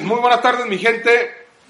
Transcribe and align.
Muy 0.00 0.20
buenas 0.20 0.40
tardes, 0.42 0.66
mi 0.66 0.78
gente. 0.78 1.10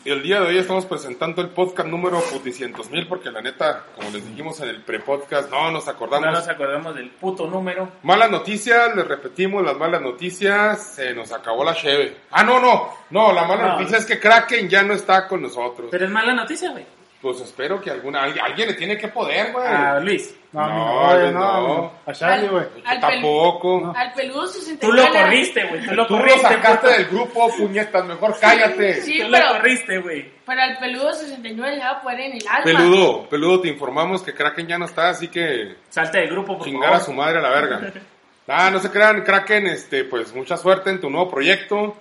El 0.04 0.20
día 0.22 0.40
de 0.40 0.48
hoy 0.48 0.58
estamos 0.58 0.84
presentando 0.86 1.42
el 1.42 1.50
podcast 1.50 1.88
número 1.88 2.20
puticientos 2.32 2.90
mil 2.90 3.06
porque 3.06 3.30
la 3.30 3.40
neta, 3.40 3.84
como 3.94 4.10
les 4.10 4.26
dijimos 4.28 4.60
en 4.60 4.68
el 4.70 4.82
pre-podcast, 4.82 5.48
no 5.48 5.70
nos 5.70 5.86
acordamos. 5.86 6.26
No 6.26 6.32
nos 6.32 6.48
acordamos 6.48 6.94
del 6.96 7.10
puto 7.10 7.46
número. 7.46 7.88
Malas 8.02 8.28
noticias, 8.30 8.96
les 8.96 9.06
repetimos 9.06 9.62
las 9.64 9.76
malas 9.76 10.02
noticias, 10.02 10.94
se 10.96 11.14
nos 11.14 11.30
acabó 11.32 11.62
la 11.62 11.74
cheve. 11.74 12.16
Ah, 12.32 12.42
no, 12.42 12.58
no, 12.58 12.88
no, 13.10 13.32
la 13.32 13.44
mala 13.44 13.62
No. 13.68 13.72
noticia 13.74 13.98
es 13.98 14.04
que 14.06 14.18
Kraken 14.18 14.68
ya 14.68 14.82
no 14.82 14.94
está 14.94 15.28
con 15.28 15.40
nosotros. 15.42 15.86
Pero 15.92 16.04
es 16.06 16.10
mala 16.10 16.34
noticia, 16.34 16.72
güey. 16.72 16.84
Pues 17.22 17.40
espero 17.40 17.80
que 17.80 17.88
alguna, 17.88 18.24
alguien, 18.24 18.66
le 18.66 18.74
tiene 18.74 18.98
que 18.98 19.06
poder, 19.06 19.52
güey. 19.52 19.64
A 19.64 20.00
Luis. 20.00 20.34
No, 20.52 20.60
No, 20.66 20.76
no, 21.14 21.20
yo 21.20 21.30
no, 21.30 21.68
no. 21.78 21.92
A 22.04 22.12
Charlie, 22.12 22.48
güey. 22.48 22.64
Tampoco. 23.00 23.92
Al 23.96 24.12
peludo 24.12 24.46
69. 24.46 24.78
Tú 24.80 24.92
lo 24.92 25.08
corriste, 25.22 25.64
güey. 25.68 25.86
Tú 25.86 25.94
lo 25.94 26.06
Tú 26.06 26.14
lo 26.16 26.20
corriste. 26.20 26.42
sacaste 26.48 26.76
puto. 26.88 26.90
del 26.90 27.04
grupo, 27.06 27.50
puñetas, 27.56 28.04
mejor 28.04 28.36
cállate. 28.40 28.94
Sí, 29.02 29.20
Tú 29.22 29.28
pero- 29.30 29.46
lo 29.46 29.52
corriste, 29.54 29.98
güey. 29.98 30.32
Pero 30.44 30.60
al 30.60 30.78
peludo 30.78 31.12
69 31.14 31.76
le 31.76 31.82
va 31.84 31.90
a 31.90 32.02
poner 32.02 32.20
en 32.20 32.32
el 32.38 32.48
alma. 32.48 32.64
Peludo, 32.64 33.28
peludo, 33.28 33.60
te 33.60 33.68
informamos 33.68 34.22
que 34.22 34.34
Kraken 34.34 34.66
ya 34.66 34.78
no 34.78 34.86
está, 34.86 35.10
así 35.10 35.28
que 35.28 35.76
Salte 35.90 36.18
del 36.18 36.30
grupo, 36.30 36.58
por 36.58 36.66
chingar 36.66 36.88
a 36.88 36.98
favor. 36.98 37.06
su 37.06 37.12
madre 37.12 37.38
a 37.38 37.42
la 37.42 37.50
verga. 37.50 37.92
Ah, 38.48 38.70
no 38.72 38.80
se 38.80 38.90
crean, 38.90 39.22
Kraken, 39.22 39.68
este, 39.68 40.02
pues 40.04 40.34
mucha 40.34 40.56
suerte 40.56 40.90
en 40.90 41.00
tu 41.00 41.08
nuevo 41.08 41.30
proyecto. 41.30 41.96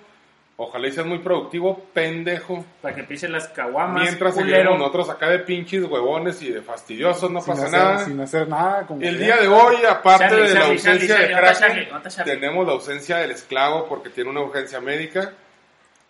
Ojalá 0.56 0.86
y 0.86 0.92
seas 0.92 1.06
muy 1.06 1.18
productivo, 1.18 1.86
pendejo. 1.94 2.64
Para 2.82 2.94
que 2.94 3.04
pisen 3.04 3.32
las 3.32 3.48
caguamas. 3.48 4.02
Mientras 4.02 4.34
culero. 4.34 4.50
seguiremos 4.50 4.78
nosotros 4.78 5.08
acá 5.10 5.28
de 5.30 5.38
pinches 5.40 5.84
huevones 5.84 6.40
y 6.42 6.50
de 6.52 6.60
fastidiosos, 6.62 7.30
no 7.30 7.40
Sin 7.40 7.54
pasa 7.54 7.66
hacer, 7.66 7.78
nada. 7.78 8.04
sin 8.04 8.20
hacer 8.20 8.48
nada. 8.48 8.86
como 8.86 9.00
El 9.00 9.18
día 9.18 9.38
de 9.38 9.48
hoy, 9.48 9.76
aparte 9.88 10.28
Charlie, 10.28 10.48
de 10.48 10.54
la 10.54 10.66
ausencia 10.66 11.16
Charlie, 11.16 11.34
de. 11.34 11.88
Kraken, 11.90 12.24
tenemos 12.24 12.66
la 12.66 12.72
ausencia 12.74 13.16
del 13.16 13.30
esclavo 13.32 13.86
porque 13.88 14.10
tiene 14.10 14.30
una 14.30 14.40
urgencia 14.42 14.80
médica. 14.80 15.32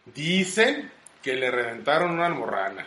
Dicen 0.07 0.91
que 1.23 1.35
le 1.37 1.51
reventaron 1.51 2.11
una 2.11 2.27
almorrana. 2.27 2.85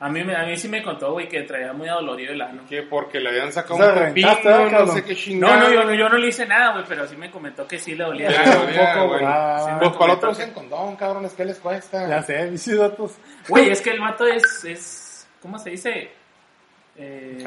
A 0.00 0.08
mí, 0.08 0.22
me- 0.24 0.34
a 0.36 0.44
mí 0.44 0.56
sí 0.56 0.68
me 0.68 0.82
contó, 0.82 1.12
güey, 1.12 1.28
que 1.28 1.42
traía 1.42 1.72
muy 1.72 1.88
adolorido 1.88 2.32
el 2.32 2.42
ano. 2.42 2.62
Que 2.68 2.82
porque 2.82 3.20
le 3.20 3.28
habían 3.30 3.52
sacado 3.52 3.76
O 3.76 3.78
sea, 3.78 3.92
un 3.92 3.98
pepino, 4.08 4.28
¿verdad, 4.44 4.64
no 4.64 4.70
cabrón? 4.70 4.94
sé 4.96 5.04
qué 5.04 5.12
No, 5.14 5.18
chingada. 5.18 5.56
no, 5.56 5.72
yo, 5.72 5.84
no, 5.84 5.94
yo 5.94 6.08
no 6.08 6.18
le 6.18 6.26
hice 6.28 6.46
nada, 6.46 6.72
güey, 6.72 6.84
pero 6.88 7.06
sí 7.06 7.16
me 7.16 7.30
comentó 7.30 7.66
que 7.66 7.78
sí 7.78 7.94
le 7.94 8.04
dolía. 8.04 8.28
Ano 8.28 8.70
ya, 8.70 8.92
un 8.96 8.98
poco, 9.00 9.08
güey. 9.14 9.24
Ah, 9.24 9.60
Sí 9.64 9.70
Pues 9.86 9.96
para 9.96 10.12
otros 10.14 10.36
que- 10.36 10.44
en 10.44 10.50
condón, 10.50 10.96
cabrones, 10.96 11.32
¿qué 11.32 11.44
les 11.44 11.58
cuesta? 11.58 12.08
Ya 12.08 12.22
sé, 12.22 12.50
mis 12.50 12.76
datos. 12.78 13.12
Güey, 13.48 13.70
es 13.70 13.80
que 13.80 13.90
el 13.90 14.00
vato 14.00 14.26
es, 14.26 14.64
es 14.64 15.28
¿cómo 15.40 15.58
se 15.58 15.70
dice? 15.70 16.10
Eh, 16.96 17.38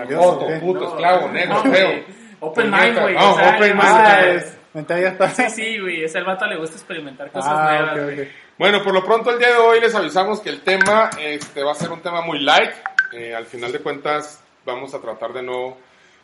puto, 0.59 0.79
no, 0.81 0.87
esclavo, 0.89 1.29
negro, 1.29 1.63
no, 1.63 1.71
feo. 1.71 2.03
Open 2.39 2.69
mind, 2.71 2.99
güey. 2.99 3.15
No, 3.15 3.31
o 3.31 3.35
sea, 3.35 3.55
open 3.55 3.69
mind. 3.77 3.77
vato- 3.81 3.99
Ah, 4.05 4.27
es. 4.27 4.57
Mental 4.73 5.01
ya 5.01 5.07
está. 5.09 5.29
Sí, 5.29 5.49
sí, 5.49 5.79
güey. 5.79 6.03
Es 6.03 6.13
el 6.15 6.23
vato 6.23 6.45
le 6.45 6.57
gusta 6.57 6.75
experimentar 6.75 7.31
cosas 7.31 7.51
Ah, 7.55 7.93
nuevas. 7.95 8.27
Bueno, 8.57 8.83
por 8.83 8.93
lo 8.93 9.03
pronto 9.05 9.29
el 9.31 9.37
día 9.39 9.49
de 9.49 9.57
hoy 9.57 9.79
les 9.79 9.93
avisamos 9.93 10.39
que 10.39 10.49
el 10.49 10.61
tema 10.61 11.09
este, 11.19 11.63
va 11.63 11.71
a 11.73 11.75
ser 11.75 11.91
un 11.91 12.01
tema 12.01 12.21
muy 12.21 12.39
light. 12.39 12.71
Eh, 13.13 13.33
al 13.35 13.45
final 13.45 13.71
de 13.71 13.79
cuentas 13.79 14.41
vamos 14.65 14.93
a 14.93 14.99
tratar 15.01 15.31
de 15.33 15.43
no, 15.43 15.77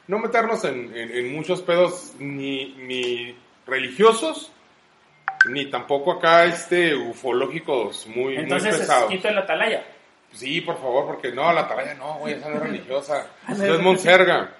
no 0.07 0.19
meternos 0.19 0.63
en, 0.63 0.95
en- 0.95 1.11
en 1.15 1.33
muchos 1.35 1.61
pedos 1.61 2.13
ni, 2.19 2.73
ni 2.75 3.37
religiosos, 3.67 4.51
ni 5.47 5.69
tampoco 5.69 6.13
acá 6.13 6.45
este 6.45 6.95
ufológicos 6.95 8.07
muy, 8.07 8.33
muy 8.33 8.35
Entonces, 8.37 8.77
pesados. 8.79 9.09
quito 9.11 9.27
el 9.27 9.37
atalaya. 9.37 9.85
Sí, 10.31 10.61
por 10.61 10.77
favor, 10.77 11.05
porque 11.05 11.31
no, 11.31 11.53
la 11.53 11.61
atalaya 11.61 11.93
no, 11.93 12.15
güey, 12.15 12.33
esa 12.33 12.49
no 12.49 12.55
es 12.55 12.61
religiosa. 12.63 13.27
Eso 13.47 13.73
es 13.75 13.79
Monserga. 13.79 14.55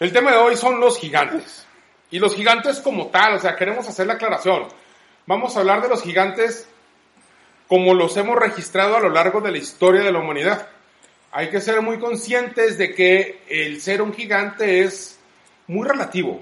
El 0.00 0.10
tema 0.12 0.30
de 0.32 0.38
hoy 0.38 0.56
son 0.56 0.80
los 0.80 0.98
gigantes. 0.98 1.66
Y 2.10 2.18
los 2.18 2.34
gigantes 2.34 2.80
como 2.80 3.08
tal, 3.08 3.34
o 3.34 3.38
sea, 3.38 3.56
queremos 3.56 3.86
hacer 3.88 4.06
la 4.06 4.14
aclaración. 4.14 4.66
Vamos 5.26 5.56
a 5.56 5.60
hablar 5.60 5.82
de 5.82 5.88
los 5.88 6.02
gigantes 6.02 6.68
como 7.74 7.92
los 7.92 8.16
hemos 8.16 8.36
registrado 8.36 8.96
a 8.96 9.00
lo 9.00 9.08
largo 9.10 9.40
de 9.40 9.50
la 9.50 9.58
historia 9.58 10.00
de 10.02 10.12
la 10.12 10.20
humanidad. 10.20 10.68
Hay 11.32 11.48
que 11.50 11.60
ser 11.60 11.82
muy 11.82 11.98
conscientes 11.98 12.78
de 12.78 12.94
que 12.94 13.40
el 13.48 13.80
ser 13.80 14.00
un 14.00 14.14
gigante 14.14 14.82
es 14.84 15.18
muy 15.66 15.84
relativo. 15.88 16.40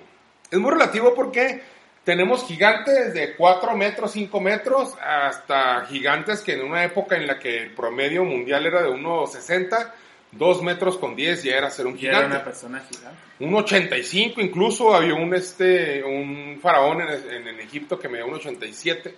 Es 0.51 0.59
muy 0.59 0.71
relativo 0.73 1.15
porque 1.15 1.63
tenemos 2.05 2.45
gigantes 2.45 3.15
de 3.15 3.35
4 3.35 3.75
metros, 3.79 4.13
5 4.13 4.41
metros, 4.41 4.93
hasta 5.03 5.87
gigantes 5.87 6.43
que 6.43 6.53
en 6.53 6.65
una 6.65 6.85
época 6.85 7.17
en 7.17 7.27
la 7.27 7.39
que 7.39 7.57
el 7.63 7.71
promedio 7.71 8.25
mundial 8.25 8.67
era 8.67 8.83
de 8.83 8.91
1,60, 8.91 9.91
2 10.33 10.63
metros 10.63 10.99
con 10.99 11.17
10 11.17 11.45
ya 11.45 11.57
era 11.57 11.71
ser 11.71 11.87
un 11.87 11.99
Y 11.99 12.05
era 12.05 12.17
gigante. 12.17 12.37
una 12.37 12.45
persona 12.45 12.85
gigante. 12.91 13.19
Un 13.41 13.55
85 13.55 14.39
incluso, 14.43 14.95
había 14.95 15.15
un, 15.15 15.35
este, 15.35 16.05
un 16.05 16.59
faraón 16.61 17.01
en, 17.01 17.09
en- 17.33 17.49
en 17.49 17.61
Egipto 17.61 17.99
que 17.99 18.11
medía 18.11 18.27
un 18.27 18.35
87 18.35 19.15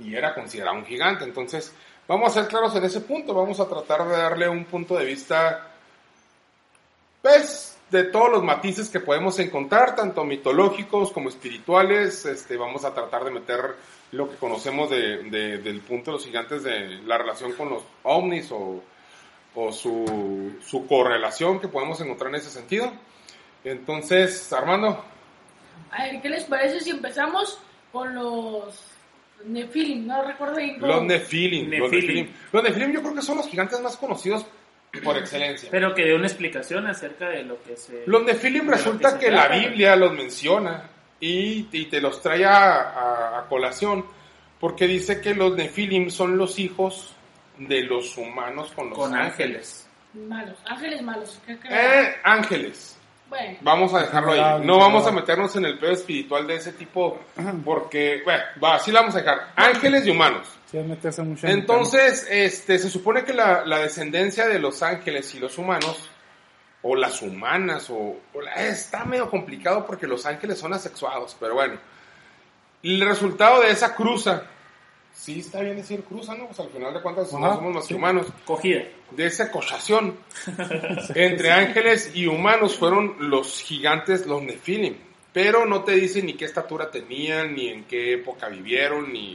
y 0.00 0.14
era 0.14 0.34
considerado 0.34 0.76
un 0.76 0.84
gigante. 0.86 1.24
Entonces, 1.24 1.72
vamos 2.06 2.30
a 2.30 2.40
ser 2.40 2.48
claros 2.48 2.74
en 2.76 2.84
ese 2.84 3.00
punto, 3.00 3.34
vamos 3.34 3.58
a 3.60 3.68
tratar 3.68 4.06
de 4.06 4.16
darle 4.16 4.48
un 4.48 4.64
punto 4.64 4.96
de 4.96 5.04
vista, 5.04 5.70
pues, 7.22 7.76
de 7.90 8.04
todos 8.04 8.30
los 8.30 8.44
matices 8.44 8.88
que 8.90 9.00
podemos 9.00 9.38
encontrar, 9.38 9.96
tanto 9.96 10.24
mitológicos 10.24 11.10
como 11.10 11.28
espirituales. 11.30 12.26
Este, 12.26 12.56
vamos 12.56 12.84
a 12.84 12.92
tratar 12.94 13.24
de 13.24 13.30
meter 13.30 13.74
lo 14.12 14.28
que 14.30 14.36
conocemos 14.36 14.90
de- 14.90 15.24
de- 15.24 15.58
del 15.58 15.80
punto 15.80 16.10
de 16.10 16.16
los 16.18 16.24
gigantes, 16.26 16.62
de 16.62 17.00
la 17.06 17.18
relación 17.18 17.52
con 17.52 17.70
los 17.70 17.82
ovnis 18.02 18.50
o, 18.52 18.82
o 19.54 19.72
su, 19.72 20.56
su 20.64 20.86
correlación 20.86 21.60
que 21.60 21.68
podemos 21.68 22.00
encontrar 22.00 22.28
en 22.30 22.36
ese 22.36 22.50
sentido. 22.50 22.92
Entonces, 23.64 24.52
Armando, 24.52 25.02
A 25.90 26.04
ver, 26.04 26.20
¿qué 26.22 26.28
les 26.28 26.44
parece 26.44 26.80
si 26.80 26.90
empezamos 26.90 27.58
con 27.92 28.14
los 28.14 28.80
Nephilim? 29.44 30.06
No 30.06 30.22
recuerdo 30.24 30.56
bien 30.56 30.78
cómo. 30.80 30.92
los 30.94 31.04
Nephilim. 31.04 31.70
Los 31.70 31.90
Nephilim. 31.92 32.28
Los 32.52 32.62
Nephilim 32.62 32.92
yo 32.92 33.02
creo 33.02 33.14
que 33.14 33.22
son 33.22 33.36
los 33.38 33.48
gigantes 33.48 33.80
más 33.80 33.96
conocidos 33.96 34.46
por 35.04 35.16
excelencia. 35.18 35.68
Pero 35.70 35.94
que 35.94 36.04
dé 36.04 36.14
una 36.14 36.26
explicación 36.26 36.86
acerca 36.86 37.28
de 37.28 37.44
lo 37.44 37.62
que 37.62 37.76
se... 37.76 38.02
Los 38.06 38.24
Nephilim 38.24 38.68
resulta 38.68 39.18
que 39.18 39.30
la. 39.30 39.48
Biblia 39.48 39.94
los 39.96 40.12
menciona 40.12 40.88
y, 41.20 41.68
y 41.70 41.84
te 41.86 42.00
los 42.00 42.20
trae 42.22 42.44
a, 42.44 42.74
a- 42.80 43.38
a 43.40 43.46
colación 43.48 44.04
porque 44.58 44.86
dice 44.86 45.20
que 45.20 45.34
los 45.34 45.54
Nephilim 45.56 46.10
son 46.10 46.36
los 46.36 46.58
hijos 46.58 47.14
de 47.58 47.82
los 47.82 48.16
humanos 48.16 48.72
con 48.74 48.90
los 48.90 48.98
Con 48.98 49.14
ángeles. 49.14 49.86
ángeles. 50.14 50.28
Malos, 50.28 50.58
ángeles 50.66 51.02
malos. 51.02 51.40
Eh, 51.70 52.14
ángeles. 52.24 52.97
Bueno, 53.28 53.58
Vamos 53.60 53.92
a 53.94 54.00
dejarlo 54.00 54.32
ahí. 54.32 54.38
No 54.66 54.78
vamos 54.78 55.06
a 55.06 55.10
meternos 55.12 55.54
en 55.56 55.64
el 55.66 55.78
pedo 55.78 55.92
espiritual 55.92 56.46
de 56.46 56.56
ese 56.56 56.72
tipo 56.72 57.18
porque, 57.64 58.22
bueno, 58.24 58.42
va, 58.62 58.76
así 58.76 58.90
la 58.90 59.00
vamos 59.00 59.14
a 59.16 59.18
dejar. 59.18 59.48
Ángeles 59.56 60.06
y 60.06 60.10
humanos. 60.10 60.48
Entonces, 61.52 62.26
este, 62.30 62.78
se 62.78 62.88
supone 62.90 63.24
que 63.24 63.32
la, 63.34 63.64
la 63.66 63.78
descendencia 63.80 64.46
de 64.46 64.58
los 64.58 64.82
ángeles 64.82 65.34
y 65.34 65.38
los 65.40 65.56
humanos, 65.58 66.08
o 66.82 66.94
las 66.94 67.20
humanas, 67.22 67.90
o, 67.90 68.16
o 68.34 68.40
la- 68.40 68.54
está 68.54 69.04
medio 69.04 69.28
complicado 69.30 69.84
porque 69.86 70.06
los 70.06 70.24
ángeles 70.26 70.58
son 70.58 70.72
asexuados, 70.74 71.36
pero 71.40 71.54
bueno. 71.54 71.74
El 72.82 73.00
resultado 73.00 73.60
de 73.60 73.70
esa 73.72 73.94
cruza, 73.94 74.44
sí 75.18 75.40
está 75.40 75.60
bien 75.60 75.76
decir 75.76 76.04
cruza, 76.04 76.34
¿no? 76.34 76.46
Pues 76.46 76.60
al 76.60 76.70
final 76.70 76.94
de 76.94 77.02
cuentas 77.02 77.32
no 77.32 77.44
Ajá, 77.44 77.56
somos 77.56 77.74
más 77.74 77.84
sí. 77.84 77.88
que 77.88 77.94
humanos. 77.96 78.26
Cogida. 78.44 78.82
De 79.10 79.26
esa 79.26 79.50
cochación 79.50 80.16
entre 81.14 81.50
ángeles 81.50 82.12
y 82.14 82.26
humanos 82.26 82.76
fueron 82.76 83.16
los 83.18 83.60
gigantes, 83.62 84.26
los 84.26 84.42
Nephilim. 84.42 84.96
Pero 85.32 85.66
no 85.66 85.82
te 85.82 85.92
dicen 85.92 86.26
ni 86.26 86.34
qué 86.34 86.44
estatura 86.44 86.90
tenían, 86.90 87.54
ni 87.54 87.68
en 87.68 87.84
qué 87.84 88.14
época 88.14 88.48
vivieron, 88.48 89.12
ni... 89.12 89.34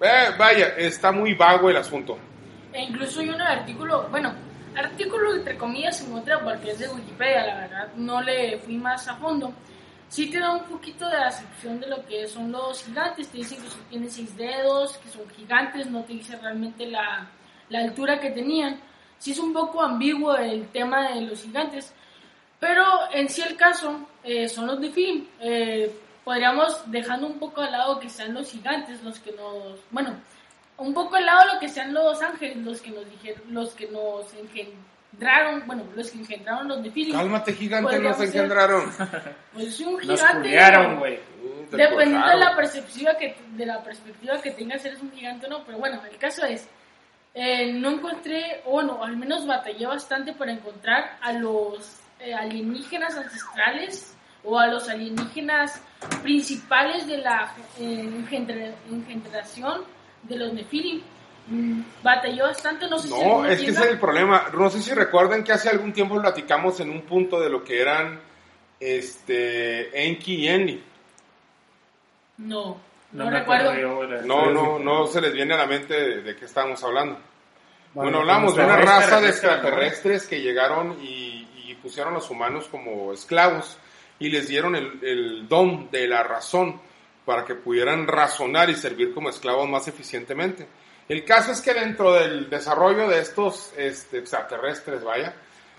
Eh, 0.00 0.28
vaya, 0.38 0.68
está 0.78 1.12
muy 1.12 1.34
vago 1.34 1.68
el 1.68 1.76
asunto. 1.76 2.16
e 2.72 2.82
incluso 2.82 3.20
hay 3.20 3.28
un 3.28 3.40
artículo, 3.40 4.08
bueno, 4.10 4.32
artículo 4.74 5.34
entre 5.34 5.58
comillas 5.58 5.98
se 5.98 6.06
encuentra 6.06 6.40
porque 6.42 6.70
es 6.70 6.78
de 6.78 6.88
Wikipedia, 6.88 7.46
la 7.46 7.54
verdad, 7.56 7.88
no 7.96 8.22
le 8.22 8.58
fui 8.58 8.78
más 8.78 9.06
a 9.08 9.16
fondo. 9.16 9.52
Sí 10.10 10.28
te 10.30 10.38
da 10.40 10.50
un 10.52 10.64
poquito 10.64 11.08
de 11.08 11.16
descripción 11.24 11.80
de 11.80 11.86
lo 11.86 12.04
que 12.04 12.26
son 12.26 12.50
los 12.52 12.84
gigantes, 12.84 13.28
te 13.28 13.38
dicen 13.38 13.62
que 13.62 13.70
son- 13.70 13.84
tienen 13.88 14.10
seis 14.10 14.36
dedos, 14.36 14.98
que 14.98 15.08
son 15.08 15.28
gigantes, 15.30 15.86
no 15.88 16.02
te 16.02 16.12
dice 16.14 16.36
realmente 16.36 16.84
la, 16.86 17.30
la 17.68 17.78
altura 17.78 18.18
que 18.20 18.30
tenían. 18.30 18.80
Sí 19.18 19.30
es 19.32 19.38
un 19.38 19.52
poco 19.52 19.80
ambiguo 19.82 20.34
el 20.36 20.66
tema 20.68 21.10
de 21.10 21.20
los 21.22 21.42
gigantes, 21.42 21.92
pero 22.58 22.84
en 23.12 23.28
sí 23.28 23.40
el 23.42 23.56
caso 23.56 24.08
eh, 24.24 24.48
son 24.48 24.66
los 24.66 24.80
de 24.80 24.90
film. 24.90 25.26
Eh, 25.40 25.94
podríamos 26.24 26.90
dejando 26.90 27.26
un 27.28 27.38
poco 27.38 27.60
al 27.62 27.70
lado 27.72 28.00
que 28.00 28.08
sean 28.10 28.34
los 28.34 28.50
gigantes 28.50 29.02
los 29.04 29.18
que 29.20 29.32
nos... 29.32 29.78
Bueno, 29.90 30.16
un 30.78 30.92
poco 30.92 31.16
al 31.16 31.26
lado 31.26 31.54
lo 31.54 31.60
que 31.60 31.68
sean 31.68 31.94
los 31.94 32.20
ángeles, 32.20 32.56
los 32.56 32.80
que 32.80 32.90
nos 32.90 33.08
dijeron, 33.08 33.42
los 33.50 33.70
que 33.74 33.86
nos 33.88 34.32
engendraron, 34.34 34.90
bueno, 35.66 35.84
los 35.94 36.10
que 36.10 36.18
engendraron 36.18 36.68
los 36.68 36.80
nefilim. 36.80 37.12
Cálmate, 37.14 37.52
gigante, 37.52 37.84
Podríamos 37.90 38.10
nos 38.10 38.18
ser- 38.18 38.26
engendraron. 38.36 38.90
Pues 39.52 39.80
un 39.80 39.92
Nos 39.94 40.02
gigante. 40.02 40.38
culiaron, 40.48 40.98
güey. 40.98 41.14
Uh, 41.16 41.76
Dependiendo 41.76 42.28
de 42.28 42.36
la 42.36 42.56
perspectiva 42.56 43.14
que 43.16 43.36
de 43.50 43.66
la 43.66 43.82
perspectiva 43.82 44.40
que 44.40 44.50
tengas 44.52 44.84
eres 44.84 45.00
un 45.00 45.10
gigante 45.12 45.46
o 45.46 45.50
no, 45.50 45.64
pero 45.64 45.78
bueno, 45.78 46.00
el 46.10 46.16
caso 46.18 46.44
es 46.46 46.68
eh, 47.34 47.72
no 47.72 47.90
encontré, 47.90 48.62
o 48.66 48.82
no, 48.82 49.04
al 49.04 49.16
menos 49.16 49.46
batallé 49.46 49.86
bastante 49.86 50.32
para 50.32 50.52
encontrar 50.52 51.16
a 51.20 51.32
los 51.32 52.00
eh, 52.18 52.34
alienígenas 52.34 53.16
ancestrales 53.16 54.16
o 54.42 54.58
a 54.58 54.66
los 54.66 54.88
alienígenas 54.88 55.80
principales 56.22 57.06
de 57.06 57.18
la 57.18 57.54
eh, 57.78 58.02
engendra- 58.04 58.74
engendración 58.90 59.82
de 60.24 60.36
los 60.36 60.52
Nefilim. 60.52 61.02
Batallé 62.02 62.42
bastante, 62.42 62.88
no 62.88 62.98
sé 62.98 63.08
si 63.08 63.14
No, 63.14 63.44
es 63.44 63.60
que 63.60 63.70
ese 63.70 63.80
es 63.80 63.90
el 63.90 63.98
problema. 63.98 64.46
No 64.52 64.70
sé 64.70 64.80
si 64.80 64.94
recuerdan 64.94 65.42
que 65.42 65.52
hace 65.52 65.68
algún 65.68 65.92
tiempo 65.92 66.20
platicamos 66.20 66.78
en 66.80 66.90
un 66.90 67.02
punto 67.02 67.40
de 67.40 67.50
lo 67.50 67.64
que 67.64 67.80
eran 67.80 68.20
este 68.78 70.06
Enki 70.06 70.34
y 70.36 70.48
Enli. 70.48 70.84
No, 72.38 72.80
no, 73.12 73.30
recuerdo. 73.30 73.74
No, 74.24 74.50
no, 74.50 74.78
no 74.78 75.06
se 75.06 75.20
les 75.20 75.32
viene 75.32 75.54
a 75.54 75.58
la 75.58 75.66
mente 75.66 75.94
de, 75.94 76.22
de 76.22 76.36
qué 76.36 76.44
estábamos 76.44 76.82
hablando. 76.84 77.18
Bueno, 77.92 78.18
Bueno, 78.18 78.18
hablamos 78.20 78.54
de 78.54 78.64
una 78.64 78.76
raza 78.76 79.20
de 79.20 79.28
extraterrestre, 79.28 79.58
extraterrestres 79.58 80.26
que 80.28 80.40
llegaron 80.40 80.98
y, 81.02 81.48
y 81.66 81.74
pusieron 81.82 82.12
a 82.12 82.16
los 82.18 82.30
humanos 82.30 82.68
como 82.70 83.12
esclavos 83.12 83.76
y 84.20 84.28
les 84.30 84.46
dieron 84.48 84.76
el, 84.76 85.00
el 85.02 85.48
don 85.48 85.90
de 85.90 86.06
la 86.06 86.22
razón 86.22 86.80
para 87.24 87.44
que 87.44 87.56
pudieran 87.56 88.06
razonar 88.06 88.70
y 88.70 88.74
servir 88.76 89.12
como 89.12 89.28
esclavos 89.30 89.68
más 89.68 89.88
eficientemente. 89.88 90.68
El 91.08 91.24
caso 91.24 91.50
es 91.52 91.60
que 91.60 91.74
dentro 91.74 92.12
del 92.14 92.48
desarrollo 92.48 93.08
de 93.08 93.18
estos 93.20 93.72
este, 93.76 94.18
extraterrestres, 94.18 95.02
vaya, 95.02 95.34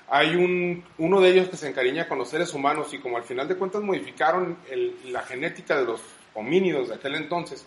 hay 0.10 0.36
un, 0.36 0.84
uno 0.98 1.22
de 1.22 1.30
ellos 1.30 1.48
que 1.50 1.56
se 1.56 1.70
encariña 1.70 2.08
con 2.08 2.18
los 2.18 2.30
seres 2.30 2.54
humanos 2.54 2.94
y 2.94 3.00
como 3.00 3.16
al 3.18 3.24
final 3.24 3.48
de 3.48 3.56
cuentas 3.56 3.82
modificaron 3.82 4.58
el- 4.70 5.14
la 5.14 5.22
genética 5.22 5.78
de 5.78 5.86
los 5.86 6.02
homínidos 6.34 6.90
de 6.90 6.96
aquel 6.96 7.16
entonces 7.16 7.66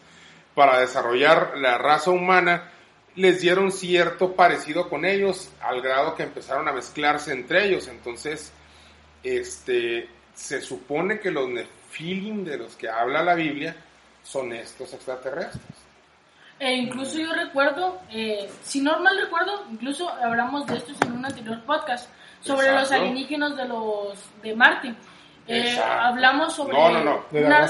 para 0.54 0.78
desarrollar 0.78 1.54
la 1.56 1.78
raza 1.78 2.10
humana, 2.10 2.70
les 3.16 3.40
dieron 3.40 3.72
cierto 3.72 4.32
parecido 4.34 4.88
con 4.90 5.04
ellos 5.04 5.50
al 5.62 5.80
grado 5.80 6.14
que 6.14 6.22
empezaron 6.24 6.68
a 6.68 6.72
mezclarse 6.72 7.32
entre 7.32 7.64
ellos. 7.66 7.88
Entonces, 7.88 8.52
este, 9.22 10.08
se 10.34 10.60
supone 10.60 11.18
que 11.20 11.30
los 11.30 11.48
nefilim 11.48 12.44
de 12.44 12.58
los 12.58 12.76
que 12.76 12.88
habla 12.88 13.22
la 13.22 13.34
Biblia 13.34 13.74
son 14.22 14.52
estos 14.52 14.92
extraterrestres. 14.94 15.62
E 16.58 16.72
incluso 16.72 17.18
yo 17.18 17.32
recuerdo, 17.34 18.00
eh, 18.10 18.48
si 18.62 18.80
no 18.80 18.98
mal 19.00 19.16
recuerdo, 19.20 19.64
incluso 19.70 20.08
hablamos 20.08 20.66
de 20.66 20.76
estos 20.76 20.96
en 21.02 21.12
un 21.12 21.24
anterior 21.26 21.60
podcast 21.64 22.08
sobre 22.40 22.68
Exacto. 22.68 22.80
los 22.80 22.92
alienígenas 22.92 23.56
de 23.56 23.64
los 23.66 24.18
de 24.42 24.54
Marte. 24.54 24.94
Eh, 25.46 25.78
hablamos 25.78 26.54
sobre 26.54 26.72
No, 26.74 26.90
no, 26.90 27.04
no. 27.04 27.24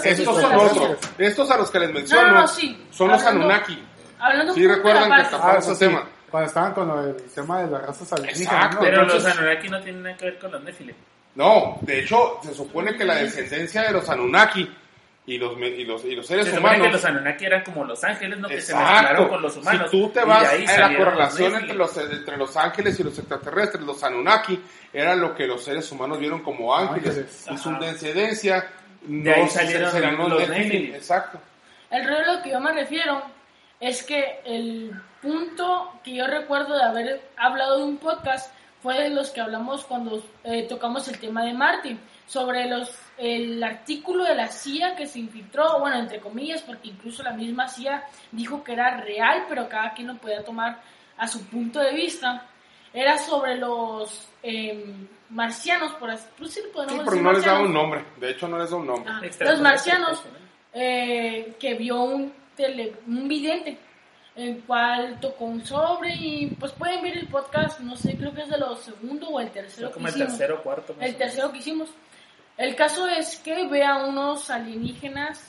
Estos 0.04 0.40
son 0.40 0.54
otros. 0.54 0.98
Estos 1.18 1.50
a 1.50 1.56
los 1.56 1.70
que 1.70 1.80
les 1.80 1.92
menciono 1.92 2.22
No, 2.28 2.32
no, 2.34 2.40
no, 2.42 2.48
sí. 2.48 2.86
son 2.90 3.08
los 3.08 3.18
Hablando- 3.24 3.46
Anunnaki. 3.46 3.82
Hablando 4.20 4.54
Sí, 4.54 4.66
recuerdan 4.66 5.10
de 5.10 5.16
que 5.16 5.22
está- 5.22 5.36
Ah, 5.42 5.52
al 5.56 5.62
sí, 5.62 5.78
tema. 5.78 6.04
Cuando 6.30 6.48
estaban 6.48 6.72
con 6.74 6.90
el 7.04 7.16
tema 7.34 7.62
de 7.62 7.70
las 7.70 7.82
razas 7.86 8.12
alienígenas, 8.12 8.52
Exacto. 8.54 8.76
¿no? 8.76 8.80
Pero 8.82 9.02
Entonces- 9.02 9.24
los 9.28 9.38
Anunnaki 9.38 9.68
no 9.68 9.80
tienen 9.80 10.02
nada 10.02 10.16
que 10.16 10.24
ver 10.26 10.38
con 10.38 10.52
los 10.52 10.62
Nephilim. 10.62 10.96
No, 11.34 11.78
de 11.80 12.00
hecho, 12.00 12.38
se 12.44 12.54
supone 12.54 12.96
que 12.96 13.04
la 13.04 13.16
descendencia 13.16 13.82
de 13.82 13.90
los 13.92 14.08
Anunnaki 14.08 14.72
y 15.26 15.38
los, 15.38 15.56
me- 15.56 15.68
y 15.68 15.84
los, 15.84 16.04
y 16.04 16.14
los 16.14 16.26
seres 16.26 16.48
Se 16.48 16.58
humanos 16.58 16.86
que 16.86 16.92
los 16.92 17.04
Anunnaki 17.04 17.44
eran 17.46 17.64
como 17.64 17.84
los 17.84 18.04
ángeles, 18.04 18.38
¿no? 18.38 18.48
Que 18.48 18.60
se 18.60 18.74
mezclaron 18.74 19.28
con 19.28 19.40
los 19.42 19.56
humanos. 19.56 19.90
Si 19.90 20.00
tú 20.00 20.10
te 20.10 20.24
vas 20.24 20.44
a 20.68 20.78
la 20.88 20.96
correlación 20.96 21.52
los 21.52 21.60
entre 21.62 21.76
los, 21.76 21.96
entre 21.96 22.36
los 22.36 22.56
ángeles 22.56 23.00
y 23.00 23.02
los 23.04 23.18
extraterrestres, 23.18 23.82
los 23.84 24.02
Anunnaki, 24.04 24.60
era 24.92 25.14
lo 25.16 25.34
que 25.34 25.46
los 25.46 25.64
seres 25.64 25.90
humanos 25.90 26.18
vieron 26.18 26.42
como 26.42 26.76
ángeles. 26.76 27.08
Ángeles. 27.18 27.46
Y 27.50 27.56
su 27.58 27.70
descendencia 27.78 28.66
De 29.02 29.32
ahí 29.34 29.44
no 29.44 29.50
salieron 29.50 29.90
serán 29.90 30.16
los. 30.18 30.42
Exacto. 30.42 31.38
El 31.90 32.04
rollo 32.06 32.30
a 32.30 32.34
lo 32.36 32.42
que 32.42 32.50
yo 32.50 32.60
me 32.60 32.72
refiero 32.72 33.22
es 33.80 34.02
que 34.02 34.40
el 34.44 34.92
punto 35.22 36.00
que 36.04 36.14
yo 36.16 36.26
recuerdo 36.26 36.76
de 36.76 36.82
haber 36.82 37.20
hablado 37.36 37.78
de 37.78 37.84
un 37.84 37.96
podcast 37.96 38.52
fue 38.82 39.00
de 39.00 39.10
los 39.10 39.30
que 39.30 39.40
hablamos 39.40 39.84
cuando 39.84 40.22
eh, 40.44 40.66
tocamos 40.68 41.08
el 41.08 41.18
tema 41.18 41.44
de 41.44 41.54
Marte, 41.54 41.96
sobre 42.26 42.68
los 42.68 42.90
el 43.16 43.62
artículo 43.62 44.24
de 44.24 44.34
la 44.34 44.48
CIA 44.48 44.96
que 44.96 45.06
se 45.06 45.20
infiltró, 45.20 45.78
bueno, 45.78 45.98
entre 45.98 46.20
comillas, 46.20 46.62
porque 46.62 46.88
incluso 46.88 47.22
la 47.22 47.32
misma 47.32 47.68
CIA 47.68 48.04
dijo 48.32 48.64
que 48.64 48.72
era 48.72 48.96
real, 48.96 49.44
pero 49.48 49.68
cada 49.68 49.92
quien 49.92 50.08
lo 50.08 50.16
podía 50.16 50.42
tomar 50.42 50.80
a 51.16 51.28
su 51.28 51.46
punto 51.46 51.80
de 51.80 51.92
vista. 51.92 52.46
Era 52.92 53.18
sobre 53.18 53.56
los 53.56 54.28
em, 54.42 55.06
marcianos, 55.30 55.92
por 55.94 56.10
así 56.10 56.26
pues 56.38 56.52
sí, 56.52 56.60
podemos 56.72 56.92
Sí, 56.92 56.98
decir 56.98 57.12
pero 57.12 57.22
no 57.22 57.32
les 57.32 57.44
da 57.44 57.60
un 57.60 57.72
nombre. 57.72 58.04
De 58.16 58.30
hecho, 58.30 58.48
no 58.48 58.58
les 58.58 58.70
da 58.70 58.76
un 58.76 58.86
nombre. 58.86 59.12
Ah, 59.12 59.20
los 59.40 59.60
marcianos 59.60 60.24
¿no? 60.24 60.30
eh, 60.72 61.54
que 61.58 61.74
vio 61.74 62.02
un, 62.02 62.32
tele, 62.56 62.94
un 63.06 63.28
vidente 63.28 63.78
el 64.36 64.62
cual 64.64 65.18
tocó 65.20 65.44
un 65.44 65.64
sobre 65.64 66.14
y 66.14 66.46
pues 66.58 66.72
pueden 66.72 67.02
ver 67.02 67.16
el 67.18 67.28
podcast, 67.28 67.80
no 67.80 67.96
sé, 67.96 68.16
creo 68.16 68.34
que 68.34 68.42
es 68.42 68.48
de 68.48 68.58
los 68.58 68.80
segundo 68.80 69.28
o 69.28 69.40
el 69.40 69.50
tercero 69.50 69.88
Fue 69.88 69.92
que 69.92 69.94
como 69.94 70.08
el 70.08 70.14
tercero 70.14 70.56
o 70.56 70.62
cuarto. 70.62 70.96
El 71.00 71.14
tercero 71.16 71.52
que 71.52 71.58
hicimos. 71.58 71.90
El 72.56 72.76
caso 72.76 73.06
es 73.06 73.36
que 73.38 73.66
ve 73.66 73.84
a 73.84 74.04
unos 74.04 74.50
alienígenas 74.50 75.44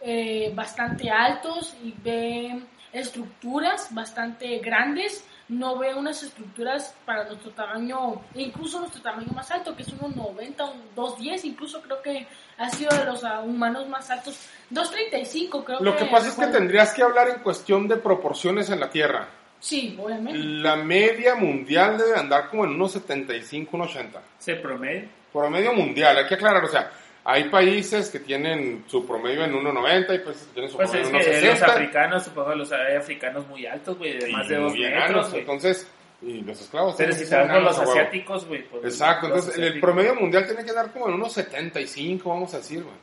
eh, 0.00 0.52
bastante 0.54 1.10
altos 1.10 1.74
y 1.82 1.94
ve 2.02 2.62
estructuras 2.92 3.94
bastante 3.94 4.58
grandes. 4.58 5.24
No 5.48 5.78
ve 5.78 5.94
unas 5.94 6.22
estructuras 6.22 6.94
para 7.04 7.24
nuestro 7.24 7.52
tamaño, 7.52 8.20
incluso 8.34 8.80
nuestro 8.80 9.00
tamaño 9.00 9.28
más 9.32 9.48
alto, 9.50 9.76
que 9.76 9.82
es 9.82 9.92
unos 9.92 10.16
90, 10.16 10.64
un 10.64 10.80
210, 10.96 11.44
incluso 11.44 11.80
creo 11.82 12.02
que 12.02 12.26
ha 12.58 12.68
sido 12.70 12.96
de 12.96 13.04
los 13.04 13.22
ah, 13.22 13.42
humanos 13.42 13.88
más 13.88 14.10
altos. 14.10 14.40
235 14.70 15.64
creo 15.64 15.80
Lo 15.80 15.96
que 15.96 16.06
pasa 16.06 16.28
es 16.28 16.34
que 16.34 16.46
tendrías 16.46 16.92
que 16.94 17.02
hablar 17.02 17.28
en 17.28 17.42
cuestión 17.42 17.86
de 17.86 17.96
proporciones 17.96 18.70
en 18.70 18.80
la 18.80 18.90
Tierra. 18.90 19.28
Sí, 19.60 19.96
obviamente. 20.02 20.38
La 20.38 20.76
media 20.76 21.36
mundial 21.36 21.96
debe 21.96 22.18
andar 22.18 22.48
como 22.48 22.64
en 22.64 22.70
unos 22.70 22.92
75, 22.92 23.76
unos 23.76 23.90
80. 23.90 24.20
Se 24.38 24.54
promedio. 24.56 25.08
Promedio 25.40 25.72
mundial, 25.72 26.16
hay 26.18 26.26
que 26.26 26.34
aclarar, 26.34 26.64
o 26.64 26.68
sea, 26.68 26.90
hay 27.24 27.44
países 27.50 28.08
que 28.10 28.20
tienen 28.20 28.84
su 28.86 29.06
promedio 29.06 29.44
en 29.44 29.52
1,90 29.52 30.14
y 30.14 30.18
países 30.20 30.46
que 30.46 30.52
tienen 30.54 30.70
su 30.70 30.76
Pues 30.76 30.90
promedio 30.90 31.18
es 31.18 31.26
en 31.28 31.32
que 31.42 31.48
los 31.48 31.58
1,60. 31.58 31.70
africanos, 31.72 32.24
supongo 32.24 32.54
los 32.54 32.72
hay 32.72 32.96
africanos 32.96 33.46
muy 33.48 33.66
altos, 33.66 33.98
güey, 33.98 34.18
de 34.18 34.28
más 34.28 34.48
de 34.48 34.54
y 34.54 34.58
dos 34.58 34.72
muy 34.72 34.80
metros, 34.82 35.02
enanos, 35.04 35.30
güey. 35.30 35.40
entonces, 35.40 35.88
y 36.22 36.40
los 36.42 36.60
esclavos. 36.60 36.94
Pero 36.96 37.12
si 37.12 37.24
ser 37.26 37.40
estamos 37.42 37.62
los 37.64 37.78
asiáticos, 37.78 38.46
güey. 38.46 38.62
pues, 38.62 38.84
Exacto, 38.84 39.28
los 39.28 39.46
entonces 39.48 39.64
el 39.74 39.80
promedio 39.80 40.14
mundial 40.14 40.46
tiene 40.46 40.64
que 40.64 40.72
dar 40.72 40.92
como 40.92 41.08
en 41.08 41.14
unos 41.14 41.32
75, 41.32 42.28
vamos 42.30 42.54
a 42.54 42.58
decir, 42.58 42.82
güey. 42.82 42.96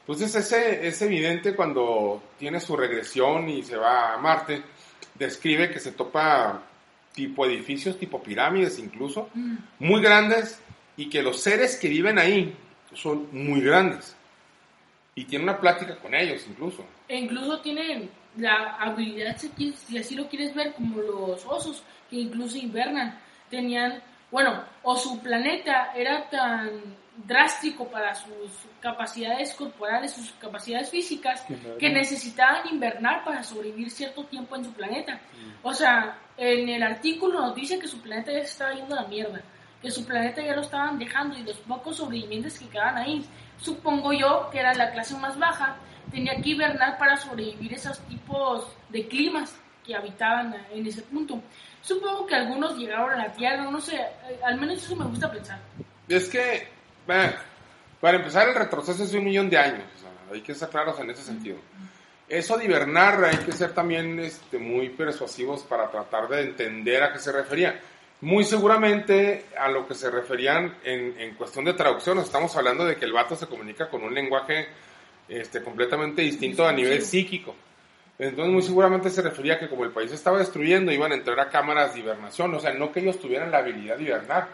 Entonces 0.00 0.34
ese, 0.34 0.86
es 0.86 1.00
evidente 1.02 1.54
cuando 1.54 2.22
tiene 2.38 2.60
su 2.60 2.76
regresión 2.76 3.48
y 3.48 3.62
se 3.62 3.76
va 3.76 4.14
a 4.14 4.18
Marte, 4.18 4.62
describe 5.14 5.70
que 5.70 5.80
se 5.80 5.92
topa 5.92 6.62
tipo 7.14 7.44
edificios, 7.46 7.98
tipo 7.98 8.22
pirámides 8.22 8.78
incluso, 8.78 9.28
Mm. 9.34 9.56
muy 9.80 10.00
grandes 10.02 10.60
y 10.96 11.08
que 11.08 11.22
los 11.22 11.40
seres 11.40 11.76
que 11.76 11.88
viven 11.88 12.18
ahí 12.18 12.54
son 12.94 13.28
muy 13.32 13.60
grandes. 13.60 14.16
Y 15.14 15.24
tiene 15.24 15.44
una 15.44 15.60
plática 15.60 15.96
con 15.96 16.14
ellos 16.14 16.46
incluso. 16.48 16.84
E 17.08 17.18
incluso 17.18 17.60
tienen 17.60 18.10
la 18.36 18.76
habilidad, 18.76 19.36
si, 19.36 19.98
así 19.98 20.14
lo 20.14 20.28
quieres 20.28 20.54
ver, 20.54 20.72
como 20.74 21.00
los 21.00 21.44
osos, 21.46 21.82
que 22.08 22.16
incluso 22.16 22.56
invernan. 22.56 23.18
Tenían, 23.48 24.02
bueno, 24.30 24.62
o 24.82 24.96
su 24.96 25.20
planeta 25.20 25.92
era 25.94 26.28
tan 26.30 26.70
drástico 27.26 27.86
para 27.88 28.14
sus 28.14 28.50
capacidades 28.80 29.54
corporales, 29.54 30.12
sus 30.12 30.32
capacidades 30.32 30.90
físicas, 30.90 31.44
que 31.78 31.90
necesitaban 31.90 32.68
invernar 32.68 33.24
para 33.24 33.42
sobrevivir 33.42 33.90
cierto 33.90 34.24
tiempo 34.24 34.56
en 34.56 34.64
su 34.64 34.72
planeta. 34.72 35.20
O 35.62 35.74
sea, 35.74 36.18
en 36.36 36.68
el 36.68 36.82
artículo 36.82 37.40
nos 37.40 37.54
dice 37.54 37.78
que 37.78 37.88
su 37.88 38.00
planeta 38.00 38.32
ya 38.32 38.40
se 38.40 38.52
estaba 38.52 38.72
yendo 38.72 38.96
a 38.96 39.02
la 39.02 39.08
mierda, 39.08 39.42
que 39.80 39.90
su 39.90 40.04
planeta 40.04 40.42
ya 40.42 40.54
lo 40.54 40.62
estaban 40.62 40.98
dejando 40.98 41.38
y 41.38 41.42
los 41.42 41.56
pocos 41.58 41.96
sobrevivientes 41.96 42.58
que 42.58 42.68
quedaban 42.68 42.98
ahí, 42.98 43.24
supongo 43.58 44.12
yo 44.12 44.48
que 44.50 44.60
era 44.60 44.74
la 44.74 44.90
clase 44.90 45.16
más 45.16 45.38
baja, 45.38 45.76
tenía 46.10 46.40
que 46.40 46.50
hibernar 46.50 46.98
para 46.98 47.16
sobrevivir 47.16 47.74
esos 47.74 47.98
tipos 48.00 48.66
de 48.88 49.06
climas 49.06 49.56
que 49.84 49.94
habitaban 49.94 50.54
en 50.72 50.86
ese 50.86 51.02
punto. 51.02 51.42
Supongo 51.82 52.26
que 52.26 52.34
algunos 52.34 52.76
llegaron 52.76 53.12
a 53.12 53.26
la 53.26 53.32
Tierra, 53.32 53.70
no 53.70 53.80
sé, 53.80 53.96
eh, 53.96 54.40
al 54.44 54.60
menos 54.60 54.82
eso 54.82 54.94
me 54.96 55.06
gusta 55.06 55.30
pensar. 55.30 55.58
Es 56.08 56.28
que, 56.28 56.68
para 57.06 58.18
empezar, 58.18 58.48
el 58.48 58.54
retroceso 58.54 59.02
es 59.02 59.12
de 59.12 59.18
un 59.18 59.24
millón 59.24 59.48
de 59.48 59.58
años. 59.58 59.84
o 59.96 59.98
sea, 59.98 60.10
hay 60.34 60.42
que 60.42 60.54
ser 60.54 60.68
claros 60.68 60.98
en 61.00 61.10
ese 61.10 61.22
sentido. 61.22 61.56
Eso 62.28 62.56
de 62.56 62.66
hibernar 62.66 63.24
hay 63.24 63.38
que 63.38 63.52
ser 63.52 63.72
también 63.72 64.20
este, 64.20 64.58
muy 64.58 64.90
persuasivos 64.90 65.62
para 65.62 65.90
tratar 65.90 66.28
de 66.28 66.42
entender 66.42 67.02
a 67.02 67.12
qué 67.12 67.18
se 67.18 67.32
refería. 67.32 67.80
Muy 68.22 68.44
seguramente 68.44 69.46
a 69.58 69.68
lo 69.68 69.88
que 69.88 69.94
se 69.94 70.10
referían 70.10 70.76
en, 70.84 71.18
en 71.18 71.34
cuestión 71.34 71.64
de 71.64 71.72
traducción. 71.72 72.18
Estamos 72.18 72.54
hablando 72.56 72.84
de 72.84 72.96
que 72.96 73.06
el 73.06 73.12
vato 73.12 73.34
se 73.34 73.46
comunica 73.46 73.88
con 73.88 74.02
un 74.02 74.12
lenguaje 74.12 74.68
este, 75.30 75.62
completamente 75.62 76.22
distinto 76.22 76.66
a 76.66 76.72
nivel 76.72 77.02
psíquico. 77.02 77.54
Entonces 78.18 78.52
muy 78.52 78.62
seguramente 78.62 79.08
se 79.08 79.22
refería 79.22 79.54
a 79.54 79.58
que 79.58 79.68
como 79.68 79.84
el 79.84 79.92
país 79.92 80.12
estaba 80.12 80.38
destruyendo, 80.38 80.92
iban 80.92 81.12
a 81.12 81.14
entrar 81.14 81.40
a 81.40 81.48
cámaras 81.48 81.94
de 81.94 82.00
hibernación. 82.00 82.54
O 82.54 82.60
sea, 82.60 82.74
no 82.74 82.92
que 82.92 83.00
ellos 83.00 83.18
tuvieran 83.18 83.50
la 83.50 83.58
habilidad 83.58 83.96
de 83.96 84.02
hibernar, 84.02 84.48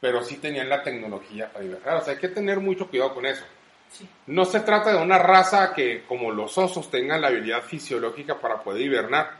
pero 0.00 0.22
sí 0.22 0.36
tenían 0.36 0.68
la 0.68 0.84
tecnología 0.84 1.50
para 1.50 1.64
hibernar. 1.64 1.96
O 1.96 2.00
sea, 2.02 2.14
hay 2.14 2.20
que 2.20 2.28
tener 2.28 2.60
mucho 2.60 2.86
cuidado 2.86 3.12
con 3.14 3.26
eso. 3.26 3.44
Sí. 3.90 4.08
No 4.28 4.44
se 4.44 4.60
trata 4.60 4.92
de 4.92 5.02
una 5.02 5.18
raza 5.18 5.72
que, 5.74 6.04
como 6.06 6.30
los 6.30 6.56
osos, 6.56 6.88
tengan 6.88 7.20
la 7.20 7.26
habilidad 7.26 7.62
fisiológica 7.62 8.38
para 8.38 8.62
poder 8.62 8.82
hibernar, 8.82 9.39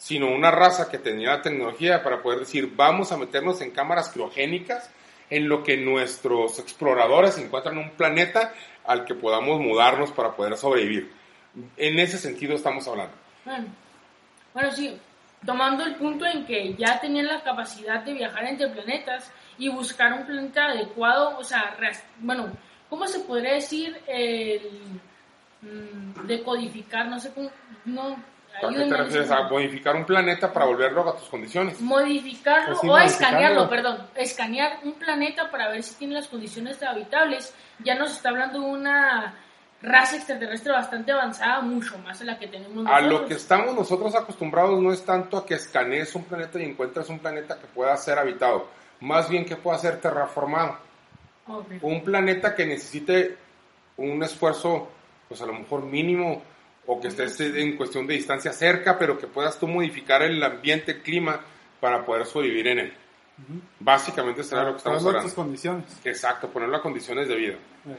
sino 0.00 0.32
una 0.32 0.50
raza 0.50 0.88
que 0.88 0.96
tenía 0.96 1.28
la 1.28 1.42
tecnología 1.42 2.02
para 2.02 2.22
poder 2.22 2.40
decir, 2.40 2.72
vamos 2.74 3.12
a 3.12 3.18
meternos 3.18 3.60
en 3.60 3.70
cámaras 3.70 4.08
criogénicas 4.08 4.90
en 5.28 5.46
lo 5.46 5.62
que 5.62 5.76
nuestros 5.76 6.58
exploradores 6.58 7.36
encuentran 7.36 7.76
un 7.76 7.90
planeta 7.90 8.54
al 8.86 9.04
que 9.04 9.14
podamos 9.14 9.60
mudarnos 9.60 10.10
para 10.10 10.34
poder 10.34 10.56
sobrevivir. 10.56 11.12
En 11.76 11.98
ese 11.98 12.16
sentido 12.16 12.54
estamos 12.54 12.88
hablando. 12.88 13.12
Bueno, 14.54 14.72
sí, 14.72 14.98
tomando 15.44 15.84
el 15.84 15.94
punto 15.96 16.24
en 16.24 16.46
que 16.46 16.72
ya 16.76 16.98
tenían 16.98 17.26
la 17.26 17.42
capacidad 17.42 18.02
de 18.02 18.14
viajar 18.14 18.44
entre 18.46 18.68
planetas 18.68 19.30
y 19.58 19.68
buscar 19.68 20.14
un 20.14 20.24
planeta 20.24 20.64
adecuado, 20.68 21.36
o 21.36 21.44
sea, 21.44 21.76
bueno, 22.20 22.50
¿cómo 22.88 23.06
se 23.06 23.20
podría 23.20 23.52
decir 23.52 24.00
el 24.06 24.62
mm, 25.60 26.26
decodificar? 26.26 27.06
No 27.06 27.20
sé 27.20 27.34
cómo, 27.34 27.50
no, 27.84 28.16
¿A 28.56 28.68
qué 28.68 28.84
te 28.84 28.96
refieres? 28.96 29.30
A 29.30 29.42
modificar 29.48 29.96
un 29.96 30.04
planeta 30.04 30.52
para 30.52 30.66
volverlo 30.66 31.08
a 31.08 31.16
tus 31.16 31.28
condiciones. 31.28 31.80
modificarlo 31.80 32.66
Pues 32.68 32.80
sí, 32.80 32.88
o 32.88 32.98
escanearlo, 32.98 33.68
perdón, 33.68 33.98
escanear 34.14 34.78
un 34.84 34.92
planeta 34.94 35.50
para 35.50 35.68
ver 35.68 35.82
si 35.82 35.94
tiene 35.94 36.14
las 36.14 36.28
condiciones 36.28 36.82
habitables. 36.82 37.54
Ya 37.78 37.94
nos 37.94 38.12
está 38.12 38.30
hablando 38.30 38.60
de 38.60 38.66
una 38.66 39.34
raza 39.82 40.16
extraterrestre 40.16 40.72
bastante 40.72 41.12
avanzada, 41.12 41.60
mucho 41.62 41.96
más 41.98 42.18
de 42.18 42.26
la 42.26 42.38
que 42.38 42.48
tenemos 42.48 42.86
A 42.86 43.00
nosotros. 43.00 43.20
lo 43.22 43.26
que 43.26 43.34
estamos 43.34 43.74
nosotros 43.74 44.14
acostumbrados 44.14 44.80
no 44.80 44.92
es 44.92 45.02
tanto 45.04 45.38
a 45.38 45.46
que 45.46 45.54
escanees 45.54 46.14
un 46.14 46.24
planeta 46.24 46.58
y 46.58 46.64
encuentres 46.64 47.08
un 47.08 47.18
planeta 47.18 47.58
que 47.58 47.66
pueda 47.66 47.96
ser 47.96 48.18
habitado, 48.18 48.66
más 49.00 49.28
bien 49.28 49.46
que 49.46 49.56
pueda 49.56 49.78
ser 49.78 50.00
terraformado. 50.00 50.76
Ok. 51.46 51.66
Un 51.82 52.04
planeta 52.04 52.54
que 52.54 52.66
necesite 52.66 53.38
un 53.96 54.22
esfuerzo, 54.22 54.88
pues 55.28 55.40
a 55.40 55.46
lo 55.46 55.54
mejor 55.54 55.82
mínimo, 55.82 56.42
o 56.92 57.00
que 57.00 57.06
estés 57.06 57.38
en 57.38 57.76
cuestión 57.76 58.04
de 58.08 58.14
distancia 58.14 58.52
cerca, 58.52 58.98
pero 58.98 59.16
que 59.16 59.28
puedas 59.28 59.56
tú 59.60 59.68
modificar 59.68 60.22
el 60.22 60.42
ambiente, 60.42 60.90
el 60.90 61.02
clima, 61.02 61.40
para 61.78 62.04
poder 62.04 62.26
sobrevivir 62.26 62.66
en 62.66 62.78
él. 62.80 62.92
Básicamente 63.78 64.42
será 64.42 64.64
lo 64.64 64.72
que 64.72 64.78
estamos 64.78 65.06
hablando. 65.06 65.28
tus 65.28 65.34
condiciones. 65.34 65.84
Exacto, 66.04 66.48
ponerlo 66.48 66.78
a 66.78 66.82
condiciones 66.82 67.28
de 67.28 67.36
vida. 67.36 67.54
Eh. 67.54 67.96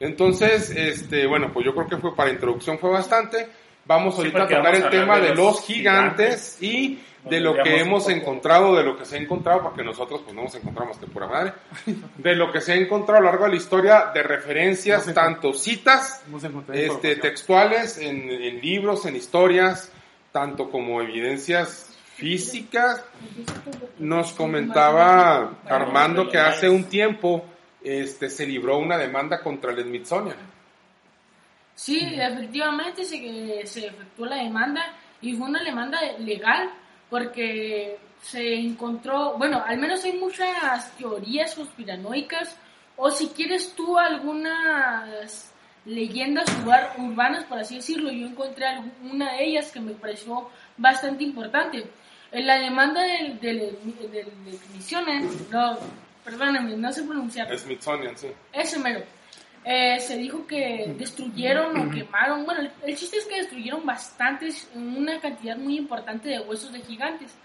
Entonces, 0.00 0.70
este, 0.70 1.26
bueno, 1.26 1.52
pues 1.52 1.66
yo 1.66 1.74
creo 1.74 1.86
que 1.86 1.98
fue 1.98 2.16
para 2.16 2.30
introducción 2.30 2.78
fue 2.78 2.88
bastante. 2.88 3.46
Vamos 3.84 4.14
Sí, 4.14 4.22
ahorita 4.22 4.44
a 4.44 4.48
tocar 4.48 4.74
el 4.74 4.88
tema 4.88 5.16
de 5.16 5.28
de 5.28 5.34
los 5.34 5.38
los 5.38 5.62
gigantes 5.66 6.62
y 6.62 6.98
de 7.24 7.40
lo 7.40 7.54
que 7.62 7.80
hemos 7.80 8.08
encontrado, 8.08 8.74
de 8.74 8.82
lo 8.82 8.96
que 8.96 9.04
se 9.04 9.16
ha 9.16 9.20
encontrado, 9.20 9.62
porque 9.62 9.84
nosotros 9.84 10.22
pues 10.24 10.34
no 10.34 10.44
nos 10.44 10.54
encontramos 10.54 11.00
de 11.00 11.06
pura 11.06 11.26
madre, 11.26 11.52
de 12.16 12.34
lo 12.34 12.50
que 12.50 12.60
se 12.60 12.72
ha 12.72 12.76
encontrado 12.76 13.18
a 13.18 13.20
lo 13.20 13.26
largo 13.26 13.44
de 13.44 13.50
la 13.50 13.56
historia 13.56 14.10
de 14.14 14.22
referencias, 14.22 15.12
tanto 15.12 15.52
citas 15.52 16.22
este, 16.72 17.16
textuales 17.16 17.98
en, 17.98 18.30
en 18.30 18.60
libros, 18.60 19.04
en 19.06 19.16
historias, 19.16 19.92
tanto 20.32 20.70
como 20.70 21.02
evidencias 21.02 21.90
físicas. 22.14 23.04
Nos 23.98 24.32
comentaba 24.32 25.58
Armando 25.66 26.28
que 26.28 26.38
hace 26.38 26.68
un 26.68 26.84
tiempo 26.84 27.44
este, 27.82 28.30
se 28.30 28.46
libró 28.46 28.78
una 28.78 28.96
demanda 28.96 29.40
contra 29.40 29.72
el 29.72 29.82
Smithsonian. 29.82 30.36
Sí, 31.74 31.98
efectivamente 32.14 33.04
se, 33.04 33.66
se 33.66 33.86
efectuó 33.86 34.26
la 34.26 34.36
demanda 34.36 34.82
y 35.22 35.34
fue 35.34 35.48
una 35.48 35.62
demanda 35.62 35.98
legal 36.18 36.70
porque 37.10 37.98
se 38.22 38.54
encontró, 38.54 39.36
bueno, 39.36 39.62
al 39.66 39.78
menos 39.78 40.04
hay 40.04 40.12
muchas 40.12 40.90
teorías 40.96 41.54
conspiranoicas 41.54 42.56
o 42.96 43.10
si 43.10 43.28
quieres 43.28 43.74
tú 43.74 43.98
algunas 43.98 45.52
leyendas 45.86 46.46
urba- 46.62 46.92
urbanas, 46.98 47.44
por 47.44 47.58
así 47.58 47.76
decirlo, 47.76 48.10
yo 48.10 48.26
encontré 48.26 48.66
una 49.02 49.32
de 49.32 49.44
ellas 49.44 49.72
que 49.72 49.80
me 49.80 49.92
pareció 49.92 50.48
bastante 50.76 51.24
importante. 51.24 51.84
En 52.32 52.46
la 52.46 52.58
demanda 52.58 53.02
del, 53.02 53.40
del, 53.40 53.58
del, 54.12 54.28
no, 55.50 55.78
perdónenme, 56.24 56.76
no 56.76 56.92
sé 56.92 57.02
pronunciar. 57.02 57.58
Smithsonian, 57.58 58.16
sí. 58.16 58.28
Ese 58.52 58.78
mero. 58.78 59.02
Eh, 59.64 60.00
se 60.00 60.16
dijo 60.16 60.46
que 60.46 60.94
destruyeron 60.96 61.76
o 61.78 61.90
quemaron. 61.90 62.44
Bueno, 62.46 62.62
el, 62.62 62.72
el 62.86 62.96
chiste 62.96 63.18
es 63.18 63.26
que 63.26 63.36
destruyeron 63.36 63.84
bastantes, 63.84 64.70
una 64.74 65.20
cantidad 65.20 65.56
muy 65.56 65.76
importante 65.76 66.30
de 66.30 66.40
huesos 66.40 66.72
de 66.72 66.80
gigantes. 66.80 67.36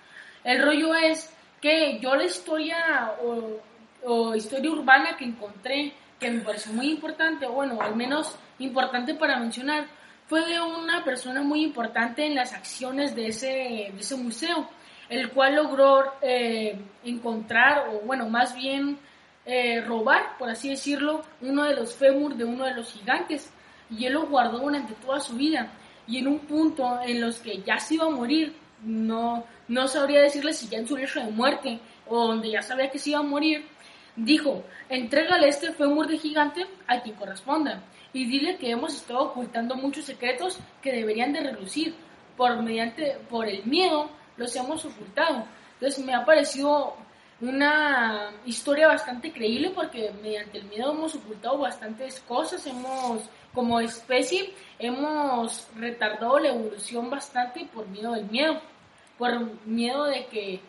El 0.43 0.61
rollo 0.61 0.95
es 0.95 1.33
que 1.61 1.99
yo 1.99 2.15
la 2.15 2.23
historia 2.23 3.13
o, 3.21 3.59
o 4.03 4.35
historia 4.35 4.71
urbana 4.71 5.17
que 5.17 5.25
encontré, 5.25 5.93
que 6.19 6.31
me 6.31 6.41
pareció 6.41 6.71
muy 6.71 6.89
importante, 6.89 7.47
bueno, 7.47 7.81
al 7.81 7.95
menos 7.95 8.37
importante 8.59 9.15
para 9.15 9.37
mencionar, 9.37 9.87
fue 10.27 10.45
de 10.45 10.59
una 10.61 11.03
persona 11.03 11.41
muy 11.41 11.63
importante 11.63 12.25
en 12.25 12.35
las 12.35 12.53
acciones 12.53 13.15
de 13.15 13.27
ese, 13.27 13.47
de 13.47 13.99
ese 13.99 14.15
museo, 14.15 14.69
el 15.09 15.29
cual 15.31 15.55
logró 15.55 16.13
eh, 16.21 16.79
encontrar, 17.03 17.89
o 17.89 17.99
bueno, 18.05 18.29
más 18.29 18.55
bien 18.55 18.97
eh, 19.45 19.81
robar, 19.81 20.37
por 20.37 20.49
así 20.49 20.69
decirlo, 20.69 21.21
uno 21.41 21.63
de 21.63 21.75
los 21.75 21.93
fémur 21.95 22.35
de 22.35 22.45
uno 22.45 22.65
de 22.65 22.73
los 22.73 22.91
gigantes. 22.91 23.51
Y 23.89 24.05
él 24.05 24.13
lo 24.13 24.27
guardó 24.27 24.59
durante 24.59 24.93
toda 24.95 25.19
su 25.19 25.35
vida. 25.35 25.71
Y 26.07 26.17
en 26.17 26.27
un 26.27 26.39
punto 26.39 26.99
en 27.01 27.21
los 27.21 27.39
que 27.39 27.61
ya 27.61 27.79
se 27.79 27.95
iba 27.95 28.05
a 28.05 28.09
morir, 28.09 28.55
no, 28.83 29.45
no 29.67 29.87
sabría 29.87 30.21
decirle 30.21 30.53
si 30.53 30.67
ya 30.67 30.77
en 30.77 30.87
su 30.87 30.97
lecho 30.97 31.19
de 31.19 31.31
muerte 31.31 31.79
o 32.07 32.27
donde 32.27 32.51
ya 32.51 32.61
sabía 32.61 32.89
que 32.89 32.99
se 32.99 33.11
iba 33.11 33.19
a 33.19 33.23
morir, 33.23 33.65
dijo, 34.15 34.63
entrégale 34.89 35.47
este 35.47 35.71
fémur 35.73 36.07
de 36.07 36.17
gigante 36.17 36.65
a 36.87 37.01
quien 37.01 37.15
corresponda 37.15 37.83
y 38.13 38.25
dile 38.25 38.57
que 38.57 38.71
hemos 38.71 38.95
estado 38.95 39.23
ocultando 39.23 39.75
muchos 39.75 40.05
secretos 40.05 40.59
que 40.81 40.91
deberían 40.91 41.33
de 41.33 41.41
relucir. 41.41 41.95
Por, 42.37 42.61
mediante, 42.61 43.17
por 43.29 43.47
el 43.47 43.65
miedo 43.65 44.09
los 44.35 44.53
hemos 44.55 44.83
ocultado. 44.83 45.45
Entonces 45.73 46.03
me 46.03 46.13
ha 46.13 46.25
parecido 46.25 46.95
una 47.41 48.31
historia 48.45 48.87
bastante 48.87 49.31
creíble 49.31 49.71
porque 49.75 50.11
mediante 50.21 50.57
el 50.57 50.65
miedo 50.65 50.91
hemos 50.91 51.15
ocultado 51.15 51.57
bastantes 51.57 52.21
cosas, 52.21 52.65
hemos 52.65 53.23
como 53.53 53.79
especie 53.79 54.53
hemos 54.79 55.67
retardado 55.77 56.39
la 56.39 56.49
evolución 56.49 57.09
bastante 57.09 57.67
por 57.73 57.87
miedo 57.87 58.13
del 58.13 58.25
miedo, 58.25 58.59
por 59.17 59.65
miedo 59.65 60.05
de 60.05 60.25
que, 60.27 60.59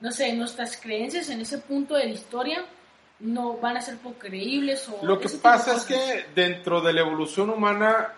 no 0.00 0.10
sé, 0.10 0.32
nuestras 0.32 0.76
creencias 0.78 1.28
en 1.28 1.40
ese 1.40 1.58
punto 1.58 1.94
de 1.94 2.06
la 2.06 2.12
historia 2.12 2.64
no 3.20 3.58
van 3.58 3.76
a 3.76 3.80
ser 3.80 3.98
poco 3.98 4.18
creíbles 4.18 4.88
o 4.88 5.04
Lo 5.04 5.18
que 5.18 5.28
pasa 5.28 5.76
es 5.76 5.84
que 5.84 6.26
dentro 6.34 6.80
de 6.80 6.92
la 6.92 7.00
evolución 7.00 7.50
humana, 7.50 8.12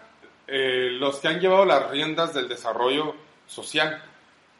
eh, 0.47 0.91
los 0.93 1.19
que 1.19 1.29
han 1.29 1.41
llevado 1.41 1.65
las 1.65 1.91
riendas 1.91 2.33
del 2.33 2.49
desarrollo 2.49 3.15
social, 3.47 4.03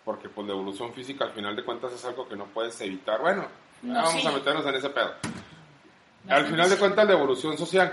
porque 0.07 0.29
pues 0.29 0.47
la 0.47 0.53
evolución 0.53 0.95
física 0.95 1.25
al 1.25 1.33
final 1.33 1.57
de 1.57 1.65
cuentas 1.65 1.93
es 1.93 2.05
algo 2.05 2.29
que 2.29 2.37
no 2.37 2.45
puedes 2.47 2.81
evitar. 2.81 3.21
Bueno, 3.21 3.45
No, 3.83 3.95
vamos 3.95 4.23
sí. 4.23 4.27
a 4.27 4.31
meternos 4.31 4.65
en 4.65 4.77
ese 4.77 4.89
pedo. 4.89 5.09
Al 5.09 6.29
Bastante 6.29 6.51
final 6.51 6.71
de 6.71 6.77
cuentas 6.77 7.07
la 7.07 7.13
evolución 7.13 7.59
social 7.59 7.93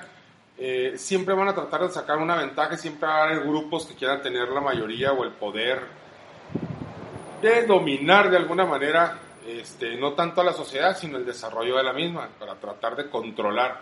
eh, 0.59 0.93
siempre 0.95 1.33
van 1.33 1.47
a 1.47 1.55
tratar 1.55 1.81
de 1.81 1.89
sacar 1.89 2.19
una 2.19 2.35
ventaja, 2.35 2.77
siempre 2.77 3.07
va 3.07 3.15
a 3.15 3.23
haber 3.23 3.39
grupos 3.41 3.87
que 3.87 3.95
quieran 3.95 4.21
tener 4.21 4.47
la 4.49 4.61
mayoría 4.61 5.11
o 5.11 5.23
el 5.23 5.31
poder 5.31 5.81
de 7.41 7.65
dominar 7.65 8.29
de 8.29 8.37
alguna 8.37 8.65
manera 8.67 9.17
este, 9.47 9.95
no 9.97 10.13
tanto 10.13 10.41
a 10.41 10.43
la 10.43 10.53
sociedad, 10.53 10.95
sino 10.95 11.17
el 11.17 11.25
desarrollo 11.25 11.77
de 11.77 11.83
la 11.83 11.93
misma, 11.93 12.29
para 12.39 12.53
tratar 12.55 12.95
de 12.95 13.09
controlar. 13.09 13.81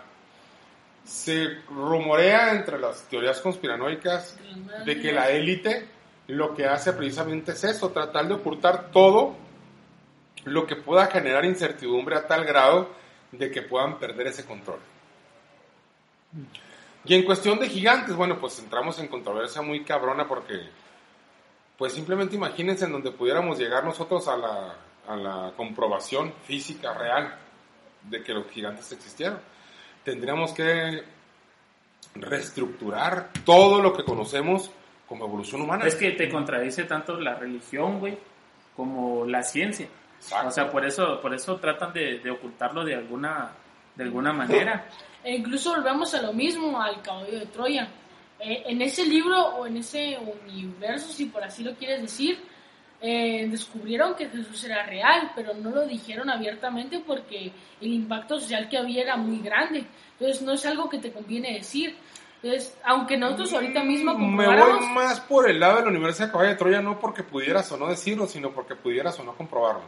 Se 1.04 1.58
rumorea 1.68 2.52
entre 2.52 2.78
las 2.78 3.02
teorías 3.08 3.40
conspiranoicas 3.42 4.38
de 4.86 5.00
que 5.00 5.12
la 5.12 5.28
élite 5.28 5.86
lo 6.32 6.54
que 6.54 6.64
hace 6.64 6.94
precisamente 6.94 7.52
es 7.52 7.62
eso, 7.64 7.90
tratar 7.90 8.26
de 8.26 8.34
ocultar 8.34 8.90
todo 8.90 9.36
lo 10.44 10.66
que 10.66 10.76
pueda 10.76 11.06
generar 11.06 11.44
incertidumbre 11.44 12.16
a 12.16 12.26
tal 12.26 12.44
grado 12.44 12.88
de 13.32 13.50
que 13.50 13.60
puedan 13.60 13.98
perder 13.98 14.28
ese 14.28 14.46
control. 14.46 14.80
Y 17.04 17.14
en 17.14 17.24
cuestión 17.24 17.58
de 17.58 17.68
gigantes, 17.68 18.16
bueno, 18.16 18.40
pues 18.40 18.58
entramos 18.58 18.98
en 18.98 19.08
controversia 19.08 19.60
muy 19.60 19.84
cabrona 19.84 20.26
porque, 20.26 20.58
pues 21.76 21.92
simplemente 21.92 22.36
imagínense 22.36 22.86
en 22.86 22.92
donde 22.92 23.10
pudiéramos 23.10 23.58
llegar 23.58 23.84
nosotros 23.84 24.26
a 24.28 24.36
la, 24.38 24.76
a 25.08 25.16
la 25.16 25.52
comprobación 25.54 26.32
física 26.46 26.94
real 26.94 27.36
de 28.08 28.22
que 28.22 28.32
los 28.32 28.46
gigantes 28.48 28.90
existieron. 28.90 29.38
Tendríamos 30.02 30.52
que 30.52 31.02
reestructurar 32.14 33.30
todo 33.44 33.82
lo 33.82 33.92
que 33.92 34.04
conocemos 34.04 34.70
como 35.12 35.26
evolución 35.26 35.60
humana. 35.60 35.84
Es 35.84 35.94
que 35.94 36.12
te 36.12 36.30
contradice 36.30 36.84
tanto 36.84 37.20
la 37.20 37.34
religión, 37.34 38.00
güey, 38.00 38.16
como 38.74 39.26
la 39.26 39.42
ciencia. 39.42 39.86
Exacto. 40.16 40.48
O 40.48 40.50
sea, 40.50 40.70
por 40.70 40.86
eso, 40.86 41.20
por 41.20 41.34
eso 41.34 41.56
tratan 41.56 41.92
de, 41.92 42.18
de 42.18 42.30
ocultarlo 42.30 42.82
de 42.82 42.94
alguna, 42.94 43.50
de 43.94 44.04
alguna 44.04 44.32
manera. 44.32 44.86
E 45.22 45.36
incluso 45.36 45.74
volvemos 45.74 46.14
a 46.14 46.22
lo 46.22 46.32
mismo, 46.32 46.80
al 46.80 47.02
caballo 47.02 47.40
de 47.40 47.46
Troya. 47.46 47.88
eh, 48.40 48.64
en 48.66 48.80
ese 48.80 49.04
libro 49.04 49.38
o 49.56 49.66
en 49.66 49.76
ese 49.76 50.18
universo, 50.46 51.12
si 51.12 51.26
por 51.26 51.44
así 51.44 51.62
lo 51.62 51.74
quieres 51.74 52.00
decir, 52.00 52.38
eh, 53.00 53.46
descubrieron 53.50 54.14
que 54.14 54.28
Jesús 54.28 54.64
era 54.64 54.84
real, 54.86 55.32
pero 55.34 55.52
no 55.54 55.70
lo 55.70 55.86
dijeron 55.86 56.30
abiertamente 56.30 57.00
porque 57.06 57.52
el 57.80 57.92
impacto 57.92 58.40
social 58.40 58.68
que 58.68 58.78
había 58.78 59.02
era 59.02 59.16
muy 59.16 59.40
grande. 59.40 59.84
Entonces 60.12 60.40
no 60.42 60.52
es 60.52 60.64
algo 60.64 60.88
que 60.88 60.98
te 60.98 61.12
conviene 61.12 61.54
decir. 61.54 61.96
Entonces, 62.42 62.76
aunque 62.84 63.16
nosotros 63.16 63.52
ahorita 63.52 63.84
mismo 63.84 64.14
Mm, 64.14 64.36
Me 64.36 64.46
voy 64.46 64.86
más 64.94 65.20
por 65.20 65.48
el 65.48 65.60
lado 65.60 65.76
de 65.76 65.82
la 65.82 65.88
Universidad 65.90 66.26
de 66.26 66.32
Caballo 66.32 66.50
de 66.50 66.56
Troya, 66.56 66.80
no 66.82 66.98
porque 66.98 67.22
pudieras 67.22 67.70
o 67.72 67.76
no 67.76 67.86
decirlo, 67.88 68.26
sino 68.26 68.50
porque 68.50 68.74
pudieras 68.74 69.18
o 69.20 69.24
no 69.24 69.34
comprobarlo. 69.36 69.82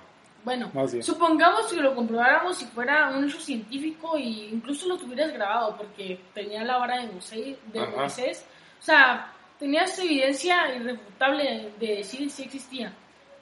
bueno, 0.45 0.71
supongamos 1.03 1.73
que 1.73 1.81
lo 1.81 1.95
comprobáramos 1.95 2.57
si 2.59 2.67
fuera 2.67 3.11
un 3.11 3.25
hecho 3.25 3.41
científico 3.41 4.17
e 4.17 4.21
incluso 4.53 4.87
lo 4.87 4.97
tuvieras 4.99 5.33
grabado 5.33 5.77
porque 5.77 6.21
tenía 6.35 6.63
la 6.63 6.77
vara 6.79 7.01
de 7.01 7.09
Moisés, 7.11 7.57
de. 7.73 7.87
Moisés. 7.89 8.45
o 8.81 8.83
sea, 8.85 9.33
tenías 9.59 9.99
evidencia 9.99 10.75
irrefutable 10.77 11.73
de 11.81 11.87
decir 11.97 12.31
si 12.31 12.43
existía. 12.45 12.93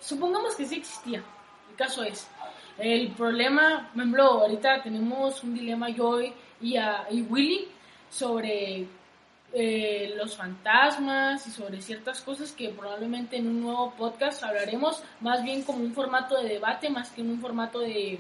Supongamos 0.01 0.55
que 0.57 0.65
sí 0.65 0.77
existía. 0.77 1.23
El 1.71 1.77
caso 1.77 2.03
es, 2.05 2.29
el 2.79 3.11
problema, 3.13 3.91
por 3.93 4.01
ejemplo, 4.01 4.23
ahorita 4.25 4.83
tenemos 4.83 5.43
un 5.45 5.55
dilema 5.55 5.89
yo 5.91 6.19
y, 6.61 6.77
a- 6.77 7.07
y 7.11 7.23
Willy 7.23 7.69
sobre 8.09 8.87
eh, 9.53 10.15
los 10.17 10.37
fantasmas 10.37 11.47
y 11.47 11.51
sobre 11.51 11.81
ciertas 11.83 12.21
cosas 12.21 12.53
que 12.53 12.71
probablemente 12.71 13.37
en 13.37 13.49
un 13.49 13.61
nuevo 13.61 13.93
podcast 13.97 14.43
hablaremos 14.43 15.03
más 15.21 15.43
bien 15.43 15.63
como 15.63 15.81
un 15.81 15.93
formato 15.93 16.41
de 16.41 16.49
debate 16.49 16.89
más 16.91 17.11
que 17.11 17.23
un 17.23 17.41
formato 17.41 17.81
de, 17.81 18.19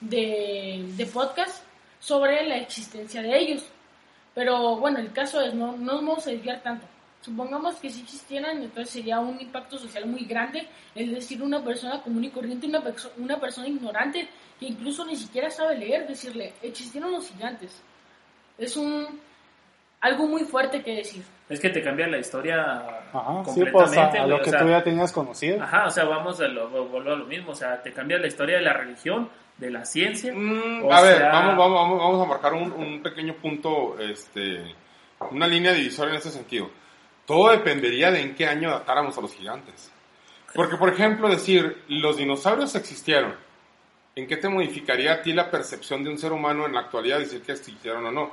de, 0.00 0.84
de 0.96 1.06
podcast 1.06 1.62
sobre 2.00 2.46
la 2.46 2.56
existencia 2.58 3.22
de 3.22 3.38
ellos. 3.38 3.64
Pero 4.34 4.76
bueno, 4.76 4.98
el 4.98 5.12
caso 5.12 5.40
es, 5.40 5.54
no, 5.54 5.76
no 5.76 5.92
nos 5.94 6.00
vamos 6.06 6.26
a 6.26 6.30
desviar 6.30 6.62
tanto. 6.62 6.86
Supongamos 7.20 7.76
que 7.76 7.88
si 7.88 8.02
existieran, 8.02 8.62
entonces 8.62 8.90
sería 8.92 9.18
un 9.18 9.40
impacto 9.40 9.78
social 9.78 10.04
muy 10.06 10.24
grande, 10.26 10.68
es 10.94 11.10
decir, 11.10 11.42
una 11.42 11.62
persona 11.64 12.02
común 12.02 12.24
y 12.24 12.30
corriente, 12.30 12.66
una, 12.66 12.82
perso- 12.82 13.12
una 13.16 13.40
persona 13.40 13.66
ignorante 13.68 14.28
que 14.60 14.66
incluso 14.66 15.06
ni 15.06 15.16
siquiera 15.16 15.48
sabe 15.50 15.78
leer, 15.78 16.06
decirle, 16.06 16.52
existieron 16.60 17.12
los 17.12 17.28
gigantes. 17.28 17.80
Es 18.58 18.76
un 18.76 19.20
algo 20.04 20.26
muy 20.28 20.44
fuerte 20.44 20.82
que 20.82 20.96
decir. 20.96 21.22
Es 21.48 21.60
que 21.60 21.70
te 21.70 21.82
cambia 21.82 22.06
la 22.06 22.18
historia 22.18 22.62
Ajá, 23.12 23.42
sí, 23.46 23.60
pues 23.60 23.72
completamente. 23.72 24.18
a, 24.18 24.22
a 24.22 24.26
lo 24.26 24.36
o 24.36 24.42
que 24.42 24.50
sea, 24.50 24.60
tú 24.60 24.68
ya 24.68 24.82
tenías 24.82 25.12
conocido. 25.12 25.62
Ajá, 25.62 25.86
o 25.86 25.90
sea, 25.90 26.04
vamos 26.04 26.40
a 26.40 26.48
lo, 26.48 26.68
vuelvo 26.68 27.12
a 27.12 27.16
lo 27.16 27.26
mismo, 27.26 27.52
o 27.52 27.54
sea, 27.54 27.82
te 27.82 27.92
cambia 27.92 28.18
la 28.18 28.26
historia 28.26 28.56
de 28.56 28.62
la 28.62 28.72
religión, 28.72 29.28
de 29.58 29.70
la 29.70 29.84
ciencia. 29.84 30.32
Mm, 30.34 30.90
a 30.90 31.00
ver, 31.02 31.16
sea- 31.18 31.32
vamos, 31.32 31.56
vamos, 31.58 31.98
vamos 31.98 32.26
a 32.26 32.28
marcar 32.28 32.54
un, 32.54 32.72
un 32.72 33.02
pequeño 33.02 33.34
punto, 33.34 33.96
este, 33.98 34.74
una 35.30 35.46
línea 35.46 35.72
divisoria 35.72 36.12
en 36.12 36.18
ese 36.18 36.30
sentido. 36.30 36.70
Todo 37.26 37.50
dependería 37.52 38.10
de 38.10 38.20
en 38.20 38.34
qué 38.34 38.46
año 38.46 38.70
datáramos 38.70 39.16
a 39.18 39.20
los 39.20 39.34
gigantes. 39.34 39.90
Porque, 40.54 40.76
por 40.76 40.88
ejemplo, 40.90 41.28
decir, 41.28 41.82
los 41.88 42.16
dinosaurios 42.16 42.74
existieron, 42.74 43.34
¿en 44.14 44.26
qué 44.26 44.36
te 44.36 44.48
modificaría 44.48 45.12
a 45.14 45.22
ti 45.22 45.32
la 45.32 45.50
percepción 45.50 46.04
de 46.04 46.10
un 46.10 46.18
ser 46.18 46.32
humano 46.32 46.66
en 46.66 46.74
la 46.74 46.80
actualidad 46.80 47.18
decir 47.18 47.42
que 47.42 47.52
existieron 47.52 48.04
o 48.06 48.12
no? 48.12 48.30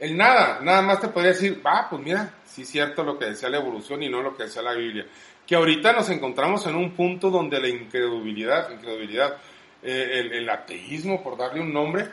El 0.00 0.16
nada, 0.16 0.60
nada 0.62 0.80
más 0.80 1.00
te 1.00 1.08
podría 1.08 1.32
decir, 1.32 1.60
va, 1.64 1.86
pues 1.90 2.02
mira, 2.02 2.32
sí 2.46 2.62
es 2.62 2.70
cierto 2.70 3.04
lo 3.04 3.18
que 3.18 3.26
decía 3.26 3.50
la 3.50 3.58
evolución 3.58 4.02
y 4.02 4.08
no 4.08 4.22
lo 4.22 4.34
que 4.34 4.44
decía 4.44 4.62
la 4.62 4.72
Biblia. 4.72 5.06
Que 5.46 5.54
ahorita 5.54 5.92
nos 5.92 6.08
encontramos 6.08 6.66
en 6.66 6.74
un 6.74 6.92
punto 6.92 7.30
donde 7.30 7.60
la 7.60 7.68
incredulidad, 7.68 8.70
incredulidad 8.70 9.36
eh, 9.82 10.20
el, 10.20 10.32
el 10.32 10.48
ateísmo, 10.48 11.22
por 11.22 11.36
darle 11.36 11.60
un 11.60 11.72
nombre, 11.72 12.08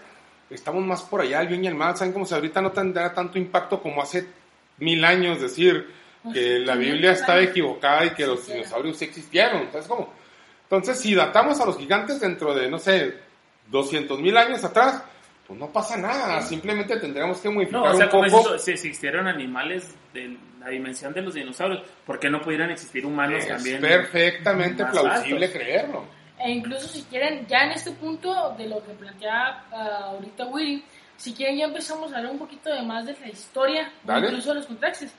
estamos 0.50 0.86
más 0.86 1.01
por 1.03 1.22
allá, 1.22 1.41
el 1.41 1.48
bien 1.48 1.63
y 1.63 1.67
el 1.67 1.75
mal, 1.75 1.96
saben 1.96 2.13
como 2.13 2.25
si 2.25 2.34
ahorita 2.34 2.62
no 2.62 2.72
tendrá 2.72 3.13
tanto 3.13 3.38
impacto 3.38 3.82
como 3.82 4.01
hace 4.01 4.27
mil 4.79 5.03
años 5.03 5.41
decir 5.41 5.88
que 6.34 6.60
la 6.60 6.75
Biblia 6.75 7.12
estaba 7.12 7.41
equivocada 7.41 8.06
y 8.06 8.10
que 8.10 8.27
los 8.27 8.48
dinosaurios 8.48 8.98
sí 8.98 9.06
existieron, 9.06 9.62
entonces 9.62 9.88
como, 9.88 10.13
entonces 10.63 11.00
si 11.00 11.15
datamos 11.15 11.60
a 11.62 11.65
los 11.65 11.77
gigantes 11.77 12.20
dentro 12.20 12.53
de, 12.53 12.70
no 12.70 12.79
sé, 12.79 13.15
200 13.70 14.19
mil 14.19 14.36
años 14.36 14.63
atrás, 14.63 15.04
pues 15.47 15.57
no 15.60 15.71
pasa 15.71 15.95
nada, 15.95 16.41
simplemente 16.41 16.97
tendríamos 16.99 17.39
que 17.39 17.49
modificar 17.49 17.81
No, 17.81 17.91
o 17.91 17.95
sea, 17.95 18.05
un 18.07 18.12
como 18.12 18.29
poco. 18.29 18.53
dices, 18.53 18.65
si 18.65 18.71
existieron 18.71 19.27
animales 19.27 19.95
de 20.13 20.38
la 20.60 20.67
dimensión 20.67 21.13
de 21.13 21.21
los 21.21 21.33
dinosaurios, 21.36 21.83
¿por 22.05 22.19
qué 22.19 22.29
no 22.29 22.41
pudieran 22.41 22.69
existir 22.69 23.05
humanos 23.05 23.43
es 23.43 23.47
también? 23.47 23.79
perfectamente 23.79 24.86
plausible 24.86 25.45
altos? 25.45 25.62
creerlo. 25.62 26.05
E 26.39 26.51
incluso 26.51 26.88
si 26.88 27.01
quieren, 27.03 27.47
ya 27.47 27.60
en 27.63 27.71
este 27.71 27.91
punto 27.91 28.53
de 28.57 28.67
lo 28.67 28.83
que 28.86 28.91
plantea 28.93 29.63
ah, 29.71 30.12
ahorita 30.12 30.47
Willy, 30.47 30.83
si 31.15 31.33
quieren 31.33 31.57
ya 31.57 31.65
empezamos 31.65 32.12
a 32.13 32.17
hablar 32.17 32.33
un 32.33 32.39
poquito 32.39 32.69
de 32.69 32.81
más 32.81 33.05
de 33.05 33.15
la 33.19 33.27
historia, 33.29 33.91
Dale. 34.03 34.27
incluso 34.27 34.49
de 34.49 34.55
los 34.55 34.65
contextos. 34.67 35.10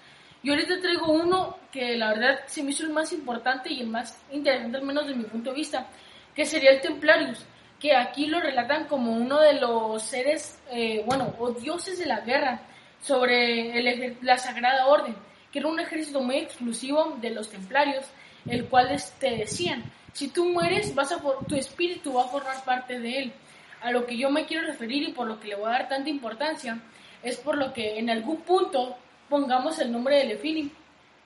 Yo 0.43 0.53
ahorita 0.53 0.81
traigo 0.81 1.11
uno 1.11 1.57
que 1.73 1.97
la 1.97 2.11
verdad 2.11 2.41
se 2.47 2.63
me 2.63 2.71
hizo 2.71 2.85
el 2.85 2.93
más 2.93 3.13
importante 3.13 3.73
y 3.73 3.81
el 3.81 3.89
más 3.89 4.17
interesante, 4.31 4.77
al 4.77 4.85
menos 4.85 5.07
de 5.09 5.15
mi 5.15 5.25
punto 5.25 5.51
de 5.51 5.57
vista, 5.57 5.89
que 6.37 6.45
sería 6.47 6.71
el 6.71 6.81
Templarius, 6.81 7.45
que 7.81 7.95
aquí 7.95 8.27
lo 8.27 8.41
relatan 8.41 8.87
como 8.87 9.13
uno 9.13 9.41
de 9.41 9.55
los 9.55 10.03
seres, 10.03 10.59
eh, 10.71 11.03
bueno, 11.07 11.35
o 11.39 11.51
dioses 11.53 11.99
de 11.99 12.07
la 12.07 12.21
guerra 12.21 12.61
sobre 13.01 13.79
el 13.79 14.17
la 14.23 14.37
Sagrada 14.39 14.87
Orden, 14.87 15.15
que 15.53 15.61
era 15.61 15.69
un 15.69 15.79
ejército 15.79 16.21
muy 16.21 16.37
exclusivo 16.37 17.17
de 17.21 17.31
los 17.31 17.49
Templarios, 17.51 18.05
el 18.49 18.67
cual 18.67 18.91
te 19.21 19.31
decían, 19.37 19.85
si 20.13 20.29
tú 20.29 20.47
mueres, 20.47 20.95
vas 20.95 21.13
a 21.13 21.19
for- 21.19 21.45
tu 21.47 21.55
espíritu 21.55 22.15
va 22.15 22.23
a 22.25 22.29
formar 22.29 22.65
parte 22.65 22.99
de 22.99 23.19
él. 23.19 23.33
A 23.81 23.93
lo 23.93 24.07
que 24.07 24.17
yo 24.17 24.29
me 24.31 24.45
quiero 24.47 24.67
referir 24.67 25.09
y 25.09 25.13
por 25.13 25.29
lo 25.29 25.39
que 25.39 25.49
le 25.49 25.55
voy 25.55 25.69
a 25.69 25.73
dar 25.79 25.89
tanta 25.89 26.11
importancia, 26.11 26.81
es 27.23 27.37
por 27.37 27.57
lo 27.57 27.73
que 27.73 27.99
en 27.99 28.11
algún 28.11 28.39
punto 28.39 28.97
pongamos 29.29 29.79
el 29.79 29.93
nombre 29.93 30.17
de 30.17 30.25
Lefini, 30.25 30.73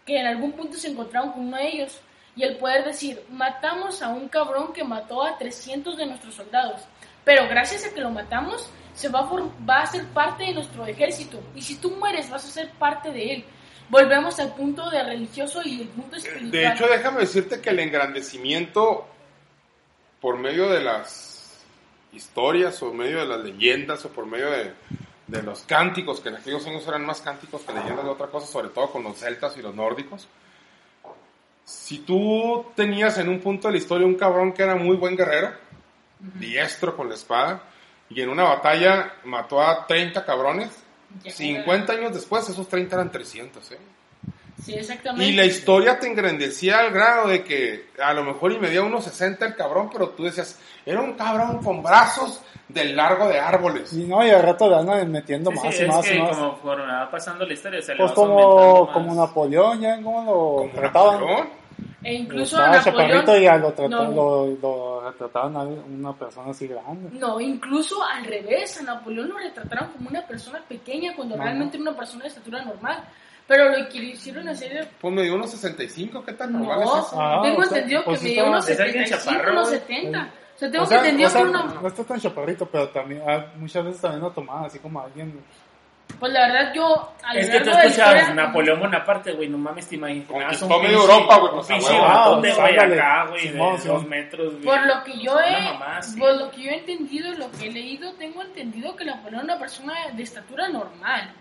que 0.05 0.19
en 0.19 0.27
algún 0.27 0.53
punto 0.53 0.77
se 0.77 0.89
encontraron 0.89 1.33
con 1.33 1.47
uno 1.47 1.57
de 1.57 1.69
ellos, 1.69 1.99
y 2.35 2.45
el 2.45 2.57
poder 2.57 2.85
decir, 2.85 3.23
matamos 3.31 4.03
a 4.03 4.09
un 4.09 4.29
cabrón 4.29 4.73
que 4.73 4.85
mató 4.85 5.23
a 5.23 5.37
300 5.37 5.97
de 5.97 6.07
nuestros 6.07 6.35
soldados, 6.35 6.81
pero 7.25 7.47
gracias 7.49 7.85
a 7.85 7.95
que 7.95 8.01
lo 8.01 8.11
matamos, 8.11 8.71
se 8.95 9.09
va 9.09 9.21
a, 9.21 9.31
va 9.69 9.83
a 9.83 9.87
ser 9.87 10.07
parte 10.09 10.45
de 10.45 10.55
nuestro 10.55 10.87
ejército, 10.87 11.41
y 11.55 11.63
si 11.63 11.77
tú 11.77 11.91
mueres, 11.93 12.31
vas 12.31 12.45
a 12.45 12.51
ser 12.51 12.71
parte 12.73 13.11
de 13.11 13.35
él. 13.35 13.45
Volvemos 13.89 14.41
al 14.41 14.55
punto 14.55 14.89
de 14.89 15.03
religioso 15.03 15.61
y 15.63 15.83
el 15.83 15.89
punto 15.89 16.17
espiritual. 16.17 16.51
De 16.51 16.67
hecho, 16.67 16.87
déjame 16.87 17.21
decirte 17.21 17.61
que 17.61 17.71
el 17.71 17.79
engrandecimiento 17.79 19.07
por 20.21 20.39
medio 20.39 20.71
de 20.71 20.81
las 20.81 21.63
historias 22.13 22.83
o 22.83 22.93
medio 22.93 23.19
de 23.19 23.27
las 23.27 23.41
leyendas 23.41 24.05
o 24.07 24.09
por 24.09 24.25
medio 24.25 24.51
de, 24.51 24.73
de 25.27 25.43
los 25.43 25.63
cánticos, 25.63 26.21
que 26.21 26.31
en 26.31 26.37
aquellos 26.37 26.67
años 26.67 26.87
eran 26.87 27.05
más 27.05 27.21
cánticos 27.21 27.63
que 27.63 27.73
leyendas 27.73 28.05
de 28.05 28.11
otra 28.11 28.29
cosa, 28.29 28.47
sobre 28.47 28.69
todo 28.69 28.91
con 28.91 29.03
los 29.03 29.19
celtas 29.19 29.57
y 29.59 29.63
los 29.63 29.75
nórdicos. 29.75 30.29
Si 31.73 31.99
tú 32.01 32.67
tenías 32.75 33.17
en 33.19 33.29
un 33.29 33.41
punto 33.41 33.69
de 33.69 33.73
la 33.73 33.79
historia 33.79 34.07
un 34.07 34.15
cabrón 34.15 34.53
que 34.53 34.63
era 34.63 34.77
muy 34.77 34.97
buen 34.97 35.17
guerrero, 35.17 35.51
diestro 36.19 36.97
con 36.97 37.09
la 37.09 37.15
espada, 37.15 37.63
y 38.09 38.21
en 38.21 38.29
una 38.29 38.45
batalla 38.45 39.15
mató 39.25 39.61
a 39.61 39.87
30 39.87 40.25
cabrones, 40.25 40.71
Ya. 41.23 41.31
50 41.31 41.93
años 41.93 42.15
después 42.15 42.49
esos 42.49 42.67
30 42.69 42.97
eran 42.97 43.11
300, 43.13 43.73
¿eh? 43.73 43.79
Sí, 44.65 44.73
exactamente. 44.75 45.27
Y 45.27 45.33
la 45.33 45.45
historia 45.45 45.99
te 45.99 46.07
engrandecía 46.07 46.79
al 46.79 46.91
grado 46.91 47.29
de 47.29 47.43
que 47.45 47.89
a 48.03 48.15
lo 48.15 48.23
mejor 48.25 48.53
y 48.53 48.59
medía 48.59 48.83
unos 48.83 49.05
60 49.05 49.45
el 49.45 49.55
cabrón, 49.57 49.91
pero 49.93 50.09
tú 50.11 50.25
decías, 50.25 50.59
era 50.87 51.01
un 51.03 51.13
cabrón 51.15 51.63
con 51.63 51.83
brazos 51.83 52.41
del 52.69 52.97
largo 52.97 53.29
de 53.29 53.39
árboles. 53.41 53.93
Y 53.93 54.05
no, 54.05 54.25
y 54.27 54.31
al 54.31 54.43
rato 54.43 54.71
le 54.71 54.77
andan 54.77 55.11
metiendo 55.11 55.51
Sí, 55.51 55.57
sí, 55.59 55.65
más 55.67 55.75
y 55.79 55.83
es 55.83 55.89
más 55.89 56.07
que 56.07 56.15
y 56.17 56.23
más. 56.23 56.37
como 56.37 56.59
va 56.65 57.11
pasando 57.11 57.45
la 57.45 57.53
historia, 57.53 57.83
se 57.83 57.93
le 57.93 57.99
Pues 57.99 58.11
va 58.13 58.15
como, 58.15 58.93
como 58.93 59.15
Napoleón, 59.15 59.81
ya 59.81 59.97
cómo 60.03 60.23
lo 60.23 60.33
Como 60.63 60.71
trataban. 60.75 61.15
Napoleón. 61.21 61.62
E 62.05 62.15
incluso 62.15 62.57
a 62.59 62.77
Estaba 62.77 62.77
Napoleón. 62.77 63.09
chaparrito 63.25 63.37
y 63.39 63.43
ya 63.43 63.57
lo, 63.57 63.73
trata- 63.73 63.89
No. 63.89 64.11
lo, 64.11 64.47
lo 64.61 65.01
retrataban 65.11 65.57
a 65.57 65.61
una 65.61 66.13
persona 66.13 66.51
así 66.51 66.67
grande. 66.67 67.11
No, 67.19 67.41
incluso 67.41 68.03
al 68.03 68.25
revés, 68.25 68.81
a 68.81 68.83
Napoleón 68.83 69.29
lo 69.29 69.39
retrataron 69.39 69.91
como 69.91 70.09
una 70.11 70.27
persona 70.27 70.61
pequeña 70.69 71.15
cuando 71.15 71.37
No, 71.37 71.43
realmente 71.45 71.77
era 71.77 71.83
una 71.91 71.97
persona 71.97 72.23
de 72.25 72.29
estatura 72.29 72.65
normal. 72.65 73.05
Pero 73.47 73.77
lo 73.77 73.89
que 73.89 73.99
hicieron 73.99 74.49
hacer 74.49 74.89
Pues 75.01 75.13
me 75.15 75.23
dio 75.23 75.35
unos 75.35 75.51
65, 75.51 76.25
¿qué 76.25 76.33
tan 76.33 76.53
normal 76.53 76.81
no, 76.81 76.99
es 77.01 77.07
eso? 77.07 77.21
Ah, 77.21 77.41
tengo 77.43 77.59
o 77.59 77.65
sea, 77.65 77.77
entendido 77.79 78.05
pues 78.05 78.21
que 78.21 78.25
me 78.29 78.33
dio 78.35 78.47
unos 78.47 78.69
Es 78.69 78.81
alguien 78.81 79.05
75, 79.07 79.33
chaparro, 79.33 79.53
unos 79.53 79.69
güey. 79.69 79.81
70. 79.81 80.19
O 80.55 80.59
sea, 80.59 80.71
tengo 80.71 80.85
O 80.85 80.87
sea, 80.87 80.99
entendido 80.99 81.29
o 81.29 81.33
sea, 81.33 81.43
que 81.43 81.49
uno... 81.49 81.65
no 81.83 81.89
está 81.89 82.05
tan 82.05 82.21
chaparrito, 82.21 82.67
pero 82.67 82.89
también 82.91 83.23
ah, 83.29 83.47
muchas 83.57 83.85
veces 83.85 84.01
también 84.01 84.23
lo 84.23 84.31
tomaban 84.31 84.65
así 84.67 84.79
como 84.79 85.01
alguien. 85.01 85.41
Pues 86.19 86.33
la 86.33 86.47
verdad 86.47 86.73
yo, 86.75 87.13
a 87.23 87.35
lo 87.35 87.41
Es 87.41 87.51
que 87.51 87.61
tú 87.61 87.71
de 87.71 87.87
escuchabas. 87.87 88.35
Napoleón 88.35 88.81
Bonaparte, 88.81 89.33
güey, 89.33 89.49
no 89.49 89.59
mames, 89.59 89.89
te 89.89 89.97
imaginas. 89.97 90.27
Conquistó 90.29 90.81
medio 90.81 91.03
Europa, 91.03 91.39
güey, 91.39 91.53
pues, 91.53 91.71
a 91.71 91.75
pinche 91.75 91.93
de 91.93 91.99
Ah, 92.01 92.37
güey 92.39 92.79
acá, 92.79 93.27
güey, 93.29 93.49
de 93.49 93.59
dos 93.59 94.07
metros, 94.07 94.53
güey. 94.53 94.65
Por 94.65 94.87
lo 94.87 95.05
que 95.05 95.19
yo 95.19 95.41
he, 95.41 95.63
mamá, 95.63 96.03
sí. 96.03 96.19
por 96.19 96.37
lo 96.37 96.51
que 96.51 96.63
yo 96.63 96.71
he 96.71 96.79
entendido 96.79 97.33
y 97.33 97.37
lo 97.37 97.51
que 97.51 97.67
he 97.67 97.73
leído, 97.73 98.13
tengo 98.15 98.43
entendido 98.43 98.95
que 98.95 99.05
Napoleón 99.05 99.45
era 99.45 99.55
una 99.55 99.59
persona 99.59 99.95
de 100.13 100.23
estatura 100.23 100.69
normal. 100.69 101.33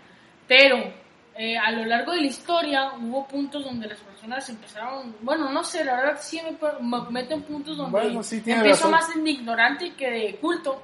Pero 0.48 0.92
eh, 1.34 1.56
a 1.56 1.70
lo 1.70 1.84
largo 1.86 2.12
de 2.12 2.20
la 2.20 2.26
historia 2.26 2.92
hubo 3.00 3.26
puntos 3.26 3.64
donde 3.64 3.86
las 3.86 3.98
personas 4.00 4.46
empezaron, 4.50 5.16
bueno, 5.20 5.50
no 5.50 5.64
sé, 5.64 5.84
la 5.84 5.96
verdad 5.96 6.18
sí 6.20 6.40
me, 6.42 6.56
me 6.86 7.10
meto 7.10 7.34
en 7.34 7.42
puntos 7.42 7.76
donde 7.76 7.92
Bueno, 7.92 8.22
sí, 8.22 8.40
tiene 8.40 8.58
empiezo 8.60 8.90
razón. 8.90 8.90
más 8.90 9.16
en 9.16 9.26
ignorante 9.26 9.94
que 9.94 10.10
de 10.10 10.36
culto. 10.36 10.82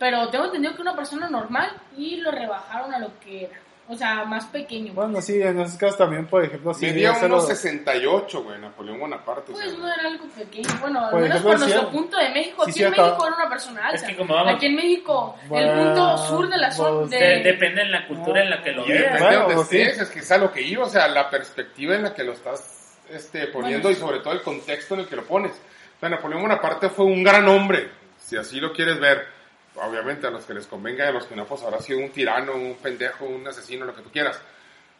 Pero 0.00 0.28
tengo 0.30 0.46
entendido 0.46 0.74
que 0.74 0.82
una 0.82 0.96
persona 0.96 1.28
normal 1.30 1.70
y 1.96 2.16
lo 2.16 2.32
rebajaron 2.32 2.92
a 2.92 2.98
lo 2.98 3.20
que 3.20 3.44
era. 3.44 3.54
o 3.88 3.96
sea, 3.96 4.24
más 4.24 4.46
pequeño. 4.46 4.92
Bueno, 4.94 5.20
sí, 5.20 5.42
en 5.42 5.58
esos 5.60 5.76
casos 5.76 5.98
también, 5.98 6.24
por 6.26 6.44
ejemplo, 6.44 6.72
sí. 6.72 6.86
Medía 6.86 7.10
unos 7.24 7.48
68, 7.48 8.44
güey, 8.44 8.56
Napoleón 8.60 9.00
Bonaparte. 9.00 9.50
o 9.52 9.56
sea, 9.56 9.64
Pues 9.64 9.76
no 9.78 9.92
era 9.92 10.06
algo 10.06 10.26
pequeño. 10.28 10.68
Bueno, 10.80 11.00
al 11.04 11.10
Por 11.10 11.20
menos 11.22 11.36
ejemplo, 11.38 11.50
por 11.50 11.58
sí 11.58 11.64
nuestro 11.64 11.82
era- 11.82 11.90
punto 11.90 12.16
de 12.18 12.28
México. 12.30 12.64
sí, 12.66 12.70
Aquí 12.70 12.78
sí, 12.78 12.84
en 12.84 12.90
México 12.92 13.26
era 13.26 13.34
una 13.36 13.48
persona 13.48 13.84
alta. 13.86 13.96
Es 13.96 14.02
que 14.04 14.16
como 14.16 14.32
vamos- 14.34 14.54
Aquí 14.54 14.66
en 14.66 14.76
México, 14.76 15.36
el 15.42 15.48
Bueno, 15.48 15.84
punto 15.84 16.18
sur 16.18 16.48
de 16.48 16.56
la 16.56 16.70
zona. 16.70 16.98
pues, 17.00 17.10
de- 17.10 17.18
De- 17.18 17.42
depende 17.42 17.82
en 17.82 17.90
la 17.92 18.06
cultura 18.06 18.42
en 18.44 18.50
la 18.50 18.62
que 18.62 18.70
lo 18.72 18.86
veas. 18.86 18.98
depende 19.02 19.18
Bueno, 19.18 19.30
de 19.32 19.36
donde 19.42 19.54
pues, 19.56 19.68
sí. 19.68 19.80
estés, 19.80 20.00
es 20.02 20.08
que 20.10 20.18
es 20.20 20.30
a 20.30 20.38
lo 20.38 20.52
que 20.52 20.62
iba, 20.62 20.84
o 20.84 20.88
sea, 20.88 21.08
la 21.08 21.28
perspectiva 21.28 21.94
en 21.96 22.02
la 22.04 22.14
que 22.14 22.22
lo 22.24 22.32
estás 22.32 22.96
este, 23.10 23.48
poniendo 23.48 23.88
Bueno. 23.88 23.98
y 23.98 24.00
sobre 24.00 24.20
todo 24.20 24.32
el 24.34 24.42
contexto 24.42 24.94
en 24.94 25.00
el 25.00 25.06
que 25.08 25.16
lo 25.16 25.24
pones. 25.24 25.50
O 25.96 25.98
sea, 26.00 26.08
Napoleón 26.08 26.42
Bonaparte 26.42 26.90
fue 26.90 27.06
un 27.06 27.24
gran 27.24 27.48
hombre, 27.48 27.90
si 28.18 28.36
así 28.36 28.60
lo 28.60 28.72
quieres 28.72 29.00
ver. 29.00 29.39
Obviamente 29.76 30.26
a 30.26 30.30
los 30.30 30.44
que 30.44 30.54
les 30.54 30.66
convenga 30.66 31.04
y 31.04 31.08
a 31.08 31.12
los 31.12 31.26
que 31.26 31.36
no, 31.36 31.46
pues 31.46 31.62
habrá 31.62 31.80
sido 31.80 32.00
un 32.00 32.10
tirano, 32.10 32.54
un 32.54 32.76
pendejo, 32.76 33.24
un 33.24 33.46
asesino, 33.46 33.84
lo 33.84 33.94
que 33.94 34.02
tú 34.02 34.10
quieras. 34.10 34.40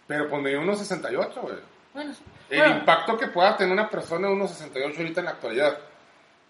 Pero 0.06 0.28
pues 0.28 0.42
me 0.42 0.50
dio 0.50 0.60
unos 0.60 0.78
68, 0.78 1.40
güey. 1.42 1.56
Bueno. 1.92 2.14
El 2.48 2.58
Bueno, 2.58 2.76
impacto 2.78 3.16
que 3.16 3.28
pueda 3.28 3.56
tener 3.56 3.72
una 3.72 3.88
persona 3.88 4.28
de 4.28 4.34
unos 4.34 4.50
68 4.50 4.96
ahorita 4.98 5.20
en 5.20 5.24
la 5.24 5.32
actualidad, 5.32 5.78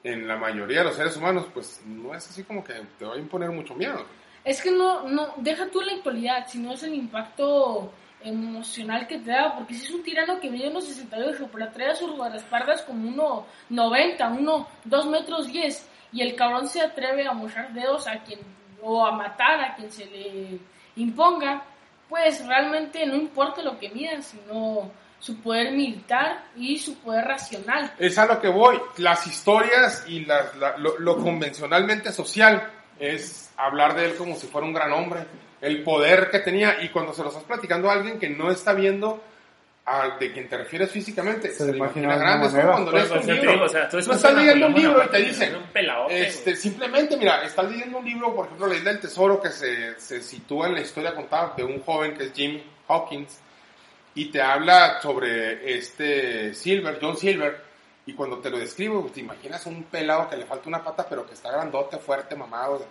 en 0.03 0.29
la 0.29 0.37
mayoría 0.37 0.79
de 0.79 0.85
los 0.87 0.97
seres 0.97 1.17
humanos, 1.17 1.47
pues 1.53 1.83
no 1.87 2.15
es 2.15 2.29
así 2.29 2.45
como 2.45 2.63
que 2.65 2.75
te 2.99 3.05
va 3.05 3.15
a 3.15 3.19
imponer 3.19 3.51
mucho 3.51 3.75
miedo. 3.75 4.05
Es 4.45 4.63
que 4.63 4.71
no, 4.71 5.07
no, 5.09 5.35
deja 5.37 5.67
tú 5.69 5.81
la 5.83 5.93
actualidad, 5.93 6.47
sino 6.49 6.73
es 6.73 6.83
el 6.83 6.95
impacto 6.95 7.93
emocional 8.23 9.07
que 9.07 9.19
te 9.19 9.31
da, 9.31 9.55
porque 9.57 9.75
si 9.75 9.85
es 9.85 9.91
un 9.91 10.03
tirano 10.03 10.41
que 10.41 10.51
mide 10.51 10.69
unos 10.69 10.85
68, 10.87 11.49
pero 11.53 11.71
trae 11.71 11.91
a 11.91 11.95
sus 11.95 12.11
guardaespaldas 12.13 12.83
como 12.83 13.09
uno 13.09 13.47
90, 13.69 14.29
uno 14.29 14.69
2 14.85 15.07
metros 15.07 15.47
10, 15.47 15.90
y 16.13 16.23
el 16.23 16.35
cabrón 16.35 16.69
se 16.69 16.81
atreve 16.81 17.27
a 17.27 17.33
mochar 17.33 17.73
dedos 17.73 18.07
a 18.07 18.23
quien, 18.23 18.41
o 18.83 19.05
a 19.07 19.13
matar 19.13 19.61
a 19.61 19.75
quien 19.77 19.91
se 19.93 20.07
le 20.07 20.59
imponga, 20.97 21.63
pues 22.09 22.45
realmente 22.47 23.07
no 23.07 23.15
importa 23.15 23.63
lo 23.63 23.79
que 23.79 23.89
mida, 23.91 24.21
sino 24.23 24.91
su 25.19 25.41
poder 25.41 25.73
militar 25.73 26.45
y 26.57 26.79
su 26.79 26.99
poder 26.99 27.25
racional. 27.27 27.93
Es 27.99 28.17
a 28.19 28.27
lo 28.27 28.41
que 28.41 28.49
voy. 28.49 28.81
Las 28.97 29.27
historias 29.27 30.05
y 30.09 30.25
la- 30.25 30.51
lo, 30.79 30.99
lo 30.99 31.17
convencionalmente 31.19 32.11
social 32.11 32.69
es 32.99 33.53
hablar 33.57 33.95
de 33.95 34.07
él 34.07 34.17
como 34.17 34.35
si 34.35 34.47
fuera 34.47 34.67
un 34.67 34.73
gran 34.73 34.93
hombre, 34.93 35.27
el 35.61 35.83
poder 35.83 36.31
que 36.31 36.39
tenía. 36.41 36.83
Y 36.83 36.89
cuando 36.89 37.13
se 37.13 37.23
lo 37.23 37.29
estás 37.29 37.45
platicando 37.45 37.91
a 37.91 37.93
alguien 37.93 38.19
que 38.19 38.31
no 38.31 38.51
está 38.51 38.73
viendo 38.73 39.23
a, 39.91 40.17
de 40.19 40.33
quien 40.33 40.49
te 40.49 40.57
refieres 40.57 40.91
físicamente, 40.91 41.51
se, 41.51 41.65
imagina 41.65 41.77
imagina 41.77 42.15
de 42.15 42.21
grande. 42.21 42.47
Es 42.47 42.53
como 42.53 42.71
cuando 42.73 42.91
Pues, 42.91 43.03
lees 43.03 43.13
pues, 43.13 43.21
un 43.21 43.27
te 43.27 43.47
libro. 43.47 43.65
o 43.65 43.69
sea, 43.69 43.85
tú 43.85 43.91
Tú 43.91 43.99
escuchas 43.99 44.17
estás 44.19 44.35
leyendo 44.35 44.67
un 44.67 44.75
libro 44.75 45.05
y 45.05 45.09
te 45.09 45.19
dicen, 45.19 45.57
este, 46.09 46.57
simplemente, 46.57 47.17
mira, 47.17 47.45
estás 47.45 47.71
leyendo 47.71 47.99
un 47.99 48.05
libro, 48.05 48.35
por 48.35 48.47
ejemplo, 48.47 48.73
Isla 48.75 48.93
del 48.93 49.01
Tesoro, 49.01 49.41
que 49.41 49.51
se, 49.51 49.99
se 49.99 50.23
sitúa 50.23 50.69
en 50.69 50.75
la 50.75 50.81
historia 50.81 51.15
contada 51.15 51.55
de 51.57 51.65
un 51.65 51.81
joven 51.83 52.17
que 52.17 52.25
es 52.25 52.33
Jim 52.33 52.61
Hawkins, 52.89 53.41
y 54.15 54.27
te 54.27 54.41
habla 54.43 55.01
sobre 55.01 55.77
este 55.77 56.55
Silver, 56.55 56.99
John 57.01 57.17
Silver, 57.17 57.61
y 58.07 58.15
cuando 58.15 58.39
te 58.39 58.51
lo 58.51 58.59
describo, 58.59 59.09
te 59.13 59.21
imaginas 59.21 59.67
un 59.67 59.85
pelado 59.85 60.29
que 60.29 60.37
le 60.37 60.47
falta 60.47 60.69
una 60.69 60.83
pata, 60.83 61.07
pero 61.09 61.27
que 61.27 61.35
está 61.35 61.51
grandote, 61.53 61.99
fuerte, 61.99 62.35
mamado. 62.35 62.87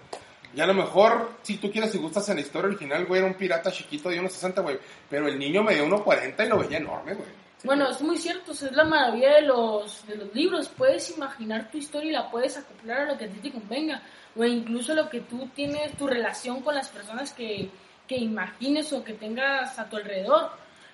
Y 0.56 0.62
a 0.62 0.66
lo 0.66 0.74
mejor, 0.74 1.34
si 1.44 1.58
tú 1.58 1.72
quieres, 1.72 1.92
si 1.92 1.98
gustas 1.98 2.28
en 2.30 2.36
la 2.36 2.42
historia 2.42 2.70
original, 2.70 3.06
güey, 3.06 3.20
era 3.20 3.28
un 3.28 3.36
pirata 3.36 3.72
chiquito 3.72 4.10
de 4.10 4.20
unos 4.20 4.34
60, 4.34 4.62
güey, 4.62 4.80
pero 5.10 5.28
el 5.28 5.38
niño 5.38 5.64
me 5.64 5.76
dio 5.76 5.86
1.40 5.86 6.46
y 6.46 6.50
lo 6.50 6.58
veía 6.58 6.78
enorme, 6.78 7.14
güey. 7.14 7.30
Bueno, 7.64 7.90
es 7.90 8.02
muy 8.02 8.18
cierto, 8.18 8.54
es 8.54 8.72
la 8.72 8.86
maravilla 8.86 9.36
de 9.36 9.42
los, 9.42 10.08
de 10.08 10.16
los 10.16 10.34
libros. 10.34 10.70
Puedes 10.70 11.16
imaginar 11.16 11.70
tu 11.70 11.78
historia 11.78 12.10
y 12.10 12.14
la 12.14 12.32
puedes 12.32 12.58
acoplar 12.58 13.02
a 13.02 13.06
lo 13.12 13.18
que 13.18 13.26
a 13.26 13.30
ti 13.30 13.40
te 13.40 13.52
convenga. 13.52 14.02
O 14.36 14.46
incluso 14.46 14.94
lo 14.94 15.10
que 15.10 15.22
tú 15.22 15.50
tienes, 15.54 15.96
tu 15.98 16.08
relación 16.08 16.62
con 16.62 16.74
las 16.74 16.88
personas 16.88 17.34
que, 17.34 17.70
que 18.08 18.16
imagines 18.16 18.94
o 18.94 19.04
que 19.04 19.14
tengas 19.14 19.78
a 19.78 19.90
tu 19.90 19.98
alrededor. 19.98 20.52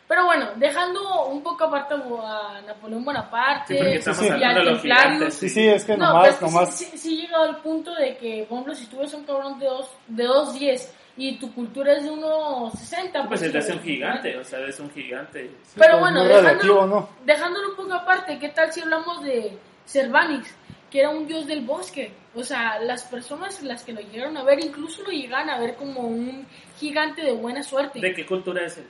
Pero 0.07 0.25
bueno, 0.25 0.49
dejando 0.57 1.25
un 1.25 1.41
poco 1.41 1.63
aparte 1.63 1.95
a 1.95 2.61
Napoleón 2.67 3.03
Bonaparte 3.03 3.99
Sí, 4.01 4.23
y 4.39 4.43
a 4.43 4.53
los 4.59 4.81
gigantes. 4.81 5.33
Sí, 5.33 5.49
sí, 5.49 5.67
es 5.67 5.83
que 5.83 5.97
No, 5.97 6.07
nomás, 6.09 6.21
pero 6.23 6.33
es 6.33 6.39
que 6.39 6.45
nomás. 6.45 6.75
sí, 6.77 6.85
sí, 6.91 6.97
sí 6.97 7.13
he 7.17 7.21
llegado 7.23 7.43
al 7.45 7.57
punto 7.57 7.93
de 7.95 8.15
que, 8.17 8.45
por 8.47 8.57
ejemplo, 8.57 8.75
si 8.75 8.85
tú 8.85 8.99
eres 8.99 9.13
un 9.15 9.23
cabrón 9.23 9.57
de 9.59 9.65
2 9.65 9.89
de 10.09 10.23
dos 10.25 10.53
diez 10.53 10.93
y 11.17 11.37
tu 11.39 11.51
cultura 11.55 11.93
es 11.93 12.03
de 12.03 12.11
1.60, 12.11 13.27
Pues 13.27 13.41
él 13.41 13.55
es 13.55 13.65
un 13.69 13.71
pues, 13.73 13.83
gigante, 13.85 14.37
o 14.37 14.43
sea, 14.43 14.59
es 14.59 14.79
un 14.79 14.91
gigante. 14.91 15.49
Pero 15.75 15.91
pues, 15.91 16.01
bueno, 16.01 16.23
dejándolo, 16.23 16.49
relativo, 16.49 16.85
¿no? 16.85 17.09
dejándolo 17.25 17.69
un 17.69 17.75
poco 17.75 17.93
aparte, 17.93 18.37
¿qué 18.37 18.49
tal 18.49 18.71
si 18.71 18.81
hablamos 18.81 19.23
de 19.23 19.57
Cervantes, 19.85 20.53
que 20.91 20.99
era 20.99 21.09
un 21.09 21.25
dios 21.25 21.47
del 21.47 21.61
bosque? 21.61 22.13
O 22.35 22.43
sea, 22.43 22.79
las 22.79 23.03
personas 23.05 23.63
las 23.63 23.83
que 23.83 23.93
lo 23.93 24.01
llegaron 24.01 24.37
a 24.37 24.43
ver, 24.43 24.63
incluso 24.63 25.01
lo 25.03 25.09
llegan 25.09 25.49
a 25.49 25.57
ver 25.57 25.75
como 25.75 26.01
un 26.01 26.45
gigante 26.77 27.23
de 27.23 27.31
buena 27.31 27.63
suerte. 27.63 27.99
¿De 27.99 28.13
qué 28.13 28.25
cultura 28.25 28.65
es 28.65 28.77
él? 28.77 28.85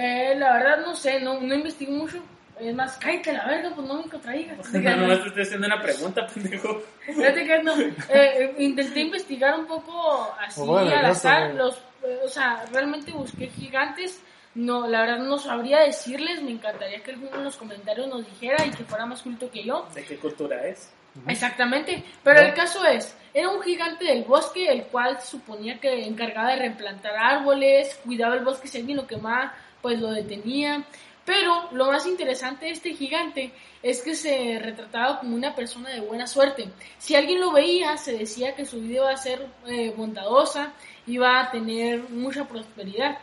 Eh, 0.00 0.34
la 0.36 0.52
verdad 0.52 0.78
no 0.86 0.94
sé, 0.94 1.20
no, 1.20 1.40
no 1.40 1.54
investigo 1.54 1.92
mucho. 1.92 2.18
Es 2.60 2.74
más, 2.74 2.96
cállate 2.98 3.32
la 3.32 3.46
verga, 3.46 3.70
pues 3.74 3.86
no 3.86 4.02
me 4.02 4.08
contradigas. 4.08 4.72
No, 4.72 4.96
no, 4.96 5.18
te 5.20 5.28
estoy 5.28 5.42
haciendo 5.42 5.66
una 5.68 5.80
pregunta, 5.80 6.26
pendejo. 6.26 6.82
Fíjate 7.06 7.44
que 7.44 7.62
no. 7.62 7.72
Eh, 7.80 7.94
eh, 8.10 8.54
intenté 8.58 9.00
investigar 9.00 9.58
un 9.58 9.66
poco 9.66 10.34
así 10.40 10.60
Bueno, 10.60 10.90
al 10.90 11.04
azar. 11.06 11.54
Los, 11.54 11.76
eh, 12.04 12.18
o 12.24 12.28
sea, 12.28 12.64
realmente 12.72 13.12
busqué 13.12 13.48
gigantes. 13.48 14.20
No, 14.54 14.88
la 14.88 15.02
verdad 15.02 15.18
no 15.18 15.38
sabría 15.38 15.80
decirles. 15.80 16.42
Me 16.42 16.50
encantaría 16.50 17.00
que 17.00 17.12
alguno 17.12 17.36
en 17.36 17.44
los 17.44 17.56
comentarios 17.56 18.08
nos 18.08 18.26
dijera 18.26 18.64
y 18.66 18.70
que 18.70 18.82
fuera 18.84 19.06
más 19.06 19.22
culto 19.22 19.48
que 19.50 19.62
yo. 19.62 19.86
¿De 19.94 20.04
qué 20.04 20.16
cultura 20.16 20.66
es? 20.66 20.90
Exactamente. 21.28 22.02
Pero 22.24 22.40
No. 22.40 22.46
el 22.48 22.54
caso 22.54 22.84
es, 22.84 23.16
era 23.34 23.48
un 23.50 23.62
gigante 23.62 24.04
del 24.04 24.24
bosque, 24.24 24.66
el 24.68 24.82
cual 24.84 25.20
se 25.20 25.28
suponía 25.28 25.78
que 25.78 26.06
encargaba 26.06 26.50
de 26.50 26.56
replantar 26.68 27.16
árboles, 27.16 28.00
cuidaba 28.04 28.34
el 28.34 28.44
bosque 28.44 28.68
si 28.68 28.78
alguien 28.78 28.96
lo 28.96 29.06
quemaba, 29.06 29.54
pues 29.82 30.00
lo 30.00 30.10
detenía. 30.10 30.84
Pero 31.28 31.68
lo 31.72 31.88
más 31.88 32.06
interesante 32.06 32.64
de 32.64 32.70
este 32.72 32.94
gigante 32.94 33.52
es 33.82 34.00
que 34.00 34.14
se 34.14 34.58
retrataba 34.58 35.20
como 35.20 35.36
una 35.36 35.54
persona 35.54 35.90
de 35.90 36.00
buena 36.00 36.26
suerte. 36.26 36.70
Si 36.96 37.14
alguien 37.14 37.40
lo 37.40 37.52
veía, 37.52 37.98
se 37.98 38.16
decía 38.16 38.54
que 38.54 38.64
su 38.64 38.80
vida 38.80 38.94
iba 38.94 39.10
a 39.10 39.16
ser 39.18 39.46
eh, 39.66 39.92
bondadosa, 39.94 40.72
iba 41.06 41.38
a 41.38 41.50
tener 41.50 42.08
mucha 42.08 42.48
prosperidad. 42.48 43.18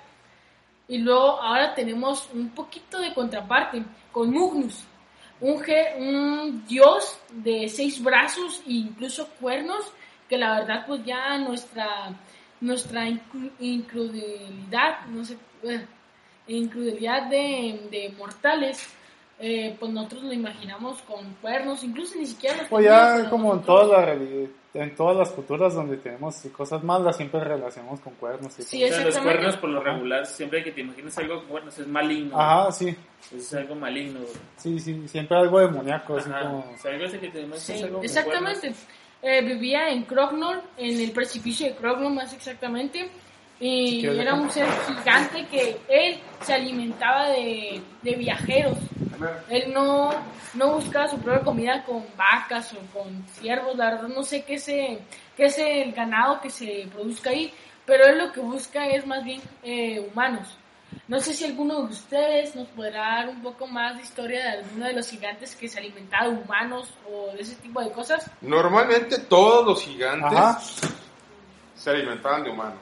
Y 0.88 1.00
luego 1.00 1.42
ahora 1.42 1.74
tenemos 1.74 2.30
un 2.32 2.50
poquito 2.50 3.00
de 3.00 3.12
contraparte 3.12 3.84
con 4.12 4.30
Mugnus, 4.30 4.84
un, 5.42 5.64
un 5.98 6.64
dios 6.68 7.18
de 7.32 7.68
seis 7.70 8.04
brazos 8.04 8.62
e 8.68 8.74
incluso 8.74 9.28
cuernos, 9.42 9.92
que 10.30 10.38
la 10.38 10.60
verdad 10.60 10.86
pues 10.86 11.04
ya 11.04 11.40
nuestra, 11.40 12.14
nuestra 12.62 13.08
incredulidad, 13.60 15.08
no 15.08 15.26
sé, 15.26 15.38
eh, 15.64 15.88
incredulidad 16.48 17.30
de, 17.30 17.88
de 17.92 18.14
mortales, 18.18 18.88
eh, 19.40 19.76
pues 19.80 19.92
nosotros 19.92 20.24
lo 20.24 20.34
imaginamos 20.34 21.02
con 21.02 21.34
cuernos, 21.42 21.84
incluso 21.84 22.18
ni 22.18 22.26
siquiera 22.26 22.58
los 22.58 22.68
Pues 22.68 22.86
ya 22.86 23.30
como 23.30 23.54
en 23.54 23.62
todas 23.64 23.90
las 24.08 24.18
en 24.76 24.94
todas 24.94 25.16
las 25.16 25.30
culturas 25.32 25.74
donde 25.74 25.98
tenemos 25.98 26.36
cosas 26.56 26.84
malas 26.84 27.16
siempre 27.16 27.40
relacionamos 27.40 28.02
con 28.02 28.14
cuernos 28.16 28.60
y 28.60 28.64
Sí, 28.64 28.84
O 28.84 28.88
sea, 28.90 29.06
los 29.06 29.18
cuernos 29.18 29.58
por 29.58 29.70
lo 29.70 29.82
regular, 29.82 30.26
siempre 30.26 30.64
que 30.64 30.72
te 30.72 30.82
imaginas 30.82 31.18
algo 31.18 31.38
con 31.40 31.48
cuernos 31.48 31.80
es 31.80 31.88
maligno. 31.88 32.40
Ajá, 32.40 32.72
sí, 32.72 32.96
Es 33.36 33.54
algo 33.54 33.76
maligno. 33.76 34.20
güey. 34.20 34.34
sí, 34.58 34.80
sí, 34.80 35.08
siempre 35.08 35.38
algo 35.38 35.60
demoníaco, 35.62 36.18
así 36.18 36.30
como... 36.30 36.60
O 36.60 36.78
sea, 36.78 36.92
algo 36.92 37.06
así 37.06 37.18
que 37.18 37.30
te 37.30 37.40
imaginas 37.40 37.64
Sí, 37.64 37.84
algo 37.84 37.96
con 37.98 38.06
exactamente. 38.06 38.74
Eh, 39.22 39.42
vivía 39.42 39.90
en 39.90 40.04
Crognor, 40.04 40.62
en 40.78 41.00
el 41.00 41.12
precipicio 41.12 41.68
de 41.68 41.76
Crognor 41.76 42.12
más 42.12 42.34
exactamente. 42.34 43.10
Y 43.60 44.02
Sí, 44.02 44.08
era 44.08 44.34
un 44.34 44.52
ser 44.52 44.68
gigante 44.88 45.46
que 45.48 45.80
él 45.88 46.20
se 46.42 46.54
alimentaba 46.54 47.30
de, 47.30 47.82
de 48.02 48.16
viajeros. 48.16 48.78
Él 49.50 49.72
no, 49.74 50.12
no 50.56 50.74
buscaba 50.76 51.08
su 51.08 51.18
propia 51.20 51.42
comida 51.44 51.84
con 51.86 52.06
vacas 52.18 52.74
o 52.74 52.98
con 52.98 53.26
ciervos. 53.40 53.78
La 53.78 53.92
verdad 53.92 54.10
no 54.10 54.24
sé 54.24 54.44
qué 54.44 54.56
es, 54.56 54.68
eh, 54.68 55.00
qué 55.38 55.46
es 55.46 55.58
el 55.58 55.94
ganado 55.94 56.42
que 56.42 56.50
se 56.50 56.88
produzca 56.94 57.30
ahí. 57.30 57.54
Pero 57.86 58.06
él 58.06 58.18
lo 58.18 58.32
que 58.32 58.40
busca 58.40 58.88
es 58.88 59.06
más 59.06 59.24
bien 59.24 59.42
eh, 59.64 60.00
humanos. 60.12 60.58
No 61.08 61.20
sé 61.20 61.34
si 61.34 61.46
alguno 61.46 61.82
de 61.82 61.94
ustedes 61.94 62.56
nos 62.56 62.68
podrá 62.70 63.18
dar 63.18 63.30
un 63.30 63.42
poco 63.42 63.68
más 63.68 63.96
de 63.98 64.04
historia 64.04 64.44
de 64.44 64.50
alguno 64.60 64.86
de 64.86 64.94
los 64.94 65.10
gigantes 65.10 65.56
que 65.56 65.68
se 65.68 65.80
alimentaba 65.80 66.30
de 66.30 66.36
humanos 66.36 66.94
o 67.12 67.32
de 67.34 67.42
ese 67.42 67.56
tipo 67.56 67.82
de 67.82 67.92
cosas. 67.92 68.30
Normalmente 68.42 69.20
todos 69.20 69.66
los 69.66 69.84
gigantes 69.84 70.32
Ajá. 70.32 70.60
se 71.76 71.90
alimentaban 71.90 72.44
de 72.44 72.50
humanos. 72.50 72.80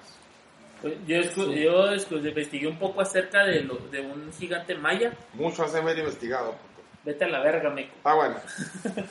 Yo, 0.84 1.16
escu- 1.18 1.54
yo 1.54 1.86
escu- 1.94 2.28
investigué 2.28 2.68
un 2.68 2.78
poco 2.78 3.02
acerca 3.02 3.44
de, 3.46 3.62
lo, 3.62 3.76
de 3.90 4.02
un 4.02 4.32
gigante 4.34 4.76
maya. 4.76 5.14
Mucho 5.34 5.64
has 5.64 5.74
de 5.74 5.80
haber 5.80 5.98
investigado. 6.00 6.52
puto. 6.52 6.84
Vete 7.06 7.26
a 7.26 7.28
la 7.30 7.40
verga, 7.42 7.70
meco. 7.70 7.94
Ah, 8.04 8.16
bueno. 8.16 8.36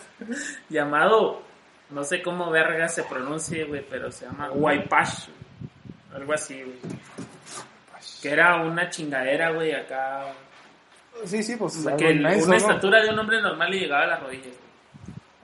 Llamado, 0.69 1.43
no 1.91 2.05
sé 2.05 2.23
cómo 2.23 2.51
verga 2.51 2.89
se 2.89 3.03
pronuncie, 3.05 3.65
güey, 3.65 3.85
pero 3.89 4.11
se 4.11 4.27
llama 4.27 4.51
Waipash. 4.53 5.29
Algo 6.15 6.33
así, 6.35 6.63
güey. 6.63 6.77
Que 8.21 8.31
era 8.31 8.63
una 8.63 8.89
chingadera, 8.89 9.51
güey, 9.51 9.73
acá. 9.73 10.27
Sí, 11.25 11.43
sí, 11.43 11.57
pues 11.57 11.77
O 11.77 11.81
sea, 11.83 11.93
algo 11.93 11.99
que 11.99 12.11
el- 12.11 12.19
inmenso, 12.19 12.47
una 12.47 12.57
¿no? 12.59 12.61
estatura 12.61 13.03
de 13.03 13.11
un 13.11 13.19
hombre 13.19 13.41
normal 13.43 13.71
le 13.71 13.79
llegaba 13.81 14.05
a 14.05 14.07
las 14.07 14.21
rodillas. 14.23 14.47
güey. 14.47 14.63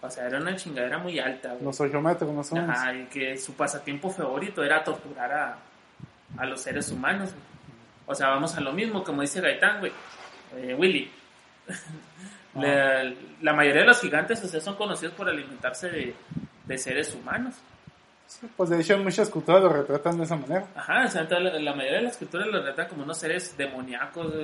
O 0.01 0.11
sea, 0.11 0.27
era 0.27 0.39
una 0.39 0.55
chingadera 0.57 0.99
muy 0.99 1.19
alta, 1.19 1.51
güey. 1.51 1.65
Los 1.65 1.81
ocho 1.81 2.01
metros 2.01 2.33
más 2.33 2.53
o 2.53 2.55
menos. 2.55 2.71
Ajá, 2.79 2.95
y 2.95 3.05
que 3.07 3.37
su 3.37 3.55
pasatiempo 3.55 4.11
favorito 4.11 4.63
era 4.63 4.83
torturar 4.85 5.33
a, 5.33 5.59
a 6.37 6.47
los 6.47 6.61
seres 6.61 6.91
humanos. 6.91 7.31
güey. 7.31 7.45
O 8.07 8.15
sea, 8.15 8.29
vamos 8.29 8.55
a 8.57 8.61
lo 8.61 8.73
mismo, 8.73 9.05
como 9.05 9.23
dice 9.23 9.41
Gaitán, 9.41 9.81
güey. 9.81 9.93
Eh, 10.57 10.75
Willy. 10.75 11.11
la, 12.55 13.13
la 13.43 13.53
mayoría 13.53 13.83
de 13.83 13.89
los 13.89 14.01
gigantes, 14.01 14.43
o 14.45 14.49
sea, 14.49 14.61
son 14.61 14.77
conocidos 14.77 15.15
por 15.15 15.29
alimentarse 15.29 15.91
de, 15.91 16.15
de 16.65 16.79
seres 16.79 17.15
humanos. 17.15 17.55
Sí, 18.27 18.47
pues 18.57 18.69
de 18.69 18.81
hecho 18.81 18.99
muchas 18.99 19.31
culturas 19.31 19.63
lo 19.63 19.71
retratan 19.71 20.19
de 20.19 20.25
esa 20.25 20.37
manera. 20.37 20.67
Ajá, 20.75 21.05
o 21.07 21.09
sea, 21.09 21.23
entonces, 21.23 21.53
la, 21.53 21.59
la 21.59 21.75
mayoría 21.75 21.99
de 21.99 22.05
las 22.05 22.17
culturas 22.19 22.47
los 22.47 22.57
retratan 22.63 22.89
como 22.89 23.05
unos 23.05 23.19
seres 23.19 23.57
demoníacos, 23.57 24.35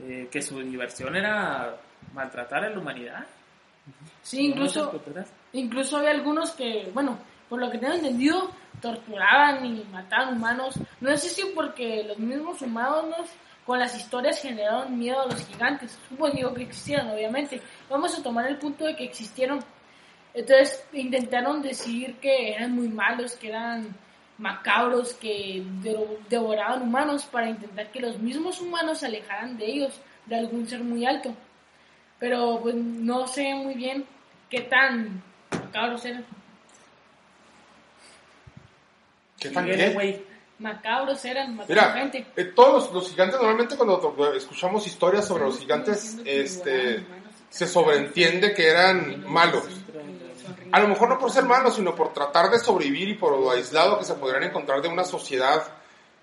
eh, 0.00 0.28
que 0.30 0.42
su 0.42 0.58
diversión 0.60 1.14
era 1.16 1.76
maltratar 2.12 2.64
a 2.64 2.70
la 2.70 2.78
humanidad. 2.78 3.24
Sí, 4.22 4.46
incluso, 4.46 5.00
incluso 5.52 5.96
había 5.96 6.10
algunos 6.10 6.50
que, 6.52 6.90
bueno, 6.92 7.18
por 7.48 7.60
lo 7.60 7.70
que 7.70 7.78
tengo 7.78 7.94
entendido, 7.94 8.50
torturaban 8.80 9.64
y 9.66 9.84
mataban 9.90 10.36
humanos. 10.36 10.74
No 11.00 11.16
sé 11.16 11.28
si 11.28 11.42
porque 11.54 12.04
los 12.06 12.18
mismos 12.18 12.62
humanos 12.62 13.28
con 13.66 13.78
las 13.78 13.96
historias 13.96 14.40
generaron 14.40 14.98
miedo 14.98 15.20
a 15.20 15.26
los 15.26 15.46
gigantes. 15.46 15.98
Supongo 16.08 16.54
que 16.54 16.62
existieron, 16.62 17.10
obviamente. 17.10 17.60
Vamos 17.90 18.18
a 18.18 18.22
tomar 18.22 18.46
el 18.46 18.56
punto 18.58 18.84
de 18.84 18.96
que 18.96 19.04
existieron. 19.04 19.60
Entonces 20.34 20.84
intentaron 20.92 21.60
decir 21.62 22.16
que 22.16 22.52
eran 22.54 22.72
muy 22.72 22.88
malos, 22.88 23.34
que 23.36 23.48
eran 23.48 23.94
macabros, 24.38 25.14
que 25.14 25.64
de- 25.82 26.18
devoraban 26.28 26.82
humanos 26.82 27.24
para 27.26 27.48
intentar 27.48 27.90
que 27.90 28.00
los 28.00 28.18
mismos 28.18 28.60
humanos 28.60 28.98
se 29.00 29.06
alejaran 29.06 29.56
de 29.58 29.66
ellos, 29.66 30.00
de 30.26 30.36
algún 30.36 30.66
ser 30.66 30.82
muy 30.84 31.04
alto. 31.04 31.34
Pero 32.18 32.60
pues 32.62 32.74
no 32.74 33.26
sé 33.26 33.54
muy 33.54 33.74
bien 33.74 34.04
qué 34.48 34.62
tan 34.62 35.22
macabros 35.50 36.04
eran. 36.04 36.24
¿Qué 39.38 39.50
tan 39.50 39.66
qué? 39.66 39.90
güey. 39.90 40.24
Macabros 40.58 41.24
eran, 41.24 41.56
Mira, 41.68 42.10
eh, 42.36 42.44
todos 42.46 42.92
los, 42.92 43.10
gigantes, 43.10 43.36
normalmente 43.38 43.76
cuando 43.76 43.98
to- 44.00 44.34
escuchamos 44.34 44.84
historias 44.88 45.24
sobre 45.28 45.44
los 45.44 45.60
gigantes, 45.60 46.16
este, 46.24 47.04
se 47.48 47.66
sobreentiende 47.68 48.52
que 48.54 48.68
eran 48.68 49.24
malos. 49.30 49.62
A 50.72 50.80
lo 50.80 50.88
mejor 50.88 51.10
no 51.10 51.18
por 51.18 51.30
ser 51.30 51.44
malos, 51.44 51.76
sino 51.76 51.94
por 51.94 52.12
tratar 52.12 52.50
de 52.50 52.58
sobrevivir 52.58 53.08
y 53.08 53.14
por 53.14 53.38
lo 53.38 53.50
aislado 53.52 54.00
que 54.00 54.04
se 54.04 54.14
podrían 54.14 54.42
encontrar 54.42 54.82
de 54.82 54.88
una 54.88 55.04
sociedad 55.04 55.62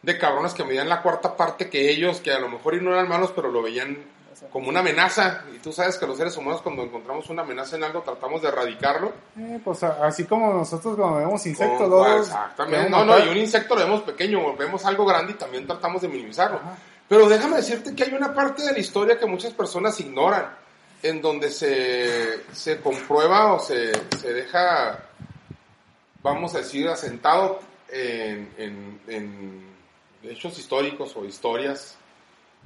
de 0.01 0.17
cabrones 0.17 0.53
que 0.53 0.65
medían 0.65 0.89
la 0.89 1.01
cuarta 1.01 1.37
parte 1.37 1.69
que 1.69 1.89
ellos, 1.89 2.19
que 2.19 2.33
a 2.33 2.39
lo 2.39 2.49
mejor 2.49 2.75
y 2.75 2.81
no 2.81 2.91
eran 2.91 3.07
malos, 3.07 3.31
pero 3.33 3.49
lo 3.49 3.61
veían 3.61 4.03
como 4.51 4.69
una 4.69 4.79
amenaza. 4.81 5.43
Y 5.55 5.59
tú 5.59 5.71
sabes 5.71 5.97
que 5.97 6.05
los 6.07 6.17
seres 6.17 6.35
humanos 6.37 6.61
cuando 6.61 6.83
encontramos 6.83 7.29
una 7.29 7.41
amenaza 7.43 7.75
en 7.75 7.83
algo 7.83 8.01
tratamos 8.01 8.41
de 8.41 8.47
erradicarlo. 8.49 9.13
Eh, 9.37 9.59
pues 9.63 9.83
a- 9.83 10.05
así 10.05 10.25
como 10.25 10.53
nosotros 10.53 10.95
cuando 10.95 11.17
vemos 11.19 11.45
insectos, 11.45 11.89
Con- 11.89 12.19
exactamente. 12.19 12.89
No, 12.89 13.03
no, 13.05 13.17
y 13.19 13.29
un 13.29 13.37
insecto 13.37 13.75
lo 13.75 13.81
vemos 13.81 14.01
pequeño, 14.03 14.55
vemos 14.55 14.85
algo 14.85 15.05
grande 15.05 15.33
y 15.33 15.35
también 15.35 15.65
tratamos 15.67 16.01
de 16.01 16.07
minimizarlo. 16.07 16.57
Ajá. 16.57 16.75
Pero 17.07 17.29
déjame 17.29 17.57
decirte 17.57 17.95
que 17.95 18.03
hay 18.03 18.13
una 18.13 18.33
parte 18.33 18.63
de 18.63 18.71
la 18.73 18.79
historia 18.79 19.19
que 19.19 19.25
muchas 19.27 19.53
personas 19.53 19.99
ignoran, 19.99 20.49
en 21.03 21.21
donde 21.21 21.51
se, 21.51 22.43
se 22.51 22.79
comprueba 22.81 23.53
o 23.53 23.59
se, 23.59 23.91
se 24.17 24.33
deja, 24.33 24.99
vamos 26.23 26.55
a 26.55 26.59
decir, 26.59 26.87
asentado 26.87 27.59
en, 27.89 28.51
en- 28.57 28.99
en 29.07 29.65
hechos 30.23 30.57
históricos 30.57 31.15
o 31.15 31.25
historias 31.25 31.95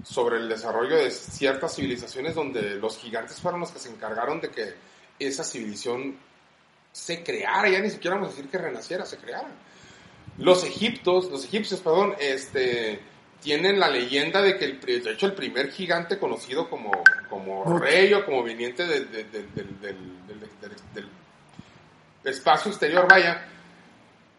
sobre 0.03 0.37
el 0.37 0.47
desarrollo 0.49 0.95
de 0.97 1.11
ciertas 1.11 1.75
civilizaciones 1.75 2.35
donde 2.35 2.75
los 2.75 2.97
gigantes 2.97 3.39
fueron 3.41 3.59
los 3.59 3.71
que 3.71 3.79
se 3.79 3.89
encargaron 3.89 4.39
de 4.41 4.49
que 4.49 4.73
esa 5.19 5.43
civilización 5.43 6.15
se 6.91 7.23
creara, 7.23 7.69
ya 7.69 7.79
ni 7.79 7.89
siquiera 7.89 8.15
vamos 8.15 8.29
a 8.33 8.35
decir 8.35 8.49
que 8.49 8.57
renaciera, 8.57 9.05
se 9.05 9.17
creara. 9.17 9.49
Los 10.37 10.63
egiptos, 10.63 11.29
los 11.29 11.43
egipcios, 11.45 11.81
perdón, 11.81 12.15
este, 12.19 12.99
tienen 13.41 13.79
la 13.79 13.89
leyenda 13.89 14.41
de 14.41 14.57
que 14.57 14.65
el, 14.65 14.79
de 14.79 15.11
hecho 15.11 15.25
el 15.25 15.33
primer 15.33 15.71
gigante 15.71 16.17
conocido 16.17 16.69
como, 16.69 16.91
como 17.29 17.77
rey 17.77 18.13
o 18.13 18.25
como 18.25 18.43
viniente 18.43 18.85
de- 18.87 19.05
de- 19.05 19.23
de- 19.25 19.45
del, 19.53 21.09
espacio 22.23 22.71
exterior, 22.71 23.07
vaya, 23.09 23.45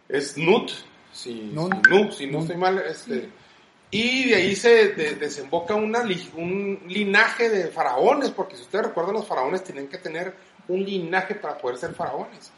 es 0.09 0.37
Nut, 0.37 0.71
si, 1.13 1.35
Nun. 1.35 1.71
si, 1.85 1.91
Nu, 1.91 2.13
si 2.13 2.27
no 2.27 2.33
Nun. 2.33 2.43
estoy 2.43 2.57
mal, 2.57 2.79
este, 2.87 3.29
y 3.91 4.29
de 4.31 4.35
ahí 4.37 4.55
se 4.57 4.89
de- 4.89 5.15
desemboca 5.17 5.75
una, 5.75 6.01
un 6.37 6.81
linaje 6.87 7.49
de 7.51 7.69
faraones, 7.69 8.31
porque 8.31 8.57
si 8.57 8.63
ustedes 8.63 8.87
recuerdan, 8.87 9.15
los 9.15 9.27
faraones 9.27 9.65
tienen 9.65 9.89
que 9.89 9.99
tener 9.99 10.35
un 10.69 10.85
linaje 10.85 11.35
para 11.35 11.59
poder 11.59 11.77
ser 11.79 11.95
faraones. 11.95 12.53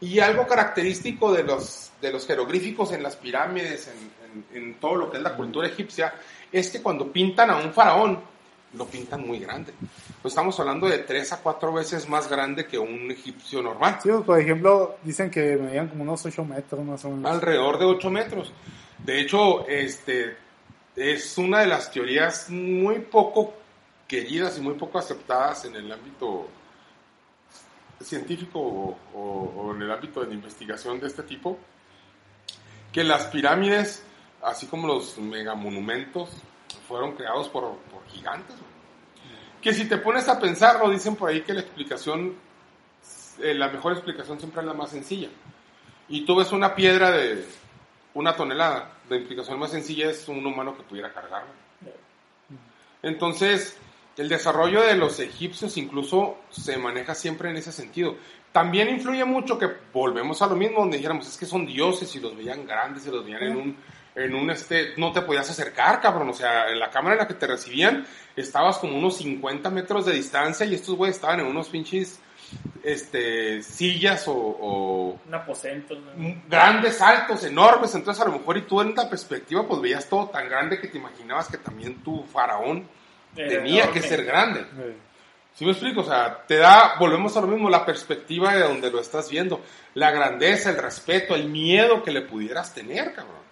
Y 0.00 0.18
algo 0.18 0.46
característico 0.46 1.32
de 1.32 1.44
los, 1.44 1.92
de 2.00 2.12
los 2.12 2.26
jeroglíficos 2.26 2.92
en 2.92 3.02
las 3.02 3.16
pirámides, 3.16 3.88
en, 3.88 4.54
en- 4.56 4.64
en 4.64 4.74
todo 4.74 4.96
lo 4.96 5.10
que 5.10 5.18
es 5.18 5.22
la 5.22 5.36
cultura 5.36 5.68
egipcia, 5.68 6.12
es 6.50 6.70
que 6.70 6.82
cuando 6.82 7.10
pintan 7.12 7.50
a 7.50 7.56
un 7.56 7.72
faraón, 7.72 8.18
lo 8.76 8.86
pintan 8.86 9.24
muy 9.24 9.38
grande. 9.38 9.72
Pues 10.20 10.32
estamos 10.32 10.58
hablando 10.58 10.88
de 10.88 10.98
tres 10.98 11.32
a 11.32 11.36
cuatro 11.40 11.72
veces 11.72 12.08
más 12.08 12.28
grande 12.28 12.66
que 12.66 12.76
un 12.76 13.08
egipcio 13.12 13.62
normal. 13.62 13.98
Sí, 14.02 14.08
pues, 14.08 14.22
por 14.24 14.40
ejemplo, 14.40 14.96
dicen 15.04 15.30
que 15.30 15.56
medían 15.56 15.86
como 15.86 16.02
unos 16.02 16.26
8 16.26 16.44
metros 16.44 16.84
más 16.84 17.04
o 17.04 17.10
menos. 17.10 17.30
alrededor 17.30 17.78
de 17.78 17.84
8 17.84 18.10
metros. 18.10 18.52
De 18.98 19.20
hecho, 19.20 19.64
este 19.68 20.36
es 20.96 21.36
una 21.38 21.60
de 21.60 21.66
las 21.66 21.90
teorías 21.90 22.48
muy 22.50 23.00
poco 23.00 23.54
queridas 24.06 24.58
y 24.58 24.60
muy 24.60 24.74
poco 24.74 24.98
aceptadas 24.98 25.64
en 25.64 25.76
el 25.76 25.90
ámbito 25.90 26.48
científico 28.00 28.96
o, 29.14 29.72
en 29.74 29.82
el 29.82 29.90
ámbito 29.90 30.20
de 30.20 30.28
la 30.28 30.34
investigación 30.34 31.00
de 31.00 31.06
este 31.06 31.22
tipo, 31.22 31.58
que 32.92 33.02
las 33.02 33.26
pirámides, 33.26 34.04
así 34.42 34.66
como 34.66 34.86
los 34.86 35.18
megamonumentos, 35.18 36.30
fueron 36.86 37.12
creados 37.12 37.48
por, 37.48 37.76
gigantes. 38.08 38.56
Que 39.60 39.72
si 39.72 39.88
te 39.88 39.96
pones 39.96 40.28
a 40.28 40.38
pensarlo, 40.38 40.90
dicen 40.90 41.16
por 41.16 41.30
ahí 41.30 41.40
que 41.40 41.54
la 41.54 41.60
explicación, 41.60 42.34
eh, 43.40 43.54
la 43.54 43.68
mejor 43.68 43.92
explicación 43.92 44.38
siempre 44.38 44.60
es 44.60 44.66
la 44.66 44.74
más 44.74 44.90
sencilla. 44.90 45.28
Y 46.08 46.26
tú 46.26 46.36
ves 46.36 46.52
una 46.52 46.74
piedra 46.74 47.10
de 47.10 47.46
una 48.12 48.36
tonelada, 48.36 48.92
la 49.08 49.16
implicación 49.16 49.58
más 49.58 49.70
sencilla 49.70 50.10
es 50.10 50.28
un 50.28 50.44
humano 50.46 50.76
que 50.76 50.82
pudiera 50.82 51.12
cargarla. 51.12 51.52
Entonces, 53.02 53.76
el 54.16 54.28
desarrollo 54.28 54.82
de 54.82 54.96
los 54.96 55.18
egipcios 55.20 55.76
incluso 55.76 56.38
se 56.50 56.78
maneja 56.78 57.14
siempre 57.14 57.50
en 57.50 57.56
ese 57.56 57.72
sentido. 57.72 58.16
También 58.52 58.88
influye 58.88 59.24
mucho 59.24 59.58
que 59.58 59.68
volvemos 59.92 60.40
a 60.40 60.46
lo 60.46 60.54
mismo, 60.54 60.80
donde 60.80 60.96
dijéramos, 60.96 61.26
es 61.26 61.36
que 61.36 61.46
son 61.46 61.66
dioses 61.66 62.14
y 62.14 62.20
los 62.20 62.36
veían 62.36 62.66
grandes 62.66 63.06
y 63.06 63.10
los 63.10 63.24
veían 63.24 63.42
en 63.42 63.56
un, 63.56 63.76
en 64.14 64.34
un 64.34 64.50
este, 64.50 64.94
no 64.96 65.12
te 65.12 65.22
podías 65.22 65.50
acercar, 65.50 66.00
cabrón. 66.00 66.28
O 66.28 66.32
sea, 66.32 66.68
en 66.70 66.78
la 66.78 66.90
cámara 66.90 67.16
en 67.16 67.20
la 67.20 67.26
que 67.26 67.34
te 67.34 67.48
recibían, 67.48 68.06
estabas 68.36 68.78
como 68.78 68.96
unos 68.96 69.16
50 69.16 69.68
metros 69.70 70.06
de 70.06 70.14
distancia 70.14 70.64
y 70.64 70.74
estos 70.74 70.94
güeyes 70.94 71.16
estaban 71.16 71.40
en 71.40 71.46
unos 71.46 71.68
pinches, 71.68 72.20
este, 72.82 73.62
sillas 73.62 74.28
o- 74.28 74.34
o 74.34 75.18
Un 75.26 75.34
aposento. 75.34 75.94
¿no? 75.94 76.42
grandes, 76.48 77.00
altos, 77.00 77.44
enormes, 77.44 77.94
entonces 77.94 78.22
a 78.22 78.26
lo 78.28 78.38
mejor 78.38 78.58
y 78.58 78.62
tú 78.62 78.80
en 78.80 78.94
la 78.94 79.08
perspectiva 79.08 79.66
pues 79.66 79.80
veías 79.80 80.08
todo 80.08 80.28
tan 80.28 80.48
grande 80.48 80.78
que 80.80 80.88
te 80.88 80.98
imaginabas 80.98 81.48
que 81.48 81.58
también 81.58 82.02
tu 82.02 82.22
faraón 82.24 82.86
Eh, 83.36 83.48
tenía 83.48 83.90
que 83.90 84.00
ser 84.00 84.24
grande. 84.24 84.60
Eh, 84.60 84.96
¿Sí 85.54 85.64
me 85.64 85.70
explico? 85.72 86.02
O 86.02 86.04
sea, 86.04 86.44
te 86.46 86.56
da, 86.56 86.94
volvemos 86.98 87.36
a 87.36 87.40
lo 87.40 87.46
mismo, 87.46 87.70
la 87.70 87.86
perspectiva 87.86 88.54
de 88.54 88.60
donde 88.62 88.90
lo 88.90 89.00
estás 89.00 89.30
viendo, 89.30 89.60
la 89.94 90.10
grandeza, 90.10 90.70
el 90.70 90.76
respeto, 90.78 91.34
el 91.34 91.48
miedo 91.48 92.02
que 92.02 92.10
le 92.10 92.22
pudieras 92.22 92.74
tener, 92.74 93.12
cabrón. 93.14 93.42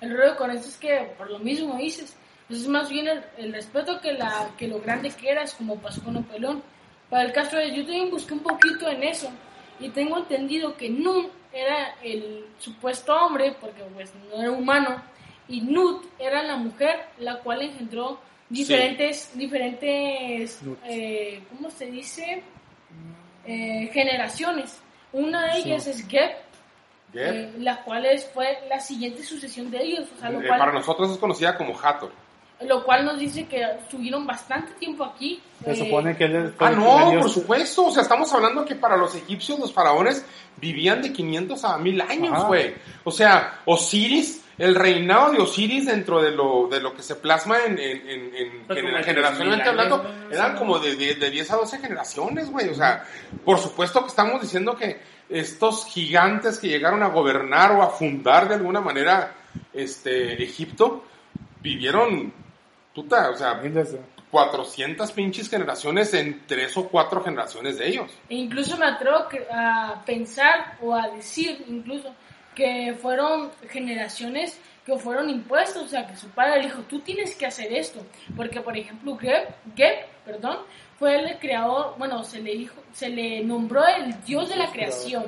El 0.00 0.16
rollo 0.16 0.36
con 0.36 0.50
eso 0.52 0.68
es 0.68 0.76
que, 0.76 1.12
por 1.18 1.28
lo 1.30 1.38
mismo 1.40 1.76
dices, 1.76 2.16
pues 2.48 2.60
es 2.60 2.68
más 2.68 2.88
bien 2.88 3.06
el, 3.08 3.24
el 3.36 3.52
respeto 3.52 4.00
que, 4.00 4.12
la, 4.14 4.48
que 4.56 4.66
lo 4.68 4.80
grande 4.80 5.10
que 5.10 5.28
eras, 5.30 5.54
como 5.54 5.76
pasó 5.80 6.02
con 6.02 6.16
Opelón. 6.16 6.62
Para 7.10 7.24
el 7.24 7.32
caso 7.32 7.56
de, 7.56 7.74
yo 7.74 7.82
también 7.84 8.10
busqué 8.10 8.32
un 8.34 8.40
poquito 8.40 8.88
en 8.88 9.02
eso, 9.02 9.30
y 9.80 9.88
tengo 9.90 10.16
entendido 10.16 10.76
que 10.76 10.88
Nun 10.88 11.28
era 11.52 11.96
el 12.02 12.46
supuesto 12.58 13.12
hombre, 13.14 13.56
porque 13.60 13.82
pues 13.94 14.12
no 14.30 14.40
era 14.40 14.52
humano, 14.52 15.02
y 15.48 15.60
Nut 15.60 16.04
era 16.18 16.42
la 16.44 16.56
mujer, 16.56 17.06
la 17.18 17.40
cual 17.40 17.62
engendró 17.62 18.20
diferentes, 18.48 19.30
diferentes, 19.34 20.60
eh, 20.84 21.42
¿cómo 21.50 21.70
se 21.70 21.86
dice? 21.86 22.44
Eh, 23.46 23.90
generaciones. 23.92 24.80
Una 25.12 25.52
de 25.52 25.58
ellas 25.58 25.86
es 25.88 26.06
Geb, 26.06 26.30
¿Qué? 27.12 27.28
eh, 27.28 27.52
la 27.58 27.82
cual 27.82 28.06
es, 28.06 28.30
fue 28.32 28.58
la 28.68 28.78
siguiente 28.78 29.24
sucesión 29.24 29.70
de 29.70 29.82
ellos, 29.82 30.08
o 30.16 30.20
sea, 30.20 30.30
lo, 30.30 30.40
Eh, 30.40 30.46
cual, 30.46 30.58
para 30.60 30.72
nosotros 30.72 31.10
es 31.10 31.18
conocida 31.18 31.56
como 31.56 31.76
Hathor. 31.76 32.12
Lo 32.66 32.84
cual 32.84 33.04
nos 33.04 33.18
dice 33.18 33.46
que 33.46 33.62
estuvieron 33.62 34.26
bastante 34.26 34.72
tiempo 34.74 35.04
aquí. 35.04 35.40
se 35.64 35.72
eh, 35.72 35.76
supone 35.76 36.16
que 36.16 36.24
él 36.24 36.54
Ah, 36.58 36.70
no, 36.70 37.20
por 37.20 37.30
supuesto. 37.30 37.86
O 37.86 37.90
sea, 37.90 38.02
estamos 38.02 38.32
hablando 38.32 38.64
que 38.64 38.74
para 38.74 38.96
los 38.96 39.14
egipcios 39.14 39.58
los 39.58 39.72
faraones 39.72 40.24
vivían 40.56 41.00
de 41.02 41.12
500 41.12 41.64
a 41.64 41.78
1000 41.78 42.00
años, 42.02 42.46
güey. 42.46 42.74
O 43.04 43.10
sea, 43.10 43.60
Osiris, 43.64 44.42
el 44.58 44.74
reinado 44.74 45.32
de 45.32 45.38
Osiris 45.38 45.86
dentro 45.86 46.22
de 46.22 46.32
lo, 46.32 46.68
de 46.68 46.80
lo 46.80 46.94
que 46.94 47.02
se 47.02 47.16
plasma 47.16 47.58
en, 47.66 47.78
en, 47.78 48.08
en, 48.08 48.68
generacionalmente 48.68 49.44
10,000 49.44 49.52
años, 49.52 49.68
hablando, 49.68 50.04
eran 50.30 50.56
como 50.56 50.78
de, 50.78 50.96
de, 50.96 51.14
de 51.14 51.30
10 51.30 51.50
a 51.50 51.56
12 51.56 51.78
generaciones, 51.78 52.50
güey. 52.50 52.68
O 52.68 52.74
sea, 52.74 53.04
por 53.44 53.58
supuesto 53.58 54.02
que 54.02 54.08
estamos 54.08 54.42
diciendo 54.42 54.76
que 54.76 55.00
estos 55.30 55.86
gigantes 55.86 56.58
que 56.58 56.68
llegaron 56.68 57.02
a 57.02 57.08
gobernar 57.08 57.72
o 57.72 57.82
a 57.82 57.90
fundar 57.90 58.48
de 58.48 58.56
alguna 58.56 58.80
manera 58.80 59.34
este 59.72 60.42
Egipto, 60.42 61.04
vivieron, 61.60 62.32
puta, 62.94 63.30
o 63.30 63.36
sea, 63.36 63.54
Miles 63.54 63.92
de- 63.92 64.00
400 64.30 65.10
pinches 65.10 65.48
generaciones 65.48 66.14
en 66.14 66.46
tres 66.46 66.76
o 66.76 66.88
cuatro 66.88 67.20
generaciones 67.22 67.78
de 67.78 67.88
ellos. 67.88 68.12
E 68.28 68.36
incluso 68.36 68.76
me 68.76 68.86
atrevo 68.86 69.26
a 69.52 70.02
pensar 70.06 70.76
o 70.80 70.94
a 70.94 71.08
decir 71.08 71.64
incluso 71.68 72.14
que 72.54 72.96
fueron 73.00 73.50
generaciones 73.70 74.60
que 74.86 74.96
fueron 74.96 75.28
impuestos, 75.28 75.82
o 75.84 75.88
sea, 75.88 76.06
que 76.06 76.16
su 76.16 76.28
padre 76.28 76.58
le 76.62 76.66
dijo, 76.68 76.82
tú 76.82 77.00
tienes 77.00 77.34
que 77.34 77.46
hacer 77.46 77.72
esto, 77.72 78.00
porque 78.36 78.60
por 78.60 78.76
ejemplo 78.76 79.16
Geb, 79.18 79.48
Geb, 79.76 80.06
perdón, 80.24 80.58
fue 80.98 81.16
el 81.18 81.38
creador, 81.38 81.94
bueno, 81.98 82.22
se 82.24 82.40
le 82.40 82.52
dijo, 82.54 82.76
se 82.92 83.08
le 83.08 83.42
nombró 83.44 83.84
el 83.86 84.22
dios 84.24 84.48
de 84.48 84.56
la 84.56 84.70
creación, 84.70 85.26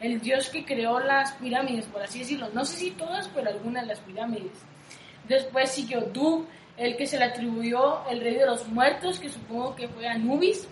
el 0.00 0.20
dios 0.20 0.48
que 0.50 0.64
creó 0.64 1.00
las 1.00 1.32
pirámides, 1.32 1.86
por 1.86 2.02
así 2.02 2.20
decirlo, 2.20 2.48
no 2.52 2.64
sé 2.64 2.76
si 2.76 2.90
todas, 2.92 3.28
pero 3.28 3.48
algunas 3.48 3.82
de 3.84 3.88
las 3.88 4.00
pirámides. 4.00 4.52
Después 5.28 5.70
siguió 5.70 6.00
Du, 6.02 6.46
el 6.80 6.96
que 6.96 7.06
se 7.06 7.18
le 7.18 7.26
atribuyó 7.26 8.08
el 8.08 8.20
rey 8.20 8.36
de 8.36 8.46
los 8.46 8.66
muertos, 8.68 9.18
que 9.20 9.28
supongo 9.28 9.76
que 9.76 9.86
fue 9.86 10.08
Anubis, 10.08 10.66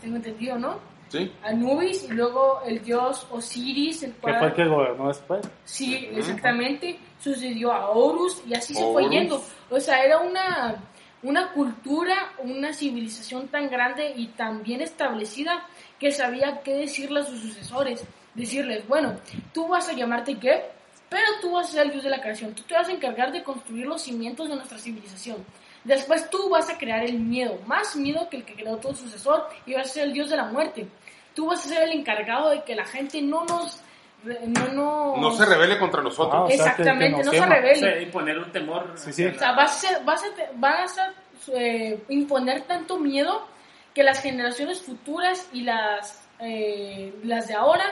tengo 0.00 0.16
entendido, 0.16 0.58
¿no? 0.58 0.80
¿Sí? 1.08 1.32
Anubis 1.44 2.02
y 2.02 2.08
luego 2.08 2.62
el 2.66 2.82
dios 2.82 3.28
Osiris, 3.30 4.02
el 4.02 4.12
Que 4.14 4.20
cual... 4.22 4.38
fue 4.38 4.48
el 4.48 4.54
que 4.54 4.64
gobernó 4.66 5.06
después. 5.06 5.48
Sí, 5.64 6.08
exactamente. 6.12 6.98
Sucedió 7.20 7.72
a 7.72 7.90
Horus 7.90 8.42
y 8.44 8.54
así 8.54 8.74
se 8.74 8.82
fue 8.92 9.08
yendo. 9.08 9.40
O 9.70 9.78
sea, 9.78 10.04
era 10.04 10.18
una, 10.18 10.82
una 11.22 11.52
cultura, 11.52 12.32
una 12.38 12.72
civilización 12.72 13.46
tan 13.46 13.70
grande 13.70 14.14
y 14.16 14.26
tan 14.28 14.64
bien 14.64 14.80
establecida 14.80 15.64
que 16.00 16.10
sabía 16.10 16.60
qué 16.64 16.74
decirle 16.74 17.20
a 17.20 17.24
sus 17.24 17.40
sucesores. 17.40 18.04
Decirles, 18.34 18.86
bueno, 18.88 19.14
tú 19.54 19.68
vas 19.68 19.88
a 19.88 19.92
llamarte 19.92 20.34
Geb, 20.34 20.60
pero 21.08 21.24
tú 21.40 21.52
vas 21.52 21.68
a 21.68 21.72
ser 21.72 21.82
el 21.86 21.92
dios 21.92 22.04
de 22.04 22.10
la 22.10 22.20
creación. 22.20 22.54
Tú 22.54 22.62
te 22.62 22.74
vas 22.74 22.88
a 22.88 22.92
encargar 22.92 23.32
de 23.32 23.42
construir 23.42 23.86
los 23.86 24.02
cimientos 24.02 24.48
de 24.48 24.56
nuestra 24.56 24.78
civilización. 24.78 25.44
Después 25.84 26.28
tú 26.30 26.48
vas 26.48 26.68
a 26.68 26.76
crear 26.78 27.04
el 27.04 27.18
miedo, 27.20 27.58
más 27.66 27.94
miedo 27.96 28.28
que 28.28 28.38
el 28.38 28.44
que 28.44 28.54
creó 28.54 28.76
tu 28.78 28.92
sucesor, 28.94 29.48
y 29.66 29.74
vas 29.74 29.86
a 29.88 29.92
ser 29.92 30.04
el 30.08 30.12
dios 30.12 30.28
de 30.30 30.36
la 30.36 30.44
muerte. 30.44 30.88
Tú 31.34 31.46
vas 31.46 31.64
a 31.64 31.68
ser 31.68 31.82
el 31.82 31.92
encargado 31.92 32.50
de 32.50 32.62
que 32.64 32.74
la 32.74 32.84
gente 32.84 33.22
no 33.22 33.44
nos... 33.44 33.80
No, 34.24 34.66
nos- 34.72 35.18
No 35.20 35.30
se 35.32 35.44
rebele 35.46 35.78
contra 35.78 36.02
nosotros. 36.02 36.34
Ah, 36.34 36.44
o 36.44 36.48
sea, 36.48 36.56
que- 36.56 36.62
que 36.64 36.70
Exactamente, 36.82 37.18
no 37.24 37.30
se 37.30 37.30
quema. 37.30 37.46
O 37.46 37.50
revele. 37.50 37.76
sea, 37.78 38.00
y 38.00 38.06
poner 38.06 38.38
un 38.38 38.50
temor. 38.50 38.92
Sí, 38.96 39.12
sí. 39.12 39.24
O 39.26 39.38
sea, 39.38 39.52
vas 39.52 39.70
a, 39.84 39.88
ser- 39.88 40.04
vas 40.04 40.24
a, 40.24 40.34
te- 40.34 40.50
vas 40.54 40.98
a 40.98 41.12
eh, 41.54 42.02
imponer 42.08 42.62
tanto 42.62 42.98
miedo 42.98 43.46
que 43.94 44.02
las 44.02 44.20
generaciones 44.20 44.82
futuras 44.82 45.48
y 45.52 45.60
las, 45.62 46.26
eh, 46.40 47.14
las 47.22 47.46
de 47.46 47.54
ahora 47.54 47.84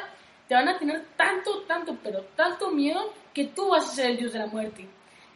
te 0.48 0.54
van 0.54 0.68
a 0.68 0.78
tener 0.78 1.04
tanto, 1.16 1.62
tanto, 1.62 1.96
pero 2.02 2.22
tanto 2.36 2.70
miedo 2.70 3.12
que 3.32 3.46
tú 3.46 3.70
vas 3.70 3.90
a 3.90 3.94
ser 3.94 4.10
el 4.10 4.16
dios 4.18 4.32
de 4.32 4.38
la 4.40 4.46
muerte. 4.46 4.86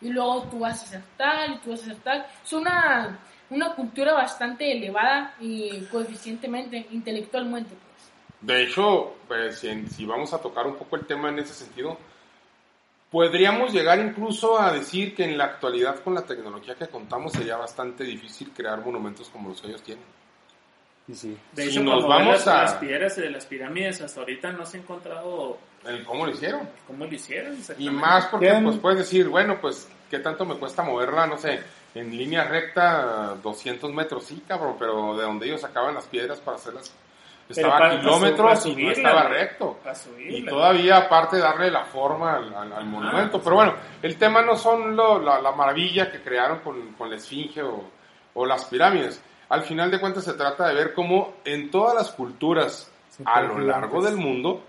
Y 0.01 0.11
luego 0.11 0.45
tú 0.45 0.61
vas 0.61 0.83
a 0.83 0.87
ser 0.87 1.03
tal 1.17 1.55
y 1.55 1.59
tú 1.59 1.71
vas 1.71 1.83
a 1.83 1.87
ser 1.87 1.97
tal. 1.97 2.27
Es 2.45 2.53
una, 2.53 3.19
una 3.51 3.75
cultura 3.75 4.13
bastante 4.13 4.71
elevada 4.71 5.35
y 5.41 5.81
coeficientemente, 5.87 6.87
intelectualmente. 6.91 7.71
Pues. 7.71 8.11
De 8.41 8.63
hecho, 8.63 9.17
pues, 9.27 9.59
si, 9.59 9.87
si 9.89 10.07
vamos 10.07 10.33
a 10.33 10.39
tocar 10.41 10.67
un 10.67 10.77
poco 10.77 10.97
el 10.97 11.07
tema 11.07 11.31
en 11.31 11.41
ese 11.41 11.55
sentido, 11.55 11.99
podríamos 13.11 13.73
llegar 13.73 13.99
incluso 13.99 14.61
a 14.61 14.73
decir 14.73 15.15
que 15.15 15.25
en 15.25 15.37
la 15.37 15.45
actualidad 15.45 16.01
con 16.01 16.15
la 16.15 16.25
tecnología 16.25 16.75
que 16.75 16.87
contamos 16.87 17.33
sería 17.33 17.57
bastante 17.57 18.05
difícil 18.05 18.53
crear 18.53 18.85
monumentos 18.85 19.29
como 19.31 19.49
los 19.49 19.61
que 19.61 19.69
ellos 19.69 19.83
tienen. 19.83 20.05
Y 21.09 21.15
sí. 21.15 21.37
De 21.53 21.63
Si 21.65 21.71
hecho, 21.71 21.83
nos 21.83 22.05
cuando 22.05 22.09
vamos 22.09 22.35
las, 22.45 22.49
a- 22.49 22.63
las 22.63 22.75
piedras 22.75 23.17
de 23.17 23.31
las 23.31 23.47
pirámides, 23.47 24.01
hasta 24.03 24.21
ahorita 24.21 24.53
no 24.53 24.67
se 24.67 24.77
ha 24.77 24.81
encontrado 24.81 25.57
El 25.87 26.05
cómo 26.05 26.27
lo 26.27 26.33
hicieron. 26.33 26.69
cómo 26.87 27.07
lo 27.07 27.15
hicieron. 27.15 27.57
Y 27.79 27.89
más 27.91 28.27
porque 28.27 28.61
pues 28.63 28.77
puedes 28.79 28.99
decir, 28.99 29.29
bueno, 29.29 29.59
pues, 29.61 29.89
¿qué 30.11 30.19
tanto 30.19 30.45
me 30.45 30.57
cuesta 30.57 30.83
moverla? 30.83 31.27
No 31.27 31.39
sé, 31.39 31.61
en 31.95 32.11
línea 32.17 32.45
recta 32.45 33.35
200 33.43 33.93
metros, 33.95 34.25
sí, 34.25 34.43
cabrón, 34.47 34.77
pero 34.79 35.17
de 35.17 35.23
donde 35.23 35.47
ellos 35.47 35.61
sacaban 35.63 35.95
las 35.95 36.05
piedras 36.07 36.41
para 36.41 36.59
hacerlas, 36.59 36.93
estaba 37.49 37.79
para- 37.79 37.95
a 37.95 38.01
kilómetros 38.01 38.37
para 38.41 38.53
y 38.53 38.55
no 38.57 38.61
subirla, 38.61 38.93
estaba 38.93 39.23
recto. 39.29 39.79
Para 39.83 39.95
subirla. 39.95 40.39
Y 40.39 40.45
todavía, 40.45 40.97
aparte, 40.99 41.39
darle 41.39 41.71
la 41.71 41.85
forma 41.87 42.37
al, 42.37 42.55
al- 42.55 42.73
al 42.75 42.85
monumento. 42.85 43.41
Pero 43.43 43.57
bueno, 43.57 43.75
el 44.03 44.17
tema 44.19 44.43
no 44.43 44.57
son 44.57 44.95
lo- 44.95 45.19
la, 45.19 45.41
la 45.41 45.53
maravilla 45.53 46.13
que 46.13 46.21
crearon 46.21 46.59
con, 46.61 46.93
con 46.93 47.09
la 47.09 47.17
esfinge 47.17 47.63
o, 47.63 47.83
o 48.35 48.45
las 48.45 48.67
pirámides. 48.67 49.23
Al 49.49 49.63
final 49.63 49.91
de 49.91 50.01
cuentas, 50.01 50.25
se 50.25 50.35
trata 50.35 50.69
de 50.69 50.75
ver 50.75 50.93
cómo 50.93 51.37
en 51.45 51.71
todas 51.71 51.95
las 51.95 52.11
culturas 52.11 52.91
a 53.25 53.41
lo 53.41 53.59
largo 53.59 54.03
del 54.03 54.17
mundo, 54.17 54.63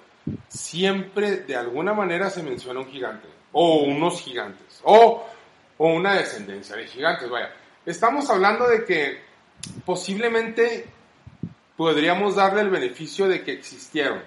siempre 0.47 1.37
de 1.37 1.55
alguna 1.55 1.93
manera 1.93 2.29
se 2.29 2.43
menciona 2.43 2.79
un 2.79 2.87
gigante, 2.87 3.27
o 3.51 3.83
unos 3.83 4.21
gigantes, 4.21 4.81
o, 4.83 5.25
o 5.77 5.87
una 5.87 6.13
descendencia 6.13 6.75
de 6.75 6.87
gigantes. 6.87 7.29
Vaya, 7.29 7.53
estamos 7.85 8.29
hablando 8.29 8.67
de 8.67 8.85
que 8.85 9.21
posiblemente 9.85 10.87
podríamos 11.75 12.35
darle 12.35 12.61
el 12.61 12.69
beneficio 12.69 13.27
de 13.27 13.43
que 13.43 13.51
existieron, 13.51 14.21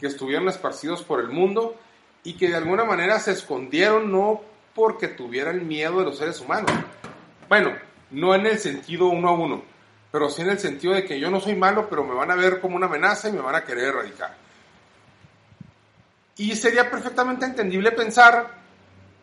que 0.00 0.06
estuvieron 0.06 0.48
esparcidos 0.48 1.02
por 1.02 1.20
el 1.20 1.28
mundo 1.28 1.76
y 2.24 2.34
que 2.34 2.48
de 2.48 2.56
alguna 2.56 2.84
manera 2.84 3.18
se 3.18 3.32
escondieron 3.32 4.10
no 4.10 4.40
porque 4.74 5.08
tuvieran 5.08 5.66
miedo 5.66 5.98
de 5.98 6.04
los 6.06 6.18
seres 6.18 6.40
humanos. 6.40 6.70
Bueno, 7.48 7.72
no 8.10 8.34
en 8.34 8.46
el 8.46 8.58
sentido 8.58 9.08
uno 9.08 9.28
a 9.28 9.32
uno, 9.32 9.62
pero 10.12 10.28
sí 10.28 10.42
en 10.42 10.50
el 10.50 10.58
sentido 10.58 10.92
de 10.92 11.04
que 11.04 11.18
yo 11.18 11.30
no 11.30 11.40
soy 11.40 11.56
malo, 11.56 11.88
pero 11.88 12.04
me 12.04 12.14
van 12.14 12.30
a 12.30 12.36
ver 12.36 12.60
como 12.60 12.76
una 12.76 12.86
amenaza 12.86 13.30
y 13.30 13.32
me 13.32 13.40
van 13.40 13.54
a 13.54 13.64
querer 13.64 13.86
erradicar. 13.86 14.36
Y 16.36 16.54
sería 16.54 16.90
perfectamente 16.90 17.46
entendible 17.46 17.92
pensar 17.92 18.58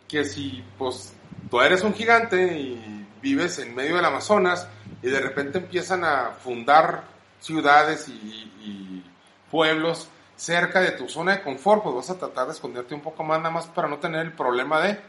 que 0.08 0.26
si 0.26 0.64
pues 0.80 1.14
tú 1.50 1.62
eres 1.62 1.84
un 1.84 1.94
gigante 1.94 2.58
y 2.58 3.08
vives 3.22 3.60
en 3.60 3.76
medio 3.76 3.98
del 3.98 4.06
Amazonas 4.06 4.68
y 5.04 5.10
de 5.10 5.20
repente 5.20 5.60
empiezan 5.60 6.04
a 6.04 6.32
fundar 6.44 7.04
ciudades 7.40 8.10
y, 8.10 9.06
pueblos 9.52 10.08
cerca 10.36 10.80
de 10.80 10.92
tu 10.92 11.10
zona 11.10 11.38
de 11.38 11.42
confort, 11.42 11.82
pues 11.82 11.96
vas 11.96 12.10
a 12.12 12.20
tratar 12.20 12.46
de 12.46 12.54
esconderte 12.54 12.94
un 12.94 13.02
poco 13.02 13.24
más 13.24 13.40
nada 13.40 13.50
más 13.50 13.66
para 13.66 13.88
no 13.88 13.98
tener 13.98 14.22
el 14.22 14.32
problema 14.32 14.80
de, 14.80 15.00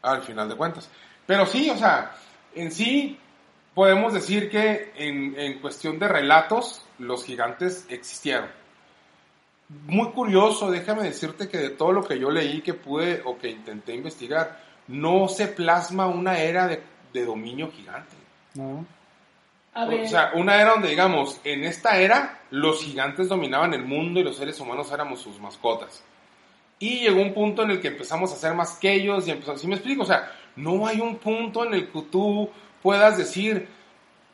al 0.00 0.22
final 0.22 0.48
de 0.48 0.56
cuentas. 0.56 0.88
Pero 1.26 1.44
sí, 1.44 1.68
o 1.68 1.76
sea, 1.76 2.16
en 2.54 2.72
sí 2.72 3.20
podemos 3.74 4.12
decir 4.12 4.50
que 4.50 4.92
en, 4.96 5.38
en 5.38 5.60
cuestión 5.60 5.98
de 5.98 6.08
relatos, 6.08 6.84
los 6.98 7.24
gigantes 7.24 7.86
existieron. 7.88 8.48
Muy 9.86 10.10
curioso, 10.10 10.70
déjame 10.70 11.04
decirte 11.04 11.48
que 11.48 11.58
de 11.58 11.70
todo 11.70 11.92
lo 11.92 12.04
que 12.04 12.18
yo 12.18 12.30
leí, 12.30 12.60
que 12.60 12.74
pude 12.74 13.22
o 13.24 13.38
que 13.38 13.50
intenté 13.50 13.94
investigar, 13.94 14.60
no 14.88 15.28
se 15.28 15.48
plasma 15.48 16.06
una 16.06 16.38
era 16.38 16.68
de, 16.68 16.82
de 17.12 17.24
dominio 17.24 17.70
gigante. 17.72 18.16
¿no? 18.54 18.86
A 19.72 19.86
ver, 19.86 20.02
O 20.02 20.08
sea, 20.08 20.32
una 20.34 20.60
era 20.60 20.72
donde, 20.72 20.88
digamos, 20.88 21.40
en 21.42 21.64
esta 21.64 21.98
era 21.98 22.42
los 22.50 22.82
gigantes 22.84 23.28
dominaban 23.28 23.74
el 23.74 23.84
mundo 23.84 24.20
y 24.20 24.22
los 24.22 24.36
seres 24.36 24.60
humanos 24.60 24.92
éramos 24.92 25.20
sus 25.20 25.40
mascotas. 25.40 26.04
Y 26.78 27.00
llegó 27.00 27.20
un 27.20 27.34
punto 27.34 27.62
en 27.62 27.72
el 27.72 27.80
que 27.80 27.88
empezamos 27.88 28.32
a 28.32 28.36
ser 28.36 28.54
más 28.54 28.76
que 28.78 28.92
ellos 28.92 29.26
y 29.26 29.30
empezamos, 29.30 29.60
¿sí 29.60 29.66
me 29.66 29.74
explico? 29.74 30.02
O 30.02 30.06
sea, 30.06 30.30
no 30.56 30.86
hay 30.86 31.00
un 31.00 31.16
punto 31.16 31.64
en 31.64 31.74
el 31.74 31.90
que 31.90 32.02
tú 32.02 32.48
puedas 32.84 33.16
decir 33.18 33.66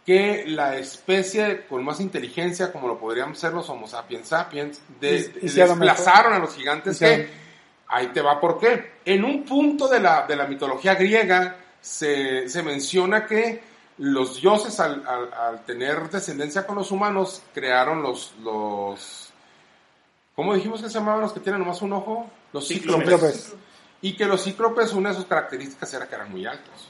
que 0.04 0.44
la 0.46 0.76
especie 0.76 1.66
con 1.68 1.84
más 1.84 2.00
inteligencia, 2.00 2.72
como 2.72 2.88
lo 2.88 2.98
podrían 2.98 3.34
ser 3.36 3.52
los 3.54 3.70
Homo 3.70 3.86
sapiens 3.86 4.28
sapiens, 4.28 4.80
de- 5.00 5.32
Y- 5.42 5.46
y 5.46 5.48
si 5.48 5.60
a 5.60 5.66
lo 5.66 5.76
mejor- 5.76 5.94
desplazaron 5.96 6.32
a 6.34 6.38
los 6.40 6.54
gigantes 6.54 6.98
que 6.98 7.30
ahí 7.86 8.08
te 8.08 8.20
va 8.20 8.40
por 8.40 8.58
qué. 8.58 8.94
En 9.04 9.24
un 9.24 9.44
punto 9.44 9.86
de 9.88 10.00
la, 10.00 10.26
de 10.26 10.34
la 10.36 10.46
mitología 10.46 10.94
griega 10.96 11.56
se, 11.80 12.48
se 12.48 12.62
menciona 12.62 13.24
que 13.26 13.62
los 13.98 14.40
dioses 14.40 14.80
al, 14.80 15.04
al- 15.06 15.32
al 15.32 15.64
tener 15.64 16.08
descendencia 16.10 16.66
con 16.66 16.74
los 16.76 16.90
humanos 16.90 17.42
crearon 17.54 18.02
los, 18.02 18.34
los 18.42 19.32
¿cómo 20.34 20.54
dijimos 20.54 20.80
que 20.82 20.88
se 20.88 20.94
llamaban 20.94 21.20
los 21.20 21.32
que 21.32 21.40
tienen 21.40 21.60
nomás 21.60 21.82
un 21.82 21.92
ojo? 21.92 22.28
Los 22.52 22.66
cíclopes. 22.66 23.04
Cíclopes. 23.04 23.54
Y 24.02 24.16
que 24.16 24.24
los 24.24 24.42
cíclopes, 24.42 24.92
una 24.94 25.10
de 25.10 25.16
sus 25.16 25.26
características 25.26 25.92
era 25.94 26.08
que 26.08 26.14
eran 26.16 26.30
muy 26.32 26.46
altos. 26.46 26.88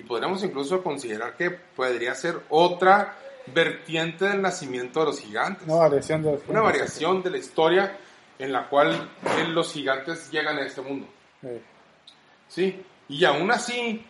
Y 0.00 0.02
podríamos 0.02 0.42
incluso 0.42 0.82
considerar 0.82 1.36
que 1.36 1.50
podría 1.50 2.14
ser 2.14 2.40
otra 2.48 3.18
vertiente 3.52 4.24
del 4.24 4.40
nacimiento 4.40 5.00
de 5.00 5.06
los 5.06 5.20
gigantes 5.20 5.68
Una 5.68 5.76
variación 5.76 6.22
de 6.22 6.40
una 6.48 6.62
variación 6.62 7.22
de 7.22 7.28
la 7.28 7.36
historia 7.36 7.98
en 8.38 8.50
la 8.50 8.66
cual 8.66 8.92
eh, 8.94 9.44
los 9.48 9.74
gigantes 9.74 10.30
llegan 10.30 10.56
a 10.56 10.62
este 10.62 10.80
mundo. 10.80 11.06
¿sí? 12.48 12.82
Y 13.10 13.26
aún 13.26 13.50
así, 13.50 14.02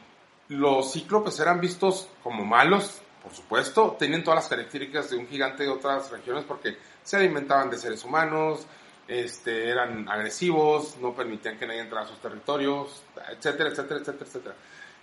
los 0.47 0.93
cíclopes 0.93 1.41
eran 1.41 1.61
vistos 1.61 2.09
como 2.23 2.45
malos, 2.45 3.03
por 3.21 3.35
supuesto, 3.35 3.97
tenían 3.99 4.23
todas 4.23 4.45
las 4.45 4.49
características 4.49 5.11
de 5.11 5.17
un 5.17 5.27
gigante 5.27 5.65
de 5.65 5.71
otras 5.71 6.09
regiones 6.13 6.45
porque 6.45 6.77
se 7.03 7.17
alimentaban 7.17 7.69
de 7.69 7.79
seres 7.79 8.05
humanos, 8.05 8.65
este, 9.09 9.69
eran 9.69 10.09
agresivos, 10.09 10.97
no 10.99 11.13
permitían 11.17 11.59
que 11.59 11.67
nadie 11.67 11.81
entrara 11.81 12.05
a 12.05 12.09
sus 12.09 12.21
territorios, 12.21 13.03
etcétera, 13.29 13.71
etcétera, 13.71 13.99
etcétera, 13.99 14.25
etcétera. 14.25 14.55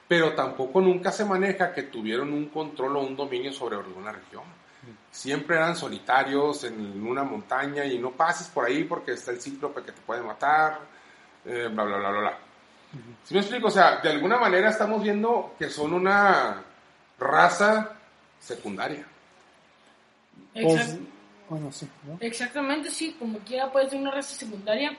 Pero 0.08 0.34
tampoco 0.34 0.80
nunca 0.80 1.12
se 1.12 1.26
maneja 1.26 1.74
que 1.74 1.84
tuvieron 1.84 2.32
un 2.32 2.48
control 2.50 2.96
o 2.98 3.02
un 3.02 3.16
dominio 3.16 3.52
sobre 3.52 3.76
alguna 3.76 4.12
región. 4.12 4.44
Siempre 5.12 5.58
eran 5.58 5.76
solitarios 5.76 6.64
en 6.64 7.06
una 7.06 7.24
montaña 7.24 7.84
y 7.84 8.00
no 8.00 8.12
pases 8.12 8.48
por 8.48 8.66
ahí 8.66 8.84
porque 8.84 9.14
está 9.14 9.32
el 9.32 9.42
cíclope 9.42 9.82
que 9.82 9.92
te 9.92 10.02
puede 10.02 10.22
matar, 10.22 10.80
eh, 11.46 11.70
bla, 11.72 11.84
bla, 11.84 11.98
bla, 11.98 12.10
bla, 12.10 12.20
bla. 12.20 12.38
¿Sí 13.24 13.34
me 13.34 13.42
explico? 13.42 13.68
O 13.68 13.72
sea, 13.72 14.00
de 14.00 14.10
alguna 14.10 14.38
manera 14.38 14.70
estamos 14.70 15.04
viendo 15.04 15.56
que 15.60 15.70
son 15.70 15.94
una 15.94 16.64
raza 17.20 17.98
secundaria. 18.40 19.06
Pues, 20.54 20.98
bueno, 21.50 21.72
sí, 21.72 21.88
¿no? 22.04 22.18
Exactamente, 22.20 22.90
sí, 22.90 23.16
como 23.20 23.40
quiera 23.40 23.72
puede 23.72 23.90
ser 23.90 24.00
una 24.00 24.12
raza 24.12 24.36
secundaria, 24.36 24.98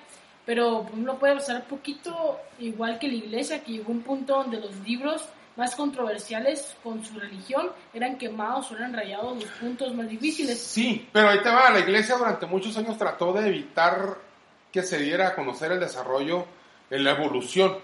pero 0.49 0.81
por 0.81 0.93
ejemplo 0.93 1.19
puede 1.19 1.35
pasar 1.35 1.57
un 1.57 1.69
poquito 1.69 2.41
igual 2.59 2.99
que 2.99 3.07
la 3.07 3.17
iglesia, 3.17 3.63
que 3.63 3.73
llegó 3.73 3.93
a 3.93 3.97
un 3.97 4.01
punto 4.01 4.35
donde 4.35 4.59
los 4.59 4.75
libros 4.77 5.29
más 5.57 5.77
controversiales 5.77 6.75
con 6.83 7.05
su 7.05 7.21
religión 7.21 7.71
eran 7.93 8.17
quemados 8.17 8.71
o 8.71 8.77
eran 8.77 8.95
rayados 8.95 9.43
los 9.43 9.51
puntos 9.61 9.95
más 9.95 10.09
difíciles. 10.09 10.59
Sí, 10.59 11.07
pero 11.13 11.29
ahí 11.29 11.43
te 11.43 11.51
va, 11.51 11.69
la 11.69 11.81
iglesia 11.81 12.17
durante 12.17 12.47
muchos 12.47 12.75
años 12.79 12.97
trató 12.97 13.35
de 13.35 13.47
evitar 13.47 14.17
que 14.73 14.83
se 14.83 14.97
diera 14.97 15.29
a 15.29 15.35
conocer 15.35 15.73
el 15.73 15.81
desarrollo 15.81 16.47
en 16.89 17.05
la 17.05 17.11
evolución. 17.11 17.77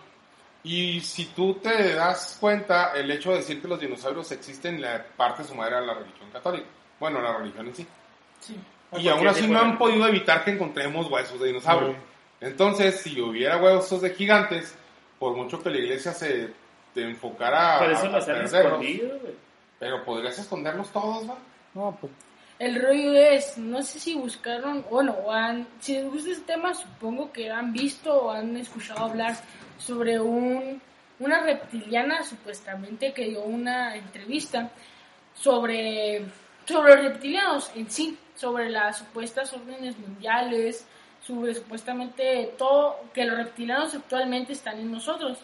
Y 0.62 1.02
si 1.02 1.26
tú 1.26 1.56
te 1.56 1.92
das 1.92 2.38
cuenta, 2.40 2.92
el 2.94 3.10
hecho 3.10 3.32
de 3.32 3.40
decir 3.40 3.60
que 3.60 3.68
los 3.68 3.78
dinosaurios 3.78 4.32
existen, 4.32 4.80
la 4.80 5.04
parte 5.04 5.44
sumada 5.44 5.68
era 5.68 5.80
la 5.82 5.92
religión 5.92 6.30
católica. 6.30 6.68
Bueno, 6.98 7.20
la 7.20 7.36
religión 7.36 7.66
en 7.66 7.74
sí. 7.74 7.86
Sí. 8.40 8.56
Y 8.96 9.08
aún 9.08 9.28
así 9.28 9.46
no 9.46 9.58
han 9.58 9.76
podido 9.76 10.08
evitar 10.08 10.42
que 10.42 10.52
encontremos 10.52 11.10
huesos 11.10 11.38
de 11.38 11.48
dinosaurio. 11.48 11.92
Sí. 11.92 12.13
Entonces, 12.44 13.00
si 13.00 13.20
hubiera 13.20 13.56
huesos 13.62 14.00
de 14.02 14.10
gigantes, 14.10 14.74
por 15.18 15.34
mucho 15.36 15.62
que 15.62 15.70
la 15.70 15.78
iglesia 15.78 16.12
se 16.12 16.50
te 16.92 17.02
enfocara 17.02 17.78
Por 17.78 17.90
eso 17.92 18.06
a 18.06 18.08
los 18.10 18.28
han 18.28 18.34
perderlos, 18.36 18.72
escondido, 18.72 19.18
güey. 19.20 19.34
pero 19.78 20.04
podrías 20.04 20.38
esconderlos 20.38 20.90
todos, 20.92 21.28
¿va? 21.28 21.36
No, 21.74 21.96
pues, 22.00 22.12
El 22.58 22.80
rollo 22.80 23.14
es, 23.14 23.58
no 23.58 23.82
sé 23.82 23.98
si 23.98 24.14
buscaron, 24.14 24.84
bueno, 24.90 25.12
o 25.24 25.32
han, 25.32 25.66
si 25.80 25.94
les 25.94 26.04
gusta 26.04 26.30
este 26.30 26.52
tema, 26.52 26.74
supongo 26.74 27.32
que 27.32 27.50
han 27.50 27.72
visto 27.72 28.14
o 28.14 28.30
han 28.30 28.56
escuchado 28.56 29.06
hablar 29.06 29.34
sobre 29.78 30.20
un, 30.20 30.80
una 31.18 31.40
reptiliana 31.40 32.22
supuestamente 32.22 33.12
que 33.12 33.24
dio 33.24 33.42
una 33.42 33.96
entrevista 33.96 34.70
sobre, 35.34 36.24
sobre 36.64 36.94
los 36.94 37.04
reptilianos 37.06 37.72
en 37.74 37.90
sí, 37.90 38.16
sobre 38.36 38.70
las 38.70 38.98
supuestas 38.98 39.52
órdenes 39.52 39.98
mundiales, 39.98 40.86
supuestamente 41.26 42.52
todo, 42.58 43.00
que 43.12 43.24
los 43.24 43.36
reptilianos 43.36 43.94
actualmente 43.94 44.52
están 44.52 44.78
en 44.78 44.92
nosotros. 44.92 45.38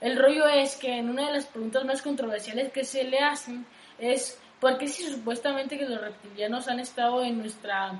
El 0.00 0.18
rollo 0.18 0.46
es 0.46 0.76
que 0.76 0.98
en 0.98 1.08
una 1.08 1.26
de 1.26 1.32
las 1.32 1.46
preguntas 1.46 1.84
más 1.84 2.02
controversiales 2.02 2.70
que 2.72 2.84
se 2.84 3.04
le 3.04 3.18
hacen 3.20 3.64
es 3.98 4.38
¿por 4.60 4.76
qué 4.78 4.88
si 4.88 5.04
supuestamente 5.04 5.78
que 5.78 5.88
los 5.88 6.00
reptilianos 6.00 6.68
han 6.68 6.80
estado 6.80 7.22
en 7.22 7.38
nuestra 7.38 7.92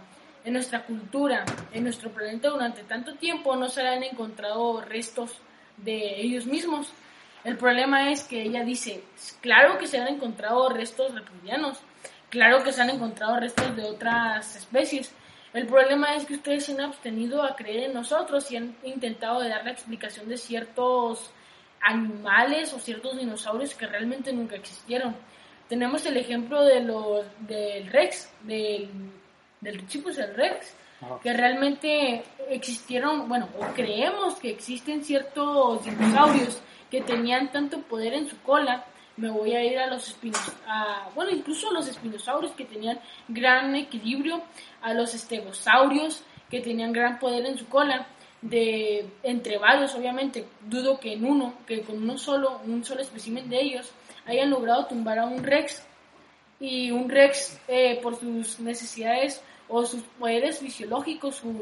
en 0.45 0.53
nuestra 0.53 0.85
cultura, 0.85 1.45
en 1.73 1.83
nuestro 1.83 2.11
planeta 2.11 2.51
durante 2.51 2.85
tanto 2.85 3.14
tiempo 3.14 3.57
no 3.57 3.69
se 3.69 3.81
han 3.81 4.05
encontrado 4.05 4.81
restos 4.81 5.33
de 5.77 6.21
ellos 6.21 6.47
mismos? 6.47 6.93
El 7.43 7.57
problema 7.57 8.11
es 8.11 8.25
que 8.25 8.43
ella 8.43 8.64
dice, 8.64 9.03
claro 9.41 9.79
que 9.79 9.87
se 9.87 9.99
han 9.99 10.09
encontrado 10.09 10.69
restos 10.69 11.14
reptilianos, 11.14 11.79
claro 12.29 12.62
que 12.62 12.73
se 12.73 12.83
han 12.83 12.91
encontrado 12.91 13.41
restos 13.41 13.75
de 13.77 13.85
otras 13.85 14.57
especies. 14.57 15.12
El 15.53 15.66
problema 15.66 16.14
es 16.14 16.26
que 16.26 16.34
ustedes 16.34 16.64
se 16.64 16.72
han 16.72 16.80
abstenido 16.80 17.42
a 17.42 17.57
creer 17.57 17.84
en 17.84 17.94
nosotros 17.94 18.51
y 18.51 18.57
han 18.57 18.76
intentado 18.84 19.40
de 19.40 19.49
dar 19.49 19.64
la 19.64 19.70
explicación 19.70 20.28
de 20.28 20.36
ciertos 20.36 21.30
animales 21.80 22.72
o 22.72 22.78
ciertos 22.78 23.16
dinosaurios 23.16 23.74
que 23.74 23.86
realmente 23.86 24.32
nunca 24.32 24.57
existieron. 24.57 25.14
Tenemos 25.68 26.05
el 26.07 26.16
ejemplo 26.16 26.64
de 26.64 26.80
los 26.80 27.26
del 27.40 27.86
Rex, 27.88 28.30
del, 28.42 28.90
pues, 30.03 30.18
el 30.18 30.34
Rex, 30.34 30.74
Ajá. 31.01 31.18
que 31.22 31.32
realmente 31.32 32.24
existieron, 32.49 33.28
bueno, 33.28 33.49
o 33.59 33.66
creemos 33.74 34.36
que 34.36 34.51
existen 34.51 35.05
ciertos 35.05 35.84
dinosaurios 35.84 36.62
que 36.90 37.01
tenían 37.01 37.51
tanto 37.51 37.80
poder 37.82 38.14
en 38.14 38.28
su 38.28 38.40
cola. 38.42 38.84
Me 39.17 39.31
voy 39.31 39.55
a 39.55 39.64
ir 39.64 39.79
a 39.79 39.87
los 39.87 40.09
espinos, 40.09 40.41
a, 40.67 41.09
bueno, 41.14 41.31
incluso 41.31 41.71
a 41.71 41.73
los 41.73 41.89
espinosaurios 41.89 42.53
que 42.53 42.64
tenían 42.64 43.01
gran 43.29 43.75
equilibrio, 43.75 44.43
a 44.83 44.93
los 44.93 45.14
estegosaurios 45.14 46.23
que 46.51 46.61
tenían 46.61 46.93
gran 46.93 47.19
poder 47.19 47.47
en 47.47 47.57
su 47.57 47.67
cola, 47.67 48.07
de 48.43 49.09
entre 49.23 49.59
varios, 49.59 49.95
obviamente. 49.95 50.47
Dudo 50.61 51.01
que 51.01 51.14
en 51.14 51.25
uno, 51.25 51.55
que 51.67 51.81
con 51.83 52.03
uno 52.03 52.19
solo, 52.19 52.61
un 52.64 52.85
solo 52.85 53.01
espécimen 53.01 53.49
de 53.49 53.61
ellos, 53.61 53.91
hayan 54.27 54.51
logrado 54.51 54.87
tumbar 54.87 55.19
a 55.19 55.27
un 55.27 55.43
Rex 55.43 55.83
y 56.61 56.91
un 56.91 57.09
Rex 57.09 57.59
eh, 57.69 57.99
por 58.03 58.19
sus 58.19 58.61
necesidades 58.61 59.43
o 59.69 59.85
sus 59.85 60.03
poderes 60.03 60.59
fisiológicos, 60.61 61.37
su, 61.37 61.53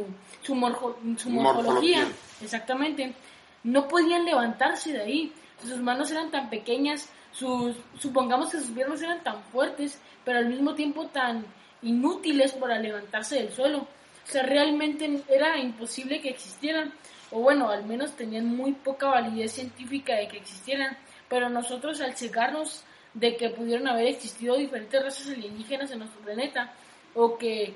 su, 0.42 0.52
su 0.52 0.54
morfología, 0.54 1.30
Morfología. 1.30 2.06
exactamente, 2.42 3.14
no 3.62 3.88
podían 3.88 4.24
levantarse 4.24 4.92
de 4.92 5.02
ahí. 5.02 5.32
Sus 5.62 5.78
manos 5.78 6.10
eran 6.10 6.30
tan 6.30 6.50
pequeñas, 6.50 7.08
sus, 7.34 7.76
supongamos 7.98 8.50
que 8.50 8.60
sus 8.60 8.70
piernas 8.70 9.02
eran 9.02 9.22
tan 9.22 9.42
fuertes, 9.44 10.00
pero 10.24 10.38
al 10.38 10.46
mismo 10.46 10.74
tiempo 10.74 11.06
tan 11.06 11.44
inútiles 11.82 12.52
para 12.52 12.78
levantarse 12.78 13.36
del 13.36 13.52
suelo. 13.52 13.78
O 13.78 14.26
sea, 14.26 14.42
realmente 14.42 15.22
era 15.28 15.58
imposible 15.58 16.20
que 16.20 16.30
existieran, 16.30 16.92
o 17.30 17.40
bueno, 17.40 17.68
al 17.68 17.84
menos 17.84 18.16
tenían 18.16 18.46
muy 18.46 18.72
poca 18.72 19.08
validez 19.08 19.52
científica 19.52 20.14
de 20.14 20.28
que 20.28 20.38
existieran, 20.38 20.96
pero 21.28 21.48
nosotros 21.50 22.00
al 22.00 22.16
cegarnos 22.16 22.84
de 23.12 23.36
que 23.36 23.50
pudieron 23.50 23.86
haber 23.88 24.06
existido 24.06 24.56
diferentes 24.56 25.02
razas 25.02 25.28
alienígenas 25.28 25.90
en 25.90 25.98
nuestro 26.00 26.20
planeta, 26.22 26.72
o 27.14 27.36
que 27.36 27.74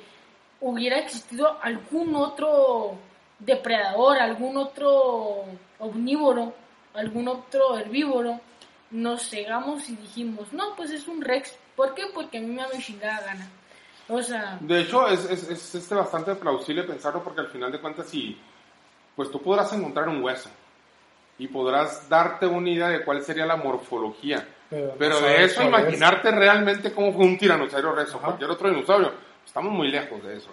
hubiera 0.61 0.98
existido 0.98 1.59
algún 1.62 2.14
otro 2.16 2.96
depredador, 3.38 4.18
algún 4.18 4.56
otro 4.56 5.44
omnívoro, 5.78 6.54
algún 6.94 7.28
otro 7.28 7.78
herbívoro, 7.78 8.40
nos 8.91 9.28
cegamos 9.28 9.89
y 9.89 9.97
dijimos, 9.97 10.53
no, 10.53 10.74
pues 10.76 10.91
es 10.91 11.07
un 11.09 11.20
Rex. 11.20 11.57
¿Por 11.76 11.95
qué? 11.95 12.05
Porque 12.14 12.39
a 12.39 12.41
mí 12.41 12.49
me 12.49 12.62
da 12.62 12.68
mi 12.74 12.82
chingada 12.82 13.20
gana. 13.20 13.49
O 14.09 14.22
sea, 14.22 14.59
De 14.61 14.80
hecho, 14.80 15.07
es, 15.07 15.24
es, 15.26 15.51
es, 15.51 15.74
este 15.74 15.95
bastante 15.95 16.34
plausible 16.34 16.82
pensarlo 16.84 17.22
porque 17.22 17.43
al 17.43 17.49
final 17.49 17.70
de 17.70 17.80
cuentas, 17.80 18.09
si, 18.09 18.39
pues 19.14 19.30
tú 19.30 19.41
podrás 19.43 19.70
encontrar 19.74 20.09
un 20.09 20.22
hueso 20.22 20.49
y 21.39 21.47
podrás 21.47 22.09
darte 22.09 22.47
una 22.47 22.70
idea 22.70 22.89
de 22.89 23.05
cuál 23.05 23.22
sería 23.22 23.45
la 23.45 23.57
morfología. 23.57 24.47
Pero 24.70 24.86
no 24.89 24.95
Pero 24.99 25.20
de 25.20 25.45
eso, 25.45 25.62
imaginarte 25.62 26.30
realmente 26.30 26.93
cómo 26.93 27.12
fue 27.12 27.24
un 27.24 27.39
tiranosaurio 27.39 27.93
rex 27.93 28.14
o 28.14 28.18
cualquier 28.18 28.51
otro 28.51 28.68
dinosaurio, 28.68 29.12
estamos 29.45 29.72
muy 29.72 29.91
lejos 29.91 30.22
de 30.22 30.36
eso. 30.36 30.51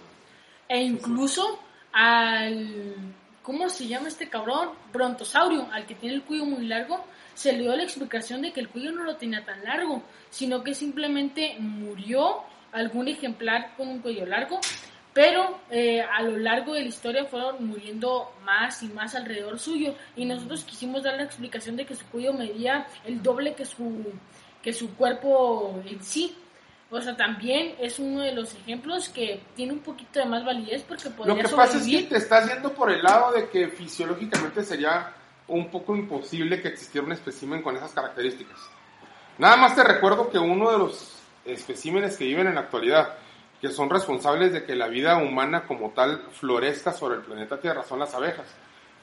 e 0.70 0.82
incluso 0.82 1.60
al, 1.92 2.96
¿cómo 3.42 3.70
se 3.70 3.88
llama 3.88 4.08
este 4.08 4.30
cabrón? 4.30 4.70
Brontosaurio, 4.94 5.68
al 5.72 5.86
que 5.86 5.96
tiene 5.96 6.16
el 6.16 6.24
cuello 6.24 6.46
muy 6.46 6.66
largo, 6.66 7.04
se 7.36 7.54
le 7.54 7.60
dio 7.60 7.76
la 7.76 7.84
explicación 7.84 8.42
de 8.42 8.52
que 8.52 8.62
el 8.62 8.70
cuello 8.70 8.92
no 8.92 9.04
lo 9.04 9.18
tenía 9.18 9.46
tan 9.46 9.64
largo, 9.64 10.02
sino 10.30 10.64
que 10.64 10.74
simplemente 10.74 11.58
murió 11.60 12.42
algún 12.72 13.08
ejemplar 13.08 13.76
con 13.78 13.88
un 13.88 14.00
cuello 14.00 14.26
largo, 14.26 14.60
pero 15.14 15.60
eh, 15.70 16.02
a 16.02 16.22
lo 16.24 16.38
largo 16.38 16.74
de 16.74 16.82
la 16.82 16.88
historia 16.88 17.26
fueron 17.26 17.66
muriendo 17.68 18.34
más 18.44 18.84
y 18.84 18.88
más 18.88 19.16
alrededor 19.16 19.60
suyo, 19.60 19.96
y 20.16 20.26
nosotros 20.26 20.64
quisimos 20.64 21.04
dar 21.04 21.16
la 21.16 21.24
explicación 21.24 21.76
de 21.76 21.86
que 21.86 21.96
su 21.96 22.06
cuello 22.08 22.34
medía 22.34 22.88
el 23.06 23.22
doble 23.22 23.54
que 23.54 23.66
su, 23.66 24.12
que 24.62 24.74
su 24.74 24.96
cuerpo 24.96 25.82
en 25.86 26.04
sí. 26.04 26.36
O 26.92 27.02
sea, 27.02 27.18
también 27.18 27.76
es 27.80 27.98
uno 27.98 28.22
de 28.22 28.32
los 28.32 28.54
ejemplos 28.54 29.10
que 29.10 29.42
tiene 29.56 29.74
un 29.74 29.80
poquito 29.80 30.20
de 30.20 30.26
más 30.26 30.46
validez 30.46 30.84
porque 30.84 31.10
Lo 31.10 31.16
podría 31.16 31.44
que 31.44 31.50
pasa 31.50 31.78
es 31.78 31.88
que 31.88 32.04
te 32.04 32.18
estás 32.18 32.48
yendo 32.48 32.74
por 32.74 32.92
el 32.92 33.02
lado 33.02 33.34
de 33.34 33.50
que 33.50 33.70
fisiológicamente 33.70 34.64
sería 34.64 35.14
un 35.48 35.70
poco 35.70 35.96
imposible 35.96 36.62
que 36.62 36.70
existiera 36.70 37.06
un 37.06 37.14
espécimen 37.14 37.62
con 37.62 37.76
esas 37.76 37.92
características. 37.92 38.58
Nada 39.38 39.58
más 39.58 39.76
te 39.76 39.84
recuerdo 39.84 40.30
que 40.30 40.40
uno 40.40 40.72
de 40.72 40.78
los 40.78 41.20
especímenes 41.46 42.18
que 42.18 42.26
viven 42.26 42.48
en 42.48 42.56
la 42.56 42.62
actualidad, 42.62 43.16
que 43.62 43.70
son 43.70 43.90
responsables 43.90 44.54
de 44.54 44.64
que 44.64 44.76
la 44.76 44.88
vida 44.88 45.18
humana 45.18 45.66
como 45.68 45.92
tal 45.92 46.24
florezca 46.32 46.92
sobre 46.92 47.16
el 47.16 47.22
planeta 47.22 47.60
Tierra, 47.60 47.84
son 47.84 48.00
las 48.00 48.14
abejas. 48.14 48.48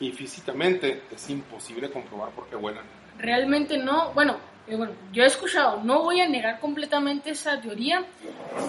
Y 0.01 0.11
físicamente 0.12 1.03
es 1.12 1.30
imposible 1.30 1.90
comprobar 1.90 2.30
por 2.30 2.49
qué 2.49 2.57
vuelan. 2.57 2.84
Realmente 3.18 3.78
no, 3.78 4.11
bueno, 4.12 4.38
eh, 4.66 4.76
bueno, 4.76 4.93
yo 5.12 5.22
he 5.22 5.26
escuchado, 5.26 5.82
no 5.82 6.03
voy 6.03 6.20
a 6.20 6.28
negar 6.28 6.61
completamente 6.61 7.30
esa 7.30 7.61
teoría, 7.61 8.05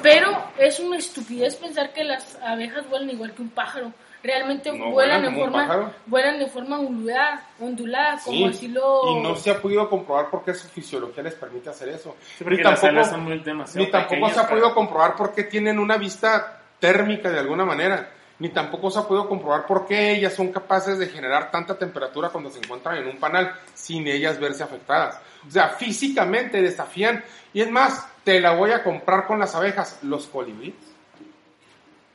pero 0.02 0.32
es 0.58 0.80
una 0.80 0.98
estupidez 0.98 1.56
pensar 1.56 1.94
que 1.94 2.04
las 2.04 2.38
abejas 2.42 2.88
vuelan 2.90 3.12
igual 3.12 3.34
que 3.34 3.42
un 3.42 3.50
pájaro. 3.50 3.94
Realmente 4.24 4.72
No 4.72 4.92
vuelan, 4.92 5.22
vuelan 5.22 5.26
en 5.26 5.34
como 5.34 5.46
forma, 5.68 5.92
vuelan 6.06 6.40
de 6.40 6.48
forma 6.48 6.80
ondulada, 6.80 7.46
ondulada 7.60 8.20
como 8.24 8.38
Sí, 8.38 8.44
así 8.46 8.68
lo... 8.70 9.02
Y 9.18 9.22
no 9.22 9.36
se 9.36 9.52
ha 9.52 9.62
podido 9.62 9.90
comprobar 9.90 10.30
por 10.30 10.46
qué 10.46 10.54
su 10.54 10.70
fisiología 10.70 11.22
les 11.24 11.34
permite 11.36 11.70
hacer 11.70 11.90
eso. 11.90 12.16
Sí, 12.38 12.46
Ni 12.48 12.62
tampoco- 12.62 13.04
son 13.04 13.24
muy 13.26 13.40
demasiado 13.40 13.86
Ni 13.86 13.92
tampoco 13.92 14.28
se 14.30 14.34
ha 14.40 14.44
para- 14.44 14.48
podido 14.50 14.74
comprobar 14.74 15.16
por 15.18 15.34
qué 15.34 15.44
tienen 15.44 15.78
una 15.78 15.98
vista 15.98 16.62
térmica 16.80 17.30
de 17.30 17.40
alguna 17.40 17.66
manera. 17.66 18.12
Ni 18.40 18.48
tampoco 18.50 18.90
se 18.90 19.00
ha 19.00 19.04
podido 19.04 19.28
comprobar 19.28 19.66
por 19.66 19.86
qué 19.86 20.14
ellas 20.14 20.34
son 20.34 20.52
capaces 20.54 20.98
de 20.98 21.08
generar 21.08 21.52
tanta 21.52 21.78
temperatura 21.78 22.30
cuando 22.30 22.50
se 22.50 22.60
encuentran 22.60 22.98
en 22.98 23.08
un 23.10 23.18
panal 23.18 23.54
sin 23.74 24.08
ellas 24.08 24.40
verse 24.40 24.64
afectadas. 24.64 25.20
O 25.46 25.52
sea, 25.52 25.68
físicamente 25.70 26.62
desafían. 26.62 27.24
Y 27.54 27.60
es 27.62 27.70
más, 27.70 28.08
te 28.24 28.40
la 28.40 28.56
voy 28.56 28.72
a 28.72 28.84
comprar 28.84 29.28
con 29.28 29.38
las 29.38 29.54
abejas. 29.54 30.00
Los 30.02 30.28
colibríes 30.28 30.74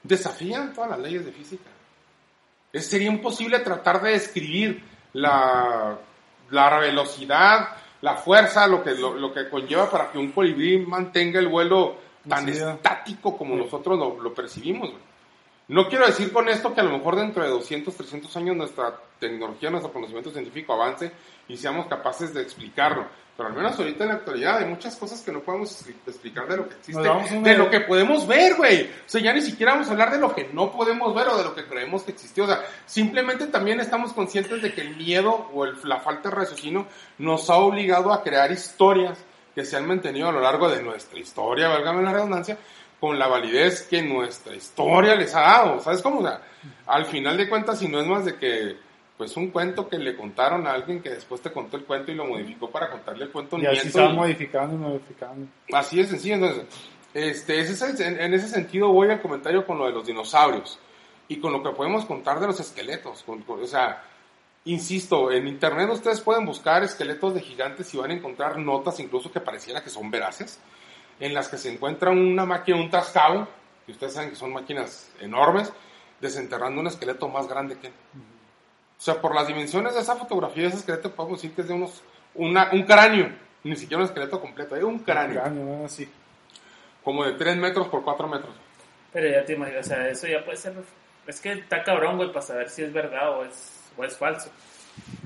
desafían 0.02 0.72
todas 0.72 0.90
las 0.90 0.98
leyes 1.00 1.24
de 1.26 1.32
física. 1.32 1.70
Es, 2.72 2.86
sería 2.88 3.08
imposible 3.08 3.58
tratar 3.60 4.02
de 4.02 4.12
describir 4.12 4.82
la, 5.12 5.98
la 6.50 6.78
velocidad, 6.78 7.68
la 8.02 8.16
fuerza, 8.16 8.66
lo 8.66 8.82
que, 8.82 8.92
lo, 8.92 9.14
lo 9.14 9.32
que 9.32 9.48
conlleva 9.48 9.90
para 9.90 10.10
que 10.12 10.18
un 10.18 10.32
colibrí 10.32 10.78
mantenga 10.78 11.38
el 11.40 11.48
vuelo 11.48 11.96
tan 12.28 12.44
Sí. 12.52 12.58
estático 12.60 13.36
como 13.38 13.56
nosotros 13.56 13.98
lo, 13.98 14.20
lo 14.20 14.34
percibimos. 14.34 14.90
güey. 14.90 15.02
No 15.68 15.88
quiero 15.88 16.06
decir 16.06 16.32
con 16.32 16.48
esto 16.48 16.74
que 16.74 16.80
a 16.80 16.84
lo 16.84 16.92
mejor 16.96 17.16
dentro 17.16 17.42
de 17.42 17.48
200, 17.50 17.94
300 17.94 18.36
años 18.36 18.56
nuestra 18.56 18.94
tecnología, 19.18 19.70
nuestro 19.70 19.92
conocimiento 19.92 20.30
científico 20.30 20.72
avance 20.72 21.10
y 21.48 21.56
seamos 21.56 21.86
capaces 21.86 22.32
de 22.34 22.42
explicarlo. 22.42 23.06
Pero 23.36 23.50
al 23.50 23.54
menos 23.54 23.78
ahorita 23.78 24.02
en 24.02 24.08
la 24.10 24.16
actualidad 24.16 24.58
hay 24.58 24.64
muchas 24.64 24.96
cosas 24.96 25.20
que 25.22 25.30
no 25.30 25.40
podemos 25.40 25.70
expli- 25.70 25.94
explicar 26.08 26.48
de 26.48 26.56
lo 26.56 26.68
que 26.68 26.74
existe, 26.74 27.00
de 27.44 27.56
lo 27.56 27.70
que 27.70 27.80
podemos 27.82 28.26
ver, 28.26 28.56
güey. 28.56 28.82
O 28.86 28.88
sea, 29.06 29.20
ya 29.20 29.32
ni 29.32 29.42
siquiera 29.42 29.72
vamos 29.74 29.86
a 29.86 29.92
hablar 29.92 30.10
de 30.10 30.18
lo 30.18 30.34
que 30.34 30.50
no 30.52 30.72
podemos 30.72 31.14
ver 31.14 31.28
o 31.28 31.36
de 31.38 31.44
lo 31.44 31.54
que 31.54 31.64
creemos 31.66 32.02
que 32.02 32.10
existió. 32.10 32.44
O 32.44 32.46
sea, 32.48 32.64
simplemente 32.84 33.46
también 33.46 33.78
estamos 33.78 34.12
conscientes 34.12 34.60
de 34.60 34.72
que 34.74 34.80
el 34.80 34.96
miedo 34.96 35.50
o 35.54 35.64
el- 35.64 35.76
la 35.84 36.00
falta 36.00 36.30
de 36.30 36.34
raciocinio 36.34 36.86
nos 37.18 37.48
ha 37.48 37.56
obligado 37.58 38.12
a 38.12 38.24
crear 38.24 38.50
historias 38.50 39.16
que 39.54 39.64
se 39.64 39.76
han 39.76 39.86
mantenido 39.86 40.28
a 40.28 40.32
lo 40.32 40.40
largo 40.40 40.68
de 40.68 40.82
nuestra 40.82 41.18
historia, 41.20 41.68
válgame 41.68 42.02
la 42.02 42.12
redundancia, 42.12 42.58
con 42.98 43.20
la 43.20 43.28
validez 43.28 43.82
que 43.88 44.02
nuestra 44.02 44.56
historia 44.56 45.14
les 45.14 45.32
ha 45.36 45.42
dado. 45.42 45.80
¿Sabes 45.80 46.02
cómo? 46.02 46.18
O 46.18 46.22
sea, 46.22 46.40
al 46.86 47.04
final 47.06 47.36
de 47.36 47.48
cuentas, 47.48 47.78
si 47.78 47.86
no 47.86 48.00
es 48.00 48.06
más 48.08 48.24
de 48.24 48.34
que, 48.34 48.76
pues 49.18 49.36
un 49.36 49.50
cuento 49.50 49.88
que 49.88 49.98
le 49.98 50.16
contaron 50.16 50.66
a 50.66 50.72
alguien 50.72 51.02
que 51.02 51.10
después 51.10 51.40
te 51.42 51.52
contó 51.52 51.76
el 51.76 51.84
cuento 51.84 52.10
y 52.12 52.14
lo 52.14 52.24
modificó 52.24 52.70
para 52.70 52.88
contarle 52.90 53.24
el 53.24 53.30
cuento 53.30 53.58
Y 53.58 53.66
así 53.66 53.90
se 53.90 54.00
va 54.00 54.10
y- 54.12 54.16
modificando 54.16 54.74
y 54.76 54.78
modificando. 54.78 55.46
Así 55.72 55.96
de 55.98 56.06
sencillo, 56.06 56.36
entonces, 56.36 56.64
este, 57.12 57.58
es 57.60 57.82
en, 58.00 58.32
ese 58.32 58.48
sentido 58.48 58.88
voy 58.92 59.10
al 59.10 59.20
comentario 59.20 59.66
con 59.66 59.76
lo 59.76 59.86
de 59.86 59.92
los 59.92 60.06
dinosaurios 60.06 60.78
y 61.26 61.36
con 61.40 61.52
lo 61.52 61.62
que 61.62 61.70
podemos 61.70 62.04
contar 62.06 62.38
de 62.40 62.46
los 62.46 62.60
esqueletos. 62.60 63.22
con- 63.24 63.42
con- 63.42 63.62
o 63.62 63.66
sea, 63.66 64.04
insisto, 64.64 65.32
en 65.32 65.48
internet 65.48 65.88
ustedes 65.90 66.20
pueden 66.20 66.46
buscar 66.46 66.82
esqueletos 66.84 67.34
de 67.34 67.40
gigantes 67.40 67.92
y 67.94 67.98
van 67.98 68.10
a 68.10 68.14
encontrar 68.14 68.58
notas 68.58 69.00
incluso 69.00 69.32
que 69.32 69.40
pareciera 69.40 69.82
que 69.82 69.90
son 69.90 70.10
veraces, 70.10 70.60
en 71.20 71.34
las 71.34 71.48
que 71.48 71.56
se 71.58 71.72
encuentra 71.72 72.10
una 72.10 72.44
máquina, 72.46 72.76
un 72.76 72.88
tascao, 72.90 73.48
que 73.84 73.92
ustedes 73.92 74.12
saben 74.12 74.30
que 74.30 74.36
son 74.36 74.52
máquinas 74.52 75.10
enormes, 75.20 75.72
desenterrando 76.20 76.80
un 76.80 76.86
esqueleto 76.86 77.28
más 77.28 77.48
grande 77.48 77.76
que 77.78 77.88
él. 77.88 77.92
O 78.98 79.00
sea, 79.00 79.20
por 79.20 79.34
las 79.34 79.46
dimensiones 79.46 79.94
de 79.94 80.00
esa 80.00 80.16
fotografía, 80.16 80.64
de 80.64 80.68
ese 80.70 80.78
esqueleto, 80.78 81.12
podemos 81.12 81.40
decir 81.40 81.54
que 81.54 81.62
es 81.62 81.68
de 81.68 81.74
unos, 81.74 82.02
una, 82.34 82.70
un 82.72 82.82
cráneo, 82.82 83.30
ni 83.62 83.76
siquiera 83.76 84.02
un 84.02 84.08
esqueleto 84.08 84.40
completo, 84.40 84.74
es 84.74 84.82
un 84.82 84.98
cráneo 84.98 85.40
Cráneo, 85.40 85.64
¿no? 85.64 85.84
Así. 85.84 86.08
como 87.04 87.24
de 87.24 87.32
3 87.32 87.56
metros 87.58 87.86
por 87.88 88.02
4 88.02 88.26
metros. 88.28 88.54
Pero 89.12 89.28
ya 89.28 89.44
te 89.44 89.52
imaginas, 89.54 89.86
o 89.86 89.88
sea, 89.88 90.08
eso 90.08 90.26
ya 90.26 90.44
puede 90.44 90.56
ser. 90.56 90.74
Es 91.26 91.40
que 91.40 91.52
está 91.52 91.82
cabrón, 91.84 92.16
güey, 92.16 92.32
para 92.32 92.42
saber 92.44 92.68
si 92.70 92.82
es 92.82 92.92
verdad 92.92 93.38
o 93.38 93.44
es, 93.44 93.90
o 93.96 94.04
es 94.04 94.16
falso. 94.16 94.50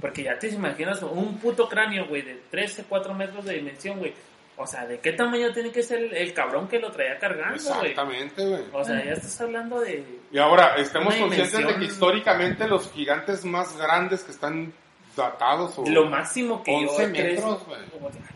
Porque 0.01 0.23
ya 0.25 0.39
te 0.39 0.49
imaginas 0.49 1.03
un 1.03 1.39
puto 1.39 1.69
cráneo, 1.69 2.07
güey, 2.07 2.23
de 2.23 2.35
13, 2.51 2.85
4 2.89 3.15
metros 3.15 3.45
de 3.45 3.55
dimensión, 3.55 3.99
güey. 3.99 4.13
O 4.57 4.67
sea, 4.67 4.87
¿de 4.87 5.01
qué 5.01 5.13
tamaño 5.13 5.53
tiene 5.53 5.71
que 5.71 5.83
ser 5.83 5.99
el, 5.99 6.15
el 6.15 6.35
cabrón 6.35 6.69
que 6.69 6.79
lo 6.79 6.91
traía 6.91 7.19
cargando, 7.19 7.63
güey? 7.63 7.91
Exactamente, 7.91 8.47
güey. 8.47 8.63
O 8.73 8.85
sea, 8.85 9.05
ya 9.05 9.13
estás 9.13 9.41
hablando 9.41 9.81
de. 9.81 10.05
Y 10.31 10.39
ahora, 10.39 10.77
estamos 10.77 11.15
conscientes 11.15 11.67
de 11.67 11.75
que 11.77 11.85
históricamente 11.85 12.69
los 12.69 12.91
gigantes 12.93 13.45
más 13.45 13.77
grandes 13.79 14.23
que 14.25 14.33
están 14.33 14.73
datados 15.17 15.79
o 15.79 15.85
Lo 15.87 16.09
máximo 16.09 16.63
que 16.63 16.73
11 16.73 17.03
yo 17.03 17.09
metros, 17.09 17.67
güey. 17.67 17.81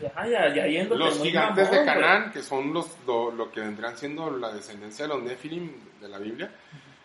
Ya, 0.01 0.27
ya, 0.27 0.55
ya 0.55 0.67
yéndote 0.67 0.99
los 0.99 1.21
gigantes 1.21 1.71
de 1.71 1.77
mamón. 1.77 1.93
Canaán, 1.93 2.31
que 2.31 2.41
son 2.41 2.73
los 2.73 2.97
lo, 3.05 3.31
lo 3.31 3.51
que 3.51 3.61
vendrían 3.61 3.97
siendo 3.97 4.29
la 4.31 4.51
descendencia 4.51 5.05
de 5.07 5.09
los 5.13 5.23
Nephilim 5.23 5.71
de 5.99 6.09
la 6.09 6.19
Biblia, 6.19 6.51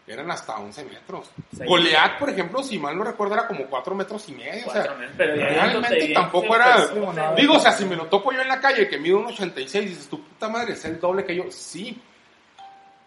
eran 0.06 0.30
hasta 0.30 0.56
11 0.58 0.84
metros. 0.84 1.30
Sí. 1.56 1.64
Goliat, 1.64 2.18
por 2.18 2.30
ejemplo, 2.30 2.62
si 2.62 2.78
mal 2.78 2.96
no 2.96 3.04
recuerdo, 3.04 3.34
era 3.34 3.46
como 3.46 3.66
4 3.66 3.94
metros 3.94 4.28
y 4.28 4.32
medio. 4.32 4.66
o 4.66 4.72
sea, 4.72 4.94
metros, 4.94 5.14
pero 5.16 5.34
realmente 5.36 6.12
tampoco 6.12 6.56
era... 6.56 6.88
pues, 6.92 7.14
sea, 7.14 7.34
Digo, 7.34 7.54
o 7.54 7.60
sea, 7.60 7.72
si 7.72 7.84
me 7.84 7.96
lo 7.96 8.06
topo 8.06 8.32
yo 8.32 8.40
en 8.40 8.48
la 8.48 8.60
calle 8.60 8.88
que 8.88 8.98
mide 8.98 9.14
un 9.14 9.26
86 9.26 9.84
y 9.84 9.88
dices, 9.88 10.08
tu 10.08 10.22
puta 10.22 10.48
madre, 10.48 10.72
es 10.72 10.84
el 10.84 10.98
doble 10.98 11.24
que 11.24 11.36
yo. 11.36 11.44
Sí, 11.50 12.00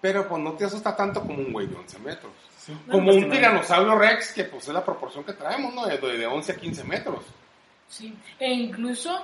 pero 0.02 0.28
pues 0.28 0.42
no 0.42 0.54
te 0.54 0.66
asusta 0.66 0.96
tanto 0.96 1.22
como 1.22 1.36
un 1.36 1.52
güey 1.52 1.68
de 1.68 1.76
11 1.76 2.00
metros. 2.00 2.32
Como 2.90 3.06
pues, 3.06 3.24
un 3.24 3.30
tiranosaurio 3.30 3.96
rex, 3.96 4.34
que 4.34 4.46
pues 4.46 4.68
es 4.68 4.74
la 4.74 4.84
proporción 4.84 5.24
que 5.24 5.34
traemos, 5.34 5.74
¿no? 5.74 5.86
De, 5.86 5.98
de 5.98 6.26
11 6.26 6.52
a 6.52 6.56
15 6.56 6.84
metros. 6.84 7.24
Sí, 7.88 8.14
e 8.40 8.52
incluso, 8.52 9.22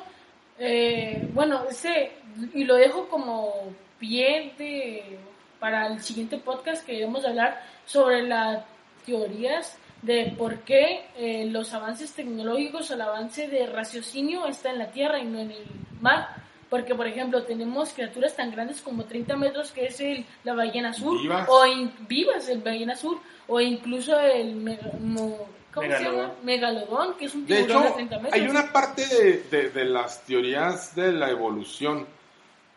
eh, 0.60 1.28
bueno, 1.34 1.66
ese, 1.70 2.12
y 2.54 2.64
lo 2.64 2.76
dejo 2.76 3.08
como 3.08 3.74
pie 4.00 4.54
de, 4.58 5.20
para 5.62 5.88
el 5.88 6.02
siguiente 6.02 6.38
podcast 6.38 6.86
que 6.86 6.94
debemos 6.94 7.24
hablar 7.24 7.62
sobre 7.86 8.24
las 8.24 8.66
teorías 9.06 9.78
de 10.02 10.34
por 10.38 10.60
qué 10.62 11.06
eh, 11.16 11.46
los 11.46 11.74
avances 11.74 12.12
tecnológicos 12.14 12.90
o 12.90 12.96
el 12.96 13.02
avance 13.02 13.48
de 13.48 13.68
raciocinio 13.68 14.48
está 14.48 14.72
en 14.72 14.80
la 14.80 14.92
Tierra 14.92 15.20
y 15.20 15.26
no 15.26 15.40
en 15.40 15.52
el 15.52 15.64
mar. 16.02 16.28
Porque, 16.70 16.96
por 16.96 17.06
ejemplo, 17.06 17.44
tenemos 17.44 17.92
criaturas 17.94 18.36
tan 18.36 18.50
grandes 18.50 18.82
como 18.82 19.04
30 19.04 19.36
metros 19.36 19.72
que 19.72 19.86
es 19.88 20.00
el, 20.00 20.26
la 20.44 20.54
ballena 20.56 20.90
azul, 20.90 21.20
Vivas. 21.22 21.48
o 21.50 21.66
in- 21.68 21.92
vivas 22.08 22.48
el 22.50 22.60
ballena 22.62 22.94
azul, 22.94 23.20
o 23.48 23.60
incluso 23.62 24.18
el 24.20 24.56
mega- 24.56 24.90
mo- 25.00 25.46
¿cómo 25.74 25.92
se 25.92 26.04
llama? 26.04 26.32
Megalodón. 26.44 27.16
que 27.18 27.26
es 27.26 27.36
un 27.36 27.46
De 27.46 27.58
tiburón 27.58 27.78
hecho, 27.84 27.90
de 27.90 27.96
30 27.96 28.20
metros. 28.20 28.34
hay 28.42 28.48
una 28.48 28.72
parte 28.72 29.06
de, 29.06 29.44
de- 29.52 29.70
de 29.70 29.86
las 29.86 30.22
teorías 30.24 30.96
de 30.96 31.12
la 31.12 31.30
evolución 31.30 32.08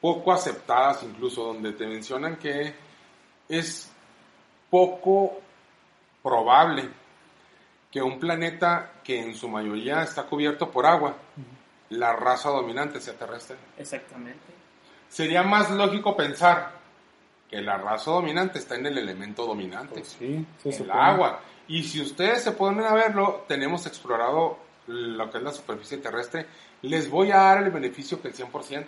poco 0.05 0.35
aceptadas 0.35 1.03
incluso, 1.03 1.45
donde 1.45 1.73
te 1.73 1.87
mencionan 1.87 2.37
que 2.37 2.75
es 3.49 3.91
poco 4.69 5.41
probable 6.23 6.91
que 7.91 8.03
un 8.03 8.19
planeta 8.19 9.01
que 9.03 9.19
en 9.19 9.35
su 9.35 9.49
mayoría 9.49 10.03
está 10.03 10.25
cubierto 10.25 10.71
por 10.71 10.85
agua, 10.85 11.17
la 11.89 12.13
raza 12.13 12.51
dominante 12.51 13.01
sea 13.01 13.15
terrestre. 13.15 13.57
Exactamente. 13.79 14.43
Sería 15.09 15.43
más 15.43 15.71
lógico 15.71 16.15
pensar 16.15 16.73
que 17.49 17.63
la 17.63 17.79
raza 17.79 18.11
dominante 18.11 18.59
está 18.59 18.75
en 18.75 18.85
el 18.85 18.99
elemento 18.99 19.47
dominante 19.47 20.01
Pues 20.01 20.19
sí, 20.19 20.47
el 20.83 20.91
agua. 20.91 21.41
Y 21.67 21.83
si 21.83 22.03
ustedes 22.03 22.43
se 22.43 22.53
ponen 22.53 22.85
a 22.85 22.93
verlo, 22.93 23.47
tenemos 23.49 23.87
explorado 23.87 24.59
lo 24.87 25.31
que 25.31 25.39
es 25.39 25.45
la 25.45 25.53
superficie 25.53 25.97
terrestre. 25.97 26.47
Les 26.83 27.09
voy 27.09 27.31
a 27.31 27.39
dar 27.39 27.63
el 27.63 27.71
beneficio 27.71 28.21
que 28.21 28.29
el 28.29 28.35
100%. 28.35 28.87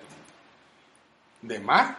De 1.43 1.61
mar, 1.61 1.99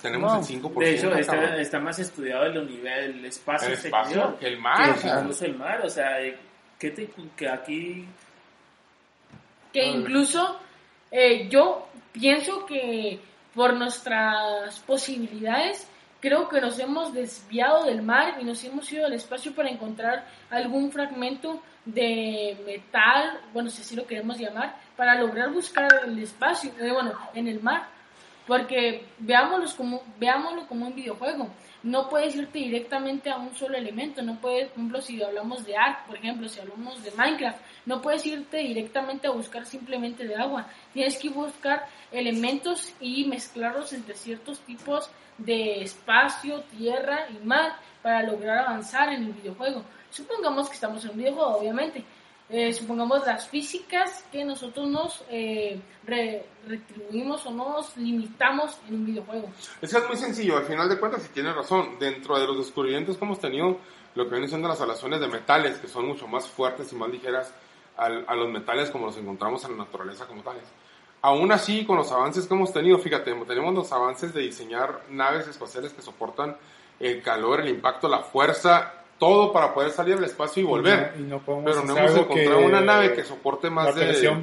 tenemos 0.00 0.32
No, 0.32 0.38
el 0.38 0.62
5%. 0.62 0.78
De 0.78 0.94
hecho, 0.94 1.14
está, 1.14 1.56
está 1.56 1.80
más 1.80 1.98
estudiado 1.98 2.44
el 2.44 2.58
universo, 2.58 3.10
el 3.10 3.24
espacio, 3.24 3.68
el 3.68 3.74
espacio 3.74 4.22
exterior 4.22 4.38
el 4.40 4.58
mar. 4.58 4.94
que 4.94 5.00
sea, 5.00 5.20
incluso 5.20 5.44
el 5.44 5.56
mar. 5.56 5.80
O 5.84 5.90
sea, 5.90 6.16
¿qué 6.78 6.90
te, 6.90 7.10
que 7.36 7.48
aquí 7.48 8.06
que 9.76 9.84
incluso 9.84 10.58
eh, 11.10 11.48
yo 11.50 11.88
pienso 12.10 12.64
que 12.64 13.20
por 13.54 13.74
nuestras 13.74 14.78
posibilidades 14.80 15.86
creo 16.18 16.48
que 16.48 16.62
nos 16.62 16.78
hemos 16.78 17.12
desviado 17.12 17.84
del 17.84 18.00
mar 18.00 18.38
y 18.40 18.44
nos 18.44 18.64
hemos 18.64 18.90
ido 18.90 19.04
al 19.04 19.12
espacio 19.12 19.54
para 19.54 19.68
encontrar 19.68 20.26
algún 20.48 20.90
fragmento 20.90 21.62
de 21.84 22.56
metal, 22.64 23.38
bueno, 23.52 23.68
si 23.68 23.82
así 23.82 23.94
lo 23.94 24.06
queremos 24.06 24.38
llamar, 24.38 24.76
para 24.96 25.20
lograr 25.20 25.52
buscar 25.52 25.88
el 26.06 26.18
espacio, 26.20 26.72
eh, 26.80 26.90
bueno, 26.90 27.12
en 27.34 27.46
el 27.46 27.62
mar. 27.62 27.86
Porque 28.46 29.06
veámoslo 29.18 29.76
como, 29.76 30.02
veámoslo 30.18 30.66
como 30.68 30.86
un 30.86 30.94
videojuego. 30.94 31.48
No 31.82 32.08
puedes 32.08 32.34
irte 32.36 32.58
directamente 32.58 33.30
a 33.30 33.36
un 33.36 33.54
solo 33.54 33.76
elemento. 33.76 34.22
No 34.22 34.40
puedes, 34.40 34.68
por 34.68 34.78
ejemplo, 34.78 35.00
si 35.00 35.22
hablamos 35.22 35.64
de 35.64 35.76
Ark, 35.76 36.06
por 36.06 36.16
ejemplo, 36.16 36.48
si 36.48 36.60
hablamos 36.60 37.02
de 37.02 37.10
Minecraft, 37.12 37.58
no 37.86 38.00
puedes 38.00 38.24
irte 38.26 38.58
directamente 38.58 39.26
a 39.26 39.32
buscar 39.32 39.66
simplemente 39.66 40.26
de 40.26 40.36
agua. 40.36 40.66
Tienes 40.92 41.18
que 41.18 41.28
buscar 41.28 41.86
elementos 42.12 42.92
y 43.00 43.24
mezclarlos 43.26 43.92
entre 43.92 44.14
ciertos 44.14 44.60
tipos 44.60 45.10
de 45.38 45.82
espacio, 45.82 46.62
tierra 46.76 47.26
y 47.30 47.44
mar 47.44 47.76
para 48.02 48.22
lograr 48.22 48.58
avanzar 48.58 49.12
en 49.12 49.24
el 49.24 49.32
videojuego. 49.32 49.82
Supongamos 50.10 50.68
que 50.68 50.74
estamos 50.74 51.04
en 51.04 51.10
un 51.10 51.18
videojuego, 51.18 51.58
obviamente. 51.58 52.04
Eh, 52.48 52.72
supongamos 52.72 53.26
las 53.26 53.48
físicas 53.48 54.24
que 54.30 54.44
nosotros 54.44 54.86
nos 54.88 55.24
eh, 55.28 55.80
re- 56.04 56.46
retribuimos 56.68 57.44
o 57.46 57.50
nos 57.50 57.96
limitamos 57.96 58.78
en 58.88 58.94
un 58.94 59.06
videojuego. 59.06 59.50
Es 59.82 59.92
es 59.92 60.06
muy 60.06 60.16
sencillo, 60.16 60.56
al 60.56 60.64
final 60.64 60.88
de 60.88 60.98
cuentas, 60.98 61.22
si 61.22 61.28
tiene 61.30 61.52
razón, 61.52 61.98
dentro 61.98 62.38
de 62.38 62.46
los 62.46 62.56
descubrimientos 62.58 63.16
que 63.16 63.24
hemos 63.24 63.40
tenido, 63.40 63.78
lo 64.14 64.24
que 64.24 64.30
vienen 64.30 64.48
siendo 64.48 64.68
las 64.68 64.80
aleaciones 64.80 65.20
de 65.20 65.26
metales, 65.26 65.78
que 65.78 65.88
son 65.88 66.06
mucho 66.06 66.28
más 66.28 66.46
fuertes 66.46 66.92
y 66.92 66.96
más 66.96 67.08
ligeras 67.10 67.52
al- 67.96 68.24
a 68.28 68.34
los 68.36 68.48
metales 68.48 68.90
como 68.90 69.06
los 69.06 69.16
encontramos 69.16 69.64
en 69.64 69.72
la 69.72 69.78
naturaleza 69.84 70.26
como 70.26 70.42
tales. 70.42 70.62
Aún 71.22 71.50
así, 71.50 71.84
con 71.84 71.96
los 71.96 72.12
avances 72.12 72.46
que 72.46 72.54
hemos 72.54 72.72
tenido, 72.72 72.98
fíjate, 72.98 73.34
tenemos 73.46 73.74
los 73.74 73.90
avances 73.90 74.32
de 74.32 74.42
diseñar 74.42 75.00
naves 75.10 75.48
espaciales 75.48 75.92
que 75.92 76.02
soportan 76.02 76.56
el 77.00 77.22
calor, 77.22 77.60
el 77.60 77.68
impacto, 77.68 78.08
la 78.08 78.20
fuerza, 78.20 78.92
todo 79.18 79.52
para 79.52 79.72
poder 79.72 79.90
salir 79.90 80.14
al 80.16 80.24
espacio 80.24 80.62
y 80.62 80.66
volver. 80.66 81.14
Y 81.18 81.22
no 81.22 81.38
podemos 81.40 81.70
Pero 81.72 81.84
no 81.86 81.96
hemos 81.96 82.16
encontrado 82.16 82.60
una 82.60 82.80
nave 82.80 83.12
que 83.14 83.24
soporte 83.24 83.70
más 83.70 83.86
la 83.86 83.92
de... 83.92 84.00
la 84.00 84.12
presión, 84.12 84.42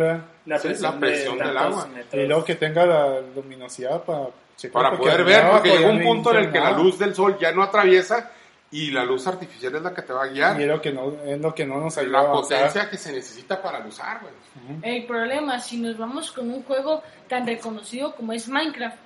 la 0.81 0.99
presión 0.99 1.37
de 1.37 1.45
del 1.45 1.57
agua. 1.57 1.87
metros- 1.93 2.23
Y 2.23 2.27
luego 2.27 2.43
que 2.43 2.55
tenga 2.55 2.85
la 2.85 3.21
luminosidad 3.35 4.03
para 4.03 4.27
checar. 4.57 4.83
para 4.83 4.97
poder 4.97 5.23
ver, 5.23 5.49
porque 5.51 5.69
llega 5.69 5.89
un 5.89 5.99
no 5.99 6.03
punto 6.05 6.31
en 6.31 6.37
el 6.37 6.51
que 6.51 6.59
la 6.59 6.71
luz 6.71 6.97
del 6.99 7.13
sol 7.13 7.37
ya 7.39 7.51
no 7.51 7.61
atraviesa 7.63 8.31
y 8.71 8.89
la 8.89 9.05
luz 9.05 9.27
artificial 9.27 9.75
es 9.75 9.81
la 9.83 9.93
que 9.93 10.01
te 10.01 10.13
va 10.13 10.23
a 10.23 10.27
guiar. 10.27 10.59
Y 10.59 10.63
es 10.63 10.69
lo 10.69 10.81
que 10.81 10.91
no, 10.91 11.13
es 11.23 11.39
lo 11.39 11.53
que 11.53 11.65
no 11.65 11.79
nos 11.79 11.95
ayuda 11.99 12.23
la 12.23 12.31
potencia 12.31 12.89
que 12.89 12.97
se 12.97 13.11
necesita 13.11 13.61
para 13.61 13.85
usar, 13.85 14.21
güey. 14.21 14.33
El 14.81 15.05
problema, 15.05 15.59
si 15.59 15.77
nos 15.77 15.95
vamos 15.97 16.31
con 16.31 16.49
un 16.49 16.63
juego 16.63 17.03
tan 17.27 17.45
reconocido 17.45 18.15
como 18.15 18.33
es 18.33 18.47
Minecraft, 18.47 18.97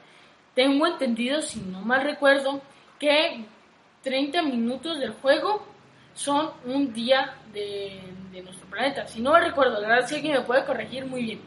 tengo 0.55 0.88
entendido, 0.88 1.41
si 1.41 1.59
no 1.59 1.82
mal 1.82 2.03
recuerdo, 2.03 2.61
que 2.97 3.43
30 4.03 4.41
minutos 4.43 4.99
del 4.99 5.11
juego 5.13 5.65
son 6.13 6.51
un 6.65 6.93
día 6.93 7.35
de, 7.53 8.01
nuestro 8.43 8.67
planeta. 8.69 9.07
Si 9.07 9.21
no 9.21 9.31
mal 9.31 9.43
recuerdo, 9.43 9.79
la 9.81 9.87
verdad 9.87 10.07
sí 10.07 10.21
que 10.21 10.31
me 10.31 10.41
puede 10.41 10.65
corregir 10.65 11.05
muy 11.05 11.23
bien. 11.23 11.41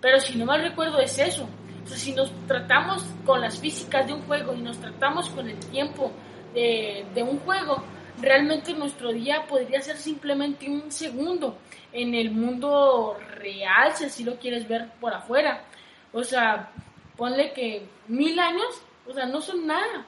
Pero 0.00 0.18
si 0.20 0.36
no 0.36 0.44
mal 0.44 0.62
recuerdo 0.62 0.98
es 1.00 1.18
eso. 1.18 1.48
Sea, 1.84 1.96
si 1.96 2.12
nos 2.12 2.30
tratamos 2.46 3.04
con 3.24 3.40
las 3.40 3.58
físicas 3.58 4.06
de 4.06 4.12
un 4.12 4.22
juego 4.22 4.54
y 4.54 4.60
nos 4.60 4.78
tratamos 4.78 5.28
con 5.30 5.48
el 5.48 5.58
tiempo 5.58 6.12
de, 6.54 7.04
de 7.14 7.22
un 7.22 7.38
juego, 7.40 7.82
realmente 8.20 8.74
nuestro 8.74 9.12
día 9.12 9.44
podría 9.48 9.80
ser 9.80 9.96
simplemente 9.96 10.68
un 10.68 10.90
segundo 10.90 11.58
en 11.92 12.14
el 12.14 12.30
mundo 12.30 13.16
real, 13.36 13.92
si 13.94 14.04
así 14.04 14.24
lo 14.24 14.36
quieres 14.36 14.66
ver 14.68 14.90
por 15.00 15.12
afuera. 15.14 15.64
O 16.12 16.22
sea, 16.22 16.70
ponle 17.16 17.52
que 17.52 17.86
mil 18.08 18.38
años, 18.38 18.82
o 19.06 19.12
sea, 19.12 19.26
no 19.26 19.40
son 19.40 19.66
nada. 19.66 20.06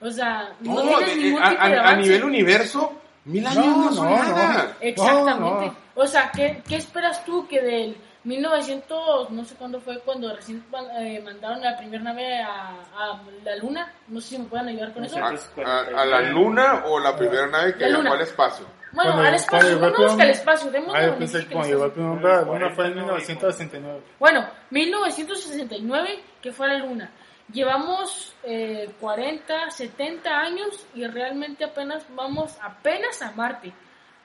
O 0.00 0.10
sea, 0.10 0.52
no, 0.60 0.74
No, 0.74 0.82
tienes 0.98 1.16
de- 1.16 1.22
ningún 1.22 1.42
a, 1.42 1.50
tipo 1.50 1.66
de 1.68 1.78
a- 1.78 1.96
nivel 1.96 2.24
universo, 2.24 2.92
mil 3.26 3.46
años 3.46 3.66
no, 3.66 3.76
No, 3.84 3.92
son 3.92 4.10
no, 4.10 4.16
nada. 4.36 4.76
Exactamente. 4.80 5.40
No, 5.40 5.60
no. 5.66 5.76
O 5.94 6.06
sea, 6.06 6.30
¿qué, 6.34 6.62
¿qué 6.66 6.76
esperas 6.76 7.24
tú 7.24 7.46
que 7.46 7.60
del 7.60 7.96
1900, 8.24 9.30
no 9.30 9.44
sé 9.44 9.54
cuándo 9.56 9.80
fue, 9.80 9.98
cuando 10.00 10.34
recién 10.34 10.64
eh, 10.98 11.20
mandaron 11.24 11.60
la 11.60 11.76
primera 11.76 12.02
nave 12.02 12.40
a, 12.40 12.68
a 12.96 13.20
la 13.44 13.56
luna? 13.56 13.92
No 14.08 14.20
sé 14.20 14.28
si 14.30 14.38
me 14.38 14.44
pueden 14.46 14.68
ayudar 14.68 14.92
con 14.92 15.02
No 15.02 15.08
eso. 15.08 15.18
A, 15.18 15.70
a- 15.70 16.02
a 16.02 16.04
la 16.06 16.20
luna 16.22 16.84
o 16.86 16.98
la 16.98 17.14
primera 17.16 17.46
nave 17.46 17.76
que 17.76 17.88
luna. 17.90 18.12
al 18.12 18.20
espacio. 18.22 18.64
Bueno, 18.92 19.12
Cuando- 19.12 19.28
al 19.28 19.34
espacio, 19.36 19.68
no 19.78 19.86
llegó 19.90 20.02
el 20.02 20.08
primer- 20.08 20.30
espacio, 20.30 20.70
demos 20.72 20.94
Ah, 20.96 21.14
pensé 21.18 21.38
que 21.40 21.44
cuando 21.54 21.58
nos 21.60 21.68
llegó 21.68 21.84
el 21.84 21.92
primer 21.92 22.10
hombre 22.10 22.32
a 22.32 22.36
la 22.36 22.42
luna 22.42 22.70
fue 22.74 22.86
en 22.86 22.94
1969. 22.94 24.00
Bueno, 24.18 24.46
1969, 24.70 26.22
que 26.42 26.52
fue 26.52 26.66
a 26.66 26.72
la 26.74 26.78
luna. 26.78 27.10
Llevamos 27.52 28.34
eh, 28.44 28.90
40, 29.00 29.70
70 29.70 30.30
años 30.38 30.86
y 30.94 31.06
realmente 31.06 31.64
apenas 31.64 32.04
vamos 32.14 32.56
apenas 32.62 33.20
a 33.22 33.32
Marte. 33.32 33.72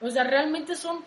O 0.00 0.10
sea, 0.10 0.24
realmente 0.24 0.74
son 0.74 1.02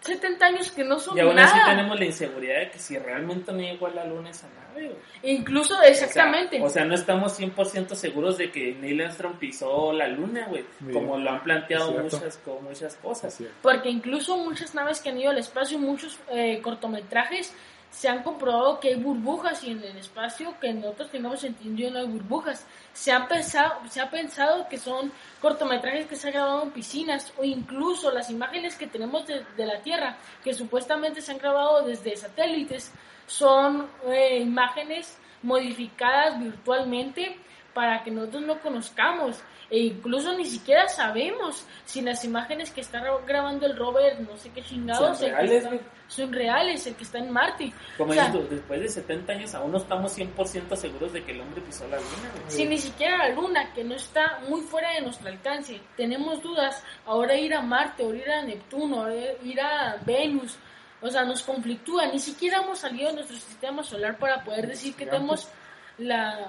70 0.00 0.46
años 0.46 0.70
que 0.70 0.82
no 0.82 0.98
son 0.98 1.16
Y 1.16 1.20
aún 1.20 1.36
nada. 1.36 1.48
así 1.48 1.70
tenemos 1.70 1.98
la 1.98 2.04
inseguridad 2.06 2.58
de 2.60 2.70
que 2.70 2.78
si 2.78 2.98
realmente 2.98 3.52
no 3.52 3.58
llegó 3.58 3.86
a 3.86 3.90
la 3.90 4.04
luna 4.04 4.30
esa 4.30 4.48
nave. 4.48 4.96
Incluso, 5.22 5.74
O 5.74 5.80
sea, 5.80 5.88
exactamente. 5.88 6.60
O 6.60 6.70
sea, 6.70 6.84
no 6.84 6.94
estamos 6.94 7.38
100% 7.38 7.94
seguros 7.94 8.38
de 8.38 8.50
que 8.50 8.72
Neil 8.72 9.02
Armstrong 9.02 9.36
pisó 9.38 9.92
la 9.92 10.08
luna, 10.08 10.46
güey. 10.48 10.64
Como 10.92 11.18
lo 11.18 11.30
han 11.30 11.42
planteado 11.42 11.92
muchas, 11.92 12.40
muchas 12.62 12.96
cosas. 12.96 13.38
Porque 13.62 13.90
incluso 13.90 14.38
muchas 14.38 14.74
naves 14.74 15.00
que 15.00 15.10
han 15.10 15.18
ido 15.20 15.30
al 15.30 15.38
espacio, 15.38 15.78
muchos 15.78 16.18
eh, 16.30 16.60
cortometrajes, 16.62 17.52
se 17.90 18.08
han 18.08 18.22
comprobado 18.22 18.78
que 18.78 18.88
hay 18.88 18.94
burbujas 18.94 19.64
y 19.64 19.72
en 19.72 19.82
el 19.82 19.96
espacio 19.96 20.54
que 20.60 20.72
nosotros 20.72 21.10
tengamos 21.10 21.42
entendido 21.42 21.90
no 21.90 21.98
hay 21.98 22.06
burbujas. 22.06 22.64
Se 22.92 23.12
ha 23.12 23.26
pensado, 23.26 23.80
se 23.88 24.00
ha 24.00 24.08
pensado 24.08 24.68
que 24.68 24.78
son 24.78 25.12
cortometrajes 25.40 26.06
que 26.06 26.16
se 26.16 26.28
han 26.28 26.34
grabado 26.34 26.62
en 26.62 26.70
piscinas 26.70 27.32
o 27.36 27.44
incluso 27.44 28.12
las 28.12 28.30
imágenes 28.30 28.76
que 28.76 28.86
tenemos 28.86 29.26
de, 29.26 29.66
la 29.66 29.80
Tierra, 29.82 30.16
que 30.42 30.54
supuestamente 30.54 31.20
se 31.20 31.32
han 31.32 31.38
grabado 31.38 31.82
desde 31.82 32.16
satélites, 32.16 32.92
son 33.26 33.88
eh, 34.06 34.38
imágenes 34.38 35.18
modificadas 35.42 36.38
virtualmente 36.38 37.36
para 37.74 38.02
que 38.02 38.10
nosotros 38.10 38.42
no 38.42 38.60
conozcamos 38.60 39.42
e 39.70 39.78
incluso 39.78 40.36
ni 40.36 40.44
siquiera 40.46 40.88
sabemos 40.88 41.64
si 41.84 42.00
las 42.02 42.24
imágenes 42.24 42.70
que 42.72 42.80
está 42.80 43.00
gra- 43.00 43.24
grabando 43.24 43.66
el 43.66 43.76
rover 43.76 44.20
no 44.20 44.36
sé 44.36 44.50
qué 44.50 44.62
chingados 44.62 45.18
Son 45.18 45.26
el 45.28 45.30
que 45.32 45.36
reales, 45.36 45.56
está- 45.58 45.68
güey. 45.68 45.80
son 46.08 46.32
reales 46.32 46.86
el 46.88 46.94
que 46.96 47.04
está 47.04 47.18
en 47.18 47.30
Marte. 47.30 47.72
Como 47.96 48.10
O 48.10 48.14
sea, 48.14 48.28
dices 48.30 48.50
después 48.50 48.80
de 48.80 48.88
70 48.88 49.32
años 49.32 49.54
aún 49.54 49.70
no 49.72 49.78
estamos 49.78 50.12
100% 50.18 50.74
seguros 50.76 51.12
de 51.12 51.22
que 51.22 51.32
el 51.32 51.40
hombre 51.40 51.60
pisó 51.62 51.86
la 51.86 51.96
luna, 51.98 52.08
si 52.48 52.66
ni 52.66 52.78
siquiera 52.78 53.16
la 53.18 53.28
luna 53.28 53.72
que 53.72 53.84
no 53.84 53.94
está 53.94 54.40
muy 54.48 54.60
fuera 54.62 54.90
de 54.94 55.02
nuestro 55.02 55.28
alcance. 55.28 55.80
Tenemos 55.96 56.42
dudas 56.42 56.82
ahora 57.06 57.36
ir 57.36 57.54
a 57.54 57.62
Marte 57.62 58.02
ahora 58.02 58.18
ir 58.18 58.30
a 58.30 58.42
Neptuno 58.42 59.02
ahora 59.02 59.14
ir 59.44 59.60
a 59.60 59.96
Venus 60.04 60.56
o 61.02 61.08
sea 61.08 61.24
nos 61.24 61.42
conflictúa 61.42 62.06
ni 62.08 62.18
siquiera 62.18 62.58
hemos 62.58 62.80
salido 62.80 63.08
de 63.08 63.14
nuestro 63.14 63.36
sistema 63.36 63.82
solar 63.82 64.18
para 64.18 64.42
poder 64.44 64.66
decir 64.66 64.94
que 64.94 65.06
tenemos 65.06 65.48
la 65.96 66.48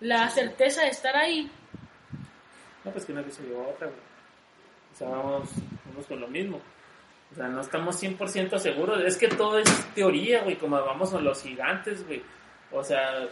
la 0.00 0.28
certeza 0.30 0.82
de 0.82 0.88
estar 0.88 1.16
ahí 1.16 1.50
No, 2.88 2.92
pues 2.92 3.04
que 3.04 3.12
una 3.12 3.22
cosa 3.22 3.42
llevó 3.42 3.64
a 3.64 3.68
otra, 3.68 3.86
güey. 3.86 3.98
O 4.92 4.96
sea, 4.96 5.08
vamos, 5.08 5.48
vamos 5.86 6.06
con 6.06 6.20
lo 6.20 6.28
mismo. 6.28 6.60
O 7.30 7.34
sea, 7.34 7.48
no 7.48 7.60
estamos 7.60 8.02
100% 8.02 8.58
seguros. 8.58 9.02
Es 9.04 9.18
que 9.18 9.28
todo 9.28 9.58
es 9.58 9.68
teoría, 9.94 10.42
güey, 10.42 10.56
como 10.56 10.80
vamos 10.80 11.10
con 11.10 11.22
los 11.22 11.42
gigantes, 11.42 12.06
güey. 12.06 12.22
O 12.72 12.82
sea, 12.82 13.26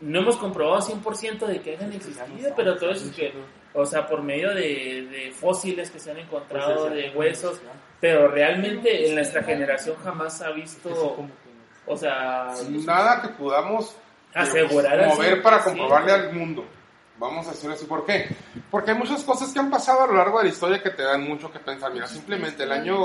no 0.00 0.20
hemos 0.20 0.36
comprobado 0.36 0.80
100% 0.80 1.46
de 1.46 1.60
que 1.60 1.76
hayan 1.76 1.92
existido, 1.92 2.52
pero 2.56 2.76
todo 2.76 2.90
eso 2.90 3.06
es 3.06 3.14
que, 3.14 3.32
o 3.74 3.86
sea, 3.86 4.06
por 4.06 4.22
medio 4.22 4.52
de, 4.54 5.06
de 5.10 5.32
fósiles 5.32 5.90
que 5.90 6.00
se 6.00 6.10
han 6.10 6.18
encontrado, 6.18 6.90
de 6.90 7.10
huesos, 7.10 7.60
pero 8.00 8.28
realmente 8.28 9.08
en 9.08 9.14
nuestra 9.14 9.42
generación 9.42 9.96
jamás 10.02 10.40
ha 10.42 10.50
visto, 10.50 11.26
o 11.86 11.96
sea, 11.96 12.54
Nada 12.84 13.22
que 13.22 13.28
podamos 13.30 13.96
Asegurar 14.34 15.00
al 15.00 15.08
mover 15.08 15.42
para 15.42 15.60
100%. 15.60 15.64
comprobarle 15.64 16.12
al 16.12 16.32
mundo. 16.32 16.64
Vamos 17.18 17.46
a 17.48 17.50
decir 17.50 17.70
así, 17.70 17.84
¿por 17.86 18.04
qué? 18.06 18.28
Porque 18.70 18.92
hay 18.92 18.98
muchas 18.98 19.24
cosas 19.24 19.52
que 19.52 19.58
han 19.58 19.70
pasado 19.70 20.02
a 20.02 20.06
lo 20.06 20.14
largo 20.14 20.38
de 20.38 20.44
la 20.44 20.50
historia 20.50 20.82
que 20.82 20.90
te 20.90 21.02
dan 21.02 21.24
mucho 21.26 21.50
que 21.50 21.58
pensar. 21.58 21.92
Mira, 21.92 22.06
simplemente 22.06 22.62
el 22.62 22.70
año, 22.72 22.96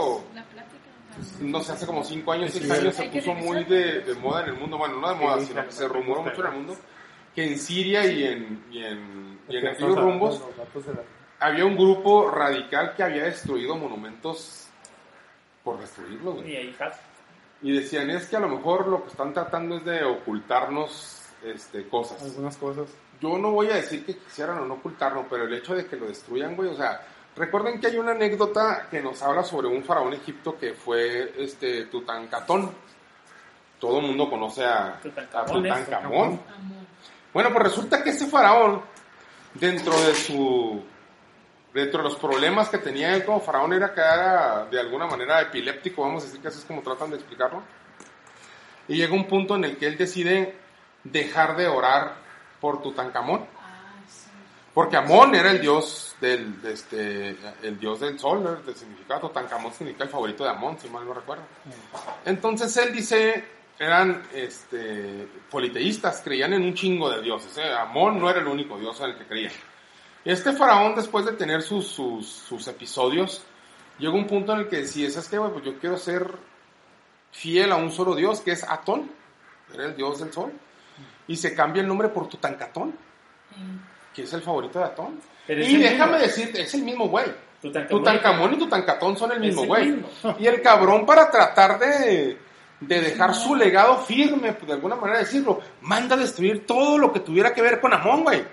no 1.42 1.62
sé, 1.62 1.72
hace 1.72 1.86
como 1.88 2.04
5 2.04 2.32
años, 2.32 2.52
6 2.52 2.64
Sí. 2.66 2.72
años 2.72 2.96
se 2.96 3.04
puso 3.06 3.34
muy 3.34 3.64
de, 3.64 4.02
de 4.02 4.14
moda 4.16 4.44
en 4.44 4.50
el 4.50 4.56
mundo. 4.56 4.78
Bueno, 4.78 5.00
no 5.00 5.10
de 5.10 5.16
moda, 5.16 5.40
sino 5.42 5.66
que 5.66 5.72
se 5.72 5.88
rumoró 5.88 6.22
mucho 6.24 6.42
en 6.42 6.48
el 6.48 6.54
mundo 6.54 6.76
que 7.34 7.44
en 7.52 7.58
Siria 7.58 8.06
y 8.06 8.24
en, 8.26 8.64
y 8.72 8.84
en, 8.84 9.40
y 9.50 9.58
en 9.58 9.68
aquellos 9.68 9.98
rumbos 9.98 10.42
había 11.40 11.66
un 11.66 11.76
grupo 11.76 12.30
radical 12.30 12.94
que 12.96 13.02
había 13.02 13.24
destruido 13.24 13.76
monumentos 13.76 14.68
por 15.64 15.80
destruirlos, 15.80 16.36
güey. 16.36 16.76
Y 17.64 17.72
decían, 17.72 18.10
es 18.12 18.28
que 18.28 18.36
a 18.36 18.40
lo 18.40 18.50
mejor 18.50 18.88
lo 18.88 19.04
que 19.04 19.10
están 19.10 19.34
tratando 19.34 19.78
es 19.78 19.86
de 19.86 20.04
ocultarnos 20.04 21.22
este, 21.44 21.88
cosas. 21.88 22.22
Algunas 22.22 22.56
cosas. 22.58 22.90
Yo 23.22 23.38
no 23.38 23.52
voy 23.52 23.70
a 23.70 23.76
decir 23.76 24.06
que 24.06 24.18
quisieran 24.18 24.60
o 24.60 24.66
no 24.66 24.76
ocultarlo, 24.76 25.26
pero 25.30 25.46
el 25.46 25.54
hecho 25.54 25.76
de 25.76 25.86
que 25.86 25.96
lo 25.96 26.08
destruyan, 26.08 26.56
güey, 26.56 26.70
o 26.70 26.76
sea, 26.76 27.02
recuerden 27.36 27.80
que 27.80 27.88
hay 27.88 27.98
una 27.98 28.12
anécdota 28.12 28.88
que 28.90 29.02
nos 29.02 29.22
habla 29.22 29.44
sobre 29.44 29.68
un 29.68 29.84
faraón 29.84 30.14
egipto 30.14 30.58
que 30.58 30.74
fue 30.74 31.34
este 31.38 31.86
Tutankamón. 31.86 32.72
Todo 33.80 34.00
el 34.00 34.08
mundo 34.08 34.30
conoce 34.30 34.66
a, 34.66 35.00
a 35.34 35.46
Tutankamón, 35.46 36.40
Bueno, 37.34 37.50
pues 37.52 37.64
resulta 37.64 38.04
que 38.04 38.12
ese 38.12 38.28
faraón, 38.28 38.82
dentro 39.54 40.00
de 40.02 40.14
su. 40.16 40.84
Dentro 41.74 42.04
de 42.04 42.10
los 42.10 42.18
problemas 42.18 42.70
que 42.70 42.78
tenía 42.78 43.16
él 43.16 43.26
como 43.26 43.40
faraón, 43.40 43.74
era 43.74 43.92
que 43.96 44.00
era 44.00 44.66
de 44.66 44.80
alguna 44.80 45.08
manera 45.08 45.42
epiléptico, 45.42 46.04
vamos 46.04 46.22
a 46.22 46.28
decir 46.28 46.40
que 46.40 46.50
eso 46.50 46.60
es 46.60 46.66
como 46.66 46.84
tratan 46.84 47.10
de 47.10 47.16
explicarlo. 47.16 47.64
Y 48.88 48.96
llega 48.96 49.16
un 49.16 49.28
punto 49.28 49.56
en 49.56 49.64
el 49.64 49.78
que 49.78 49.88
él 49.88 49.98
decide 49.98 50.56
dejar 51.04 51.58
de 51.58 51.68
orar 51.68 52.23
por 52.64 52.82
Tutankamón. 52.82 53.46
ah 53.60 53.92
Porque 54.74 54.96
Amón 54.96 55.36
era 55.36 55.52
el 55.52 55.60
dios 55.60 56.16
del, 56.22 56.62
de 56.62 56.72
este, 56.72 57.36
el 57.62 57.78
dios 57.78 58.00
del 58.00 58.18
sol, 58.18 58.64
del 58.66 58.74
significado. 58.74 59.28
Tutankamón 59.28 59.74
significa 59.74 60.06
el 60.06 60.10
favorito 60.10 60.46
de 60.46 60.52
Amón, 60.52 60.78
si 60.80 60.88
mal 60.88 61.04
no 61.06 61.14
recuerdo. 61.14 61.44
Entonces 62.24 62.78
él 62.78 62.94
dice, 62.94 63.44
eran 63.78 64.24
este, 64.34 65.28
politeístas, 65.52 66.22
creían 66.24 66.54
en 66.54 66.64
un 66.64 66.74
chingo 66.74 67.10
de 67.10 67.22
dioses. 67.22 67.58
¿eh? 67.58 67.70
Amón 67.74 68.18
no 68.18 68.30
era 68.30 68.40
el 68.40 68.48
único 68.48 68.80
dios 68.80 68.98
en 69.02 69.10
el 69.10 69.18
que 69.18 69.26
creían. 69.26 69.52
Este 70.24 70.54
faraón, 70.54 70.96
después 70.96 71.26
de 71.26 71.34
tener 71.34 71.64
sus, 71.64 71.86
sus, 71.86 72.26
sus 72.26 72.66
episodios, 72.70 73.44
llegó 74.00 74.16
un 74.16 74.26
punto 74.26 74.54
en 74.54 74.60
el 74.60 74.70
que 74.70 74.78
decía, 74.78 75.12
¿sabes 75.12 75.28
qué? 75.28 75.38
Pues 75.38 75.66
yo 75.66 75.78
quiero 75.80 75.98
ser 75.98 76.32
fiel 77.34 77.74
a 77.74 77.76
un 77.76 77.92
solo 77.92 78.16
dios, 78.16 78.40
que 78.40 78.52
es 78.52 78.64
Atón, 78.64 79.12
era 79.74 79.88
el 79.88 79.98
dios 79.98 80.22
del 80.22 80.32
sol. 80.32 80.54
Y 81.28 81.38
se 81.38 81.54
cambia 81.56 81.82
el 81.82 81.88
nombre 81.88 82.10
por 82.10 82.28
Tutankatón, 82.28 82.96
que 84.14 84.24
es 84.24 84.34
el 84.34 84.42
favorito 84.42 84.80
de 84.80 84.86
Atón. 84.86 85.20
Y 85.48 85.78
déjame 85.78 86.14
mismo. 86.14 86.28
decirte, 86.28 86.62
es 86.62 86.74
el 86.74 86.84
mismo 86.84 87.08
güey. 87.08 87.26
Tutankamón. 87.62 88.04
Tutankamón 88.04 88.54
y 88.54 88.58
Tutankatón 88.58 89.18
son 89.18 89.32
el 89.32 89.40
mismo 89.40 89.62
el 89.64 89.68
güey. 89.68 89.92
mismo. 89.92 90.10
Y 90.40 90.48
el 90.48 90.62
cabrón 90.62 91.06
para 91.06 91.32
tratar 91.32 91.80
de, 91.80 92.38
de 92.80 93.02
dejar 93.02 93.34
su 93.34 93.56
legado 93.56 93.98
firme, 94.00 94.54
pues, 94.54 94.68
de 94.68 94.74
alguna 94.74 94.96
manera 94.96 95.20
decirlo, 95.20 95.62
manda 95.82 96.16
a 96.16 96.20
destruir 96.20 96.66
todo 96.66 96.98
lo 96.98 97.14
que 97.14 97.22
tuviera 97.22 97.54
que 97.54 97.62
ver 97.62 97.80
con 97.80 97.94
Amón, 97.94 98.24
güey. 98.24 98.44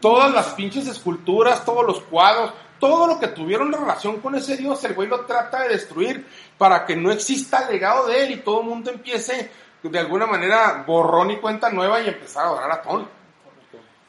Todas 0.00 0.32
las 0.32 0.48
pinches 0.54 0.86
esculturas, 0.86 1.64
todos 1.64 1.84
los 1.84 2.00
cuadros, 2.02 2.52
todo 2.78 3.06
lo 3.06 3.18
que 3.18 3.28
tuvieron 3.28 3.72
relación 3.72 4.20
con 4.20 4.34
ese 4.34 4.56
dios, 4.56 4.82
el 4.84 4.94
güey 4.94 5.08
lo 5.08 5.24
trata 5.24 5.62
de 5.62 5.70
destruir 5.70 6.26
para 6.56 6.86
que 6.86 6.94
no 6.94 7.10
exista 7.10 7.68
legado 7.68 8.06
de 8.06 8.24
él 8.24 8.30
y 8.32 8.36
todo 8.36 8.60
el 8.60 8.66
mundo 8.66 8.90
empiece 8.90 9.50
de 9.82 9.98
alguna 9.98 10.26
manera 10.26 10.84
borrón 10.86 11.30
y 11.30 11.36
cuenta 11.36 11.70
nueva 11.70 12.00
y 12.00 12.08
empezar 12.08 12.44
a 12.44 12.48
adorar 12.48 12.70
a 12.70 12.74
Atón. 12.74 13.08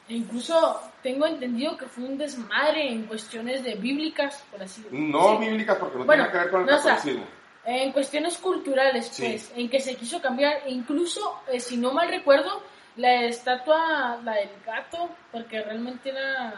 E 0.08 0.14
incluso 0.14 0.80
tengo 1.02 1.24
entendido 1.26 1.76
que 1.76 1.86
fue 1.86 2.04
un 2.04 2.18
desmadre 2.18 2.90
en 2.90 3.04
cuestiones 3.04 3.62
de 3.62 3.74
bíblicas, 3.76 4.42
por 4.50 4.60
así 4.62 4.82
decirlo. 4.82 5.06
No 5.06 5.38
Sí. 5.38 5.46
bíblicas 5.46 5.78
porque 5.78 5.98
no 5.98 6.04
Bueno, 6.04 6.24
tiene 6.24 6.32
que 6.32 6.38
ver 6.38 6.50
con 6.50 6.60
el 6.62 6.66
no, 6.66 6.76
o 6.76 6.78
sea, 6.80 6.96
catolicismo. 6.96 7.26
En 7.64 7.92
cuestiones 7.92 8.38
culturales, 8.38 9.06
Sí. 9.06 9.22
pues, 9.22 9.52
en 9.54 9.68
que 9.68 9.78
se 9.80 9.94
quiso 9.94 10.20
cambiar, 10.20 10.62
e 10.66 10.70
incluso, 10.72 11.40
eh, 11.52 11.60
si 11.60 11.76
no 11.76 11.92
mal 11.92 12.08
recuerdo, 12.08 12.62
la 12.96 13.24
estatua, 13.26 14.18
la 14.24 14.34
del 14.34 14.48
gato, 14.66 15.10
porque 15.30 15.62
realmente 15.62 16.08
era, 16.10 16.54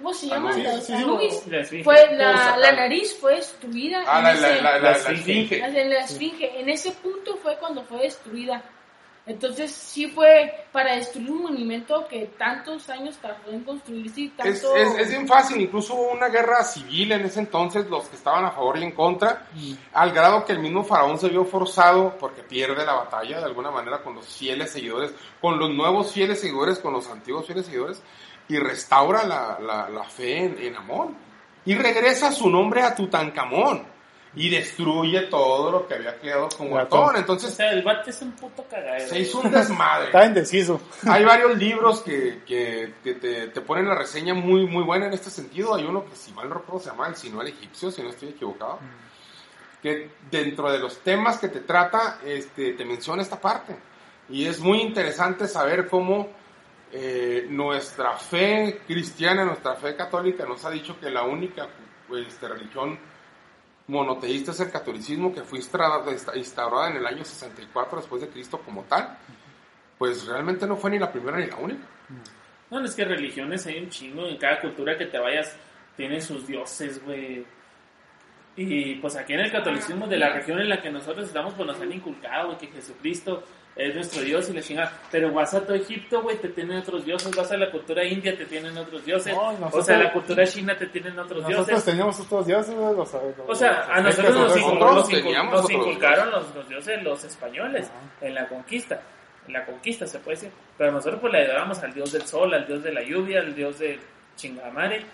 ¿cómo 0.00 0.14
se 0.14 0.26
llama? 0.26 0.50
Anubis. 0.50 0.64
La- 0.64 0.80
Sí, 0.80 0.86
sí, 0.86 0.92
Anubis. 0.94 1.46
La 1.46 1.60
esfinge. 1.60 1.84
Fue 1.84 2.14
la, 2.16 2.56
la 2.56 2.72
nariz 2.72 3.16
fue 3.20 3.36
destruida 3.36 4.02
Ah, 4.06 4.18
en, 4.18 4.24
la, 4.24 4.32
ese- 4.32 4.40
la, 4.40 4.62
la, 4.62 4.78
la, 4.78 4.80
la 4.80 4.90
esfinge. 4.96 5.64
en 5.64 5.90
la 5.90 5.98
esfinge. 6.00 6.60
En 6.60 6.68
ese 6.68 6.92
punto 6.92 7.36
fue 7.42 7.56
cuando 7.58 7.82
fue 7.84 8.02
destruida. 8.02 8.62
Entonces 9.26 9.70
sí 9.70 10.08
fue 10.08 10.64
para 10.72 10.96
destruir 10.96 11.30
un 11.30 11.42
monumento 11.42 12.08
que 12.08 12.26
tantos 12.38 12.88
años 12.88 13.16
tardó 13.18 13.52
en 13.52 13.62
construirse 13.62 14.22
y 14.22 14.26
Es, 14.26 14.36
tanto... 14.62 14.74
es, 14.76 14.98
es 14.98 15.08
bien 15.10 15.28
fácil, 15.28 15.60
incluso 15.60 15.94
hubo 15.94 16.10
una 16.10 16.28
guerra 16.28 16.64
civil 16.64 17.12
en 17.12 17.26
ese 17.26 17.38
entonces, 17.38 17.88
los 17.88 18.08
que 18.08 18.16
estaban 18.16 18.44
a 18.46 18.50
favor 18.50 18.78
y 18.78 18.82
en 18.82 18.92
contra, 18.92 19.46
al 19.92 20.10
grado 20.12 20.44
que 20.44 20.52
el 20.52 20.58
mismo 20.58 20.82
faraón 20.82 21.18
se 21.18 21.28
vio 21.28 21.44
forzado, 21.44 22.16
porque 22.18 22.42
pierde 22.42 22.84
la 22.84 22.94
batalla 22.94 23.38
de 23.38 23.44
alguna 23.44 23.70
manera 23.70 24.02
con 24.02 24.14
los 24.16 24.26
fieles 24.26 24.72
seguidores, 24.72 25.12
con 25.40 25.58
los 25.60 25.70
nuevos 25.70 26.12
fieles 26.12 26.40
seguidores, 26.40 26.78
con 26.80 26.92
los 26.94 27.06
antiguos 27.08 27.44
fieles 27.46 27.66
seguidores, 27.66 28.02
y 28.50 28.58
restaura 28.58 29.24
la, 29.24 29.58
la, 29.60 29.88
la 29.88 30.04
fe 30.04 30.44
en, 30.44 30.58
en 30.58 30.76
Amón. 30.76 31.16
Y 31.64 31.74
regresa 31.74 32.32
su 32.32 32.50
nombre 32.50 32.82
a 32.82 32.94
Tutankamón. 32.94 33.84
Y 34.34 34.48
destruye 34.48 35.22
todo 35.22 35.72
lo 35.72 35.88
que 35.88 35.94
había 35.94 36.18
quedado 36.20 36.48
con 36.56 36.70
Ratón. 36.70 37.00
Huatón. 37.00 37.16
O 37.16 37.18
Entonces 37.18 37.54
sea, 37.54 37.72
el 37.72 37.82
bate 37.82 38.10
es 38.10 38.22
un 38.22 38.32
puto 38.32 38.64
cagadero. 38.70 39.08
se 39.08 39.20
hizo 39.20 39.40
un 39.40 39.50
desmadre. 39.50 40.06
Está 40.06 40.24
indeciso. 40.24 40.80
Hay 41.08 41.24
varios 41.24 41.56
libros 41.58 42.00
que, 42.02 42.42
que, 42.46 42.94
que 43.02 43.14
te, 43.14 43.48
te 43.48 43.60
ponen 43.60 43.88
la 43.88 43.96
reseña 43.96 44.34
muy, 44.34 44.66
muy 44.66 44.84
buena 44.84 45.06
en 45.06 45.14
este 45.14 45.30
sentido. 45.30 45.74
Hay 45.74 45.84
uno 45.84 46.04
que, 46.04 46.14
si 46.14 46.32
mal 46.32 46.48
no 46.48 46.56
recuerdo, 46.56 46.80
se 46.80 46.90
llama 46.90 47.08
El 47.08 47.16
Sino 47.16 47.40
al 47.40 47.48
Egipcio, 47.48 47.90
si 47.90 48.02
no 48.02 48.10
estoy 48.10 48.30
equivocado. 48.30 48.78
Que 49.82 50.10
dentro 50.30 50.70
de 50.70 50.78
los 50.78 50.98
temas 51.00 51.38
que 51.38 51.48
te 51.48 51.60
trata, 51.60 52.18
este, 52.24 52.72
te 52.74 52.84
menciona 52.84 53.22
esta 53.22 53.40
parte. 53.40 53.76
Y 54.28 54.46
es 54.46 54.60
muy 54.60 54.80
interesante 54.80 55.48
saber 55.48 55.88
cómo 55.88 56.28
eh, 56.92 57.46
nuestra 57.48 58.16
fe 58.16 58.80
cristiana, 58.86 59.44
nuestra 59.44 59.74
fe 59.76 59.94
católica, 59.94 60.44
nos 60.44 60.64
ha 60.64 60.70
dicho 60.70 60.98
que 60.98 61.10
la 61.10 61.22
única 61.22 61.68
este, 62.26 62.48
religión 62.48 62.98
monoteísta 63.86 64.52
es 64.52 64.60
el 64.60 64.70
catolicismo, 64.70 65.32
que 65.32 65.42
fue 65.42 65.58
instaurada, 65.58 66.90
en 66.90 66.96
el 66.96 67.06
año 67.06 67.24
64 67.24 68.00
después 68.00 68.22
de 68.22 68.28
Cristo 68.28 68.60
como 68.64 68.84
tal 68.84 69.18
pues 70.00 70.26
realmente 70.26 70.66
no 70.66 70.76
fue 70.76 70.92
ni 70.92 70.98
la 70.98 71.12
primera 71.12 71.36
ni 71.36 71.46
la 71.46 71.56
única. 71.56 71.84
No, 72.70 72.82
es 72.82 72.94
que 72.94 73.04
religiones 73.04 73.66
hay 73.66 73.80
un 73.80 73.90
chingo. 73.90 74.26
En 74.26 74.38
cada 74.38 74.58
cultura 74.58 74.96
que 74.96 75.04
te 75.04 75.18
vayas, 75.18 75.54
tienen 75.94 76.22
sus 76.22 76.46
dioses, 76.46 77.04
güey. 77.04 77.44
Y 78.56 78.94
pues 78.94 79.14
aquí 79.16 79.34
en 79.34 79.40
el 79.40 79.52
catolicismo 79.52 80.06
de 80.06 80.16
la 80.16 80.30
región 80.32 80.58
en 80.58 80.70
la 80.70 80.80
que 80.80 80.90
nosotros 80.90 81.26
estamos, 81.26 81.52
pues 81.52 81.66
nos 81.66 81.78
han 81.78 81.92
inculcado, 81.92 82.46
güey, 82.46 82.56
que 82.56 82.68
Jesucristo 82.68 83.44
es 83.88 83.94
nuestro 83.94 84.22
Dios 84.22 84.48
y 84.50 84.52
la 84.52 84.60
chingada. 84.62 84.92
Pero 85.10 85.32
vas 85.32 85.54
a 85.54 85.60
todo 85.64 85.74
Egipto, 85.74 86.22
güey, 86.22 86.36
te 86.38 86.48
tienen 86.48 86.78
otros 86.78 87.04
dioses. 87.04 87.34
Vas 87.34 87.50
a 87.52 87.56
la 87.56 87.70
cultura 87.70 88.04
india, 88.04 88.36
te 88.36 88.44
tienen 88.46 88.76
otros 88.76 89.04
dioses. 89.04 89.34
No, 89.34 89.40
o 89.48 89.52
nosotros- 89.52 89.86
sea, 89.86 89.98
la 89.98 90.12
cultura 90.12 90.44
china 90.46 90.76
te 90.76 90.86
tienen 90.86 91.18
otros 91.18 91.42
Nosotros 91.42 91.66
dioses. 91.66 91.84
teníamos 91.84 92.20
otros 92.20 92.46
dioses, 92.46 92.74
güey, 92.74 92.96
los- 92.96 93.12
los- 93.12 93.48
O 93.48 93.54
sea, 93.54 93.86
a 93.92 94.00
nosotros 94.00 94.34
nos, 94.34 94.46
aztecas, 94.50 94.68
incul- 94.68 94.78
nosotros 94.78 95.62
nos 95.62 95.70
inculcaron 95.70 96.30
los, 96.30 96.54
los 96.54 96.68
dioses 96.68 97.02
los 97.02 97.24
españoles 97.24 97.90
en 98.20 98.34
la 98.34 98.48
conquista. 98.48 99.00
En 99.46 99.54
la 99.54 99.64
conquista 99.64 100.06
se 100.06 100.18
puede 100.20 100.36
decir. 100.36 100.50
Pero 100.78 100.92
nosotros 100.92 101.20
pues 101.20 101.32
le 101.32 101.42
ayudamos 101.44 101.82
al 101.82 101.92
dios 101.92 102.12
del 102.12 102.22
sol, 102.26 102.52
al 102.54 102.66
dios 102.66 102.82
de 102.82 102.92
la 102.92 103.02
lluvia, 103.02 103.40
al 103.40 103.54
dios 103.54 103.78
de 103.78 103.98
chingamare. 104.36 105.04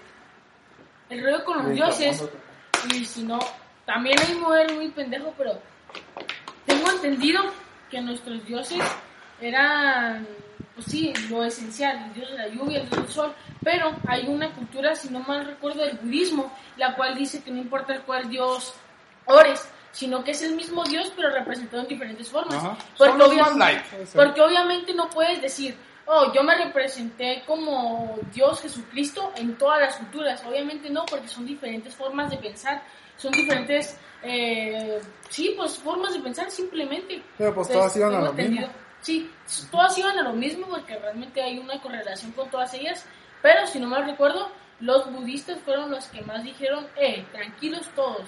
El 1.08 1.22
rollo 1.24 1.44
con 1.44 1.62
los 1.62 1.72
dioses, 1.72 2.28
y 2.92 3.04
si 3.04 3.22
no, 3.24 3.38
también 3.84 4.16
hay 4.20 4.34
un 4.34 4.42
modelo 4.42 4.74
muy 4.74 4.88
pendejo, 4.90 5.32
pero 5.38 5.52
tengo 6.66 6.90
entendido 6.90 7.40
que 7.90 8.00
nuestros 8.00 8.44
dioses 8.46 8.82
eran, 9.40 10.26
pues 10.74 10.86
sí, 10.86 11.12
lo 11.28 11.44
esencial, 11.44 12.04
el 12.06 12.14
dios 12.14 12.30
de 12.30 12.38
la 12.38 12.48
lluvia, 12.48 12.80
el 12.80 12.88
dios 12.88 13.02
del 13.02 13.10
sol, 13.12 13.34
pero 13.62 13.94
hay 14.08 14.26
una 14.26 14.50
cultura, 14.52 14.94
si 14.94 15.08
no 15.10 15.20
mal 15.20 15.44
recuerdo, 15.44 15.84
del 15.84 15.96
budismo, 15.98 16.52
la 16.76 16.94
cual 16.94 17.14
dice 17.16 17.42
que 17.42 17.50
no 17.50 17.58
importa 17.58 17.94
el 17.94 18.02
cual 18.02 18.28
dios 18.28 18.74
ores, 19.26 19.68
sino 19.92 20.22
que 20.24 20.32
es 20.32 20.42
el 20.42 20.54
mismo 20.54 20.84
dios, 20.84 21.12
pero 21.16 21.30
representado 21.30 21.82
en 21.82 21.88
diferentes 21.88 22.28
formas. 22.28 22.54
Ajá. 22.62 22.76
Porque 22.96 23.10
Son 23.12 23.18
los 23.18 23.28
obvia- 23.28 23.42
más 23.42 23.56
light. 23.56 23.82
porque 24.14 24.40
obviamente 24.42 24.94
no 24.94 25.08
puedes 25.08 25.40
decir, 25.40 25.76
oh, 26.06 26.32
yo 26.34 26.42
me 26.42 26.54
representé 26.56 27.42
como 27.46 28.18
Dios 28.32 28.60
Jesucristo 28.60 29.32
en 29.36 29.56
todas 29.56 29.80
las 29.80 29.96
culturas. 29.96 30.44
Obviamente 30.46 30.90
no, 30.90 31.04
porque 31.06 31.28
son 31.28 31.46
diferentes 31.46 31.94
formas 31.94 32.30
de 32.30 32.36
pensar, 32.36 32.82
son 33.16 33.32
diferentes, 33.32 33.98
eh, 34.22 35.00
sí, 35.28 35.54
pues 35.56 35.76
formas 35.78 36.12
de 36.14 36.20
pensar 36.20 36.50
simplemente. 36.50 37.22
Pero 37.38 37.54
pues 37.54 37.68
Entonces, 37.70 37.92
todas 37.94 37.96
iban 37.96 38.14
a 38.14 38.26
lo 38.26 38.32
mismo. 38.32 38.40
entendido- 38.56 38.86
Sí, 39.02 39.30
todas 39.70 39.96
iban 39.98 40.18
a 40.18 40.22
lo 40.22 40.32
mismo 40.32 40.66
porque 40.66 40.98
realmente 40.98 41.40
hay 41.40 41.58
una 41.58 41.80
correlación 41.80 42.32
con 42.32 42.50
todas 42.50 42.72
ellas. 42.74 43.04
Pero 43.42 43.66
si 43.66 43.78
no 43.78 43.86
mal 43.86 44.04
recuerdo, 44.04 44.50
los 44.80 45.10
budistas 45.12 45.58
fueron 45.60 45.90
los 45.90 46.06
que 46.06 46.22
más 46.22 46.42
dijeron, 46.42 46.86
eh, 46.96 47.24
tranquilos 47.32 47.88
todos. 47.94 48.22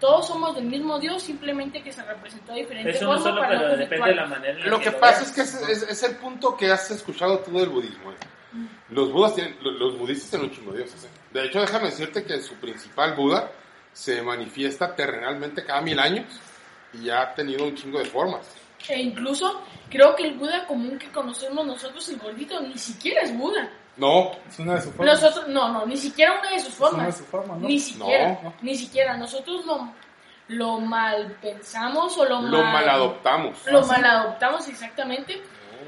Todos 0.00 0.26
somos 0.28 0.54
del 0.54 0.64
mismo 0.64 0.98
Dios, 0.98 1.22
simplemente 1.22 1.82
que 1.82 1.92
se 1.92 2.02
representó 2.02 2.52
de 2.52 2.60
diferente 2.60 2.90
Eso 2.90 3.04
no 3.04 3.12
forma 3.18 3.24
solo, 3.24 3.40
para 3.42 3.54
no 3.54 3.60
pero 3.60 3.76
depende 3.76 4.08
de 4.08 4.14
la 4.14 4.26
manera 4.26 4.52
en 4.54 4.60
la 4.60 4.66
Lo 4.66 4.80
que 4.80 4.90
lo 4.90 4.98
pasa 4.98 5.18
veas. 5.18 5.28
es 5.28 5.32
que 5.34 5.40
es, 5.42 5.68
es- 5.82 5.88
es 5.90 6.02
el 6.02 6.16
punto 6.16 6.56
que 6.56 6.70
has 6.72 6.90
escuchado 6.90 7.38
tú 7.40 7.58
del 7.58 7.68
budismo. 7.68 8.10
¿eh? 8.12 8.16
Los, 8.90 9.12
budas 9.12 9.34
tienen, 9.34 9.56
lo- 9.62 9.70
los 9.72 9.98
budistas 9.98 10.30
tienen 10.30 10.48
un 10.48 10.54
chingo 10.56 10.72
de 10.72 10.78
dioses. 10.78 11.04
¿eh? 11.04 11.08
De 11.32 11.44
hecho, 11.44 11.60
déjame 11.60 11.86
decirte 11.86 12.24
que 12.24 12.40
su 12.40 12.54
principal 12.54 13.14
Buda 13.14 13.50
se 13.92 14.22
manifiesta 14.22 14.94
terrenalmente 14.94 15.64
cada 15.64 15.80
mil 15.80 15.98
años 15.98 16.26
y 16.92 17.04
ya 17.04 17.22
ha 17.22 17.34
tenido 17.34 17.64
un 17.64 17.74
chingo 17.74 17.98
de 17.98 18.04
formas. 18.06 18.46
E 18.88 19.00
incluso 19.00 19.62
creo 19.88 20.16
que 20.16 20.24
el 20.24 20.34
Buda 20.34 20.66
común 20.66 20.98
que 20.98 21.10
conocemos 21.10 21.64
nosotros, 21.66 22.08
el 22.08 22.18
gordito, 22.18 22.60
ni 22.60 22.76
siquiera 22.78 23.22
es 23.22 23.36
Buda. 23.36 23.70
No, 23.96 24.32
Es 24.48 24.58
una 24.58 24.74
de 24.76 24.82
sus 24.82 24.94
formas. 24.94 25.22
Nosotros, 25.22 25.48
no, 25.48 25.68
no, 25.70 25.86
ni 25.86 25.96
siquiera 25.96 26.38
una 26.40 26.50
de 26.50 26.60
sus 26.60 26.78
una 26.80 26.88
formas. 26.88 27.06
de 27.06 27.12
sus 27.12 27.26
formas, 27.26 27.58
¿no? 27.58 27.68
Ni 27.68 27.78
siquiera, 27.78 28.40
No. 28.42 28.54
ni 28.62 28.74
siquiera. 28.74 29.16
Nosotros 29.18 29.66
lo, 29.66 29.92
lo 30.48 30.80
mal 30.80 31.36
pensamos 31.42 32.16
o 32.16 32.24
lo, 32.24 32.40
lo 32.40 32.62
mal 32.62 32.88
adoptamos. 32.88 33.58
Lo 33.66 33.84
mal 33.84 34.04
adoptamos 34.04 34.66
exactamente. 34.68 35.42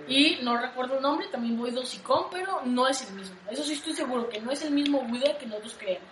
Y 0.07 0.39
no 0.43 0.59
recuerdo 0.59 0.97
el 0.97 1.03
nombre, 1.03 1.29
también 1.29 1.57
voy 1.57 1.71
dosicón, 1.71 2.25
pero 2.31 2.61
no 2.65 2.87
es 2.87 3.09
el 3.09 3.15
mismo. 3.15 3.37
Eso 3.51 3.63
sí 3.65 3.73
estoy 3.73 3.95
seguro, 3.95 4.29
que 4.29 4.39
no 4.41 4.51
es 4.51 4.63
el 4.63 4.71
mismo 4.73 5.01
Buda 5.01 5.39
que 5.39 5.47
nosotros 5.47 5.75
creemos. 5.79 6.09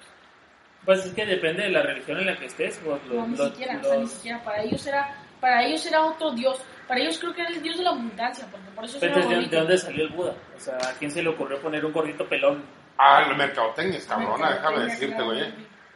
Pues 0.84 1.04
es 1.06 1.14
que 1.14 1.24
depende 1.26 1.62
de 1.62 1.70
la 1.70 1.82
religión 1.82 2.18
en 2.18 2.26
la 2.26 2.36
que 2.36 2.46
estés. 2.46 2.80
pues, 2.84 3.00
No, 3.04 3.14
los- 3.14 3.28
ni 3.28 3.36
los- 3.36 3.48
siquiera, 3.50 3.78
o 3.80 3.84
sea, 3.84 3.94
ni 3.94 4.00
los- 4.02 4.10
siquiera. 4.12 4.42
Para 4.42 4.62
ellos 4.62 4.86
era, 4.86 5.14
para 5.40 5.64
ellos 5.64 5.86
era 5.86 6.04
otro 6.04 6.32
Dios. 6.32 6.60
Para 6.88 7.00
ellos 7.00 7.18
creo 7.18 7.32
que 7.34 7.40
era 7.42 7.50
el 7.50 7.62
Dios 7.62 7.76
de 7.78 7.84
la 7.84 7.90
abundancia, 7.90 8.46
porque 8.50 8.68
por 8.74 8.84
eso 8.84 8.98
era 8.98 9.06
Entonces, 9.14 9.50
¿de, 9.50 9.56
dónde 9.56 9.78
salió 9.78 10.04
el 10.04 10.10
Buda? 10.12 10.34
O 10.56 10.60
sea, 10.60 10.76
¿a 10.76 10.92
quién 10.98 11.10
se 11.10 11.22
le 11.22 11.28
ocurrió 11.28 11.60
poner 11.60 11.84
un 11.86 11.92
gordito 11.92 12.28
pelón? 12.28 12.64
Ah, 12.98 13.24
la 13.28 13.34
mercadotecnia 13.34 13.98
es 13.98 14.04
cabrona, 14.04 14.52
déjame 14.54 14.84
decirte, 14.84 15.22
güey. 15.22 15.54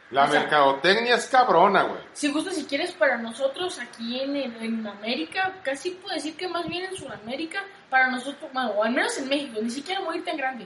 La 0.09 0.25
mercadotecnia 0.25 1.15
es 1.15 1.27
cabrona, 1.27 1.83
güey. 1.83 2.01
Si 2.13 2.31
gustas, 2.31 2.55
si 2.55 2.65
quieres, 2.65 2.93
para 2.93 3.17
nosotros 3.17 3.77
aquí 3.79 4.21
en, 4.21 4.35
en, 4.37 4.55
en 4.63 4.87
América, 4.87 5.53
casi 5.63 5.91
puedo 5.91 6.15
decir 6.15 6.35
que 6.37 6.47
más 6.47 6.65
bien 6.65 6.85
en 6.85 6.95
Sudamérica, 6.95 7.59
para 7.89 8.07
nosotros, 8.09 8.49
bueno, 8.53 8.69
o 8.71 8.83
al 8.85 8.93
menos 8.93 9.17
en 9.17 9.27
México, 9.27 9.59
ni 9.61 9.69
siquiera 9.69 9.99
muy 10.01 10.21
tan 10.21 10.37
grande. 10.37 10.65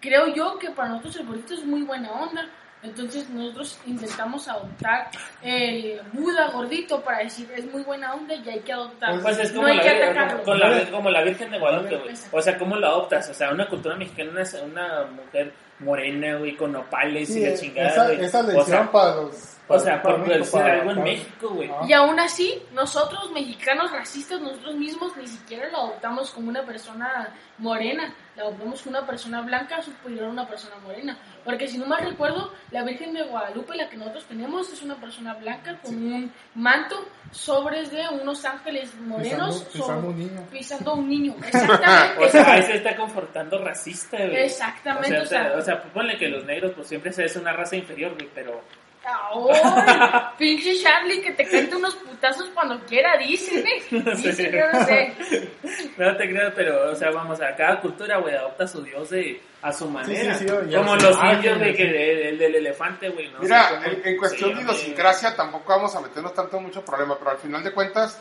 Creo 0.00 0.28
yo 0.28 0.56
que 0.58 0.70
para 0.70 0.90
nosotros 0.90 1.16
el 1.16 1.26
gordito 1.26 1.54
es 1.54 1.64
muy 1.64 1.82
buena 1.82 2.12
onda. 2.12 2.48
Entonces 2.82 3.28
nosotros 3.30 3.78
intentamos 3.86 4.46
adoptar 4.48 5.08
el 5.42 6.00
Buda 6.12 6.50
gordito 6.50 7.00
para 7.02 7.18
decir 7.18 7.50
es 7.56 7.64
muy 7.72 7.82
buena 7.82 8.14
onda 8.14 8.34
y 8.34 8.48
hay 8.48 8.60
que 8.60 8.72
adoptar. 8.72 9.20
Pues 9.20 9.38
es 9.38 9.50
como, 9.50 9.62
no 9.62 9.68
hay 9.68 9.76
la, 9.78 9.82
que 9.82 9.88
atacarlo. 10.04 10.42
con 10.44 10.58
la- 10.60 10.90
como 10.90 11.10
la 11.10 11.22
Virgen 11.22 11.50
de 11.50 11.58
Guadalupe, 11.58 11.96
güey. 11.96 12.14
O 12.32 12.40
sea, 12.42 12.56
¿cómo 12.58 12.76
la 12.76 12.88
adoptas? 12.88 13.28
O 13.30 13.34
sea, 13.34 13.50
una 13.50 13.66
cultura 13.68 13.96
mexicana, 13.96 14.30
una, 14.32 14.64
una 14.64 15.04
mujer 15.06 15.52
morena, 15.80 16.36
güey, 16.36 16.56
con 16.56 16.72
nopales 16.72 17.28
Sí, 17.28 17.40
y 17.40 17.46
la 17.50 17.54
chingada, 17.54 17.88
esa, 17.88 18.12
esa 18.12 18.42
le 18.42 18.48
o 18.48 18.52
sea, 18.52 18.62
hicieron 18.62 18.88
para 18.88 19.14
los. 19.16 19.55
O 19.68 19.78
sea, 19.78 20.00
por 20.02 20.24
para- 20.24 20.72
algo 20.74 20.90
en 20.90 20.96
para- 20.96 21.02
México, 21.04 21.48
güey. 21.50 21.70
Y 21.88 21.92
aún 21.92 22.18
así, 22.20 22.62
nosotros 22.72 23.30
mexicanos 23.32 23.90
racistas, 23.90 24.40
nosotros 24.40 24.74
mismos 24.76 25.16
ni 25.16 25.26
siquiera 25.26 25.68
lo 25.70 25.78
adoptamos 25.78 26.30
como 26.30 26.48
una 26.50 26.64
persona 26.64 27.30
morena, 27.58 28.14
la 28.36 28.42
adoptamos 28.44 28.82
como 28.82 28.98
una 28.98 29.06
persona 29.06 29.40
blanca 29.42 29.82
superior 29.82 30.24
a 30.26 30.30
una 30.30 30.46
persona 30.46 30.76
morena. 30.84 31.18
Porque 31.44 31.66
si 31.68 31.78
no 31.78 31.86
mal 31.86 32.04
recuerdo, 32.04 32.52
la 32.70 32.82
Virgen 32.84 33.12
de 33.14 33.22
Guadalupe, 33.24 33.76
la 33.76 33.88
que 33.88 33.96
nosotros 33.96 34.24
tenemos, 34.26 34.72
es 34.72 34.82
una 34.82 34.96
persona 34.96 35.34
blanca 35.34 35.78
con 35.82 35.94
un 35.94 36.32
manto 36.54 36.96
sobres 37.32 37.90
de 37.90 38.02
unos 38.20 38.44
ángeles 38.44 38.94
morenos 39.00 39.64
Pisando- 39.64 39.72
pisando 39.72 39.94
sobre- 39.94 40.08
un 40.08 40.18
niño. 40.18 40.46
pisando 40.50 40.90
a 40.90 40.94
un 40.94 41.08
niño. 41.08 41.34
Exactamente. 41.44 42.24
O 42.24 42.28
sea, 42.28 42.52
ahí 42.52 42.62
se 42.62 42.76
está 42.76 42.96
confortando 42.96 43.58
racista, 43.64 44.16
güey. 44.18 44.36
Exactamente, 44.44 45.18
O 45.20 45.26
sea, 45.26 45.40
o 45.42 45.48
sea- 45.48 45.58
o 45.58 45.62
sea, 45.62 45.82
ponle 45.92 46.16
que 46.16 46.28
los 46.28 46.44
negros, 46.44 46.72
pues 46.76 46.88
siempre 46.88 47.12
se 47.12 47.24
es 47.24 47.34
una 47.36 47.52
raza 47.52 47.76
inferior, 47.76 48.14
güey, 48.14 48.28
pero 48.34 48.60
Pinche 50.38 50.80
Charlie 50.82 51.20
que 51.22 51.32
te 51.32 51.44
cante 51.48 51.76
unos 51.76 51.94
putazos 51.96 52.48
cuando 52.50 52.78
quiera, 52.86 53.16
dice, 53.18 53.62
dice, 54.16 54.50
yo 54.52 54.72
no 54.72 54.84
sé. 54.84 55.14
No 55.96 56.16
te 56.16 56.28
creas, 56.28 56.52
pero, 56.56 56.90
o 56.90 56.94
sea, 56.94 57.10
vamos, 57.10 57.40
a 57.40 57.54
cada 57.54 57.80
cultura, 57.80 58.18
güey, 58.18 58.34
adopta 58.34 58.66
su 58.66 58.82
dios 58.82 59.10
de, 59.10 59.40
a 59.62 59.72
su 59.72 59.88
manera. 59.88 60.34
sí, 60.34 60.46
sí, 60.48 60.54
ya 60.68 60.78
Como 60.78 60.98
sé. 60.98 61.06
los 61.06 61.18
Ah, 61.20 61.34
indios, 61.34 61.60
de 61.60 61.74
que, 61.74 62.28
el 62.30 62.38
del 62.38 62.54
elefante, 62.56 63.08
güey, 63.10 63.30
¿no? 63.30 63.38
Mira, 63.40 63.64
O 63.64 63.68
sea, 63.68 63.78
como- 63.78 63.86
en, 63.92 64.02
en 64.08 64.16
cuestión 64.16 64.50
sí, 64.50 64.56
de 64.56 64.62
idiosincrasia 64.62 65.36
tampoco 65.36 65.72
vamos 65.72 65.94
a 65.94 66.00
meternos 66.00 66.34
tanto 66.34 66.56
en 66.56 66.62
mucho 66.64 66.84
problema, 66.84 67.16
pero 67.18 67.30
al 67.30 67.38
final 67.38 67.62
de 67.62 67.72
cuentas 67.72 68.20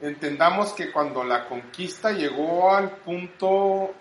entendamos 0.00 0.72
que 0.74 0.92
cuando 0.92 1.24
la 1.24 1.46
conquista 1.46 2.10
llegó 2.12 2.74
al 2.74 2.90
punto 2.90 3.94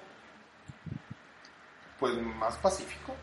pues 1.99 2.13
más 2.15 2.57
pacífico, 2.57 3.15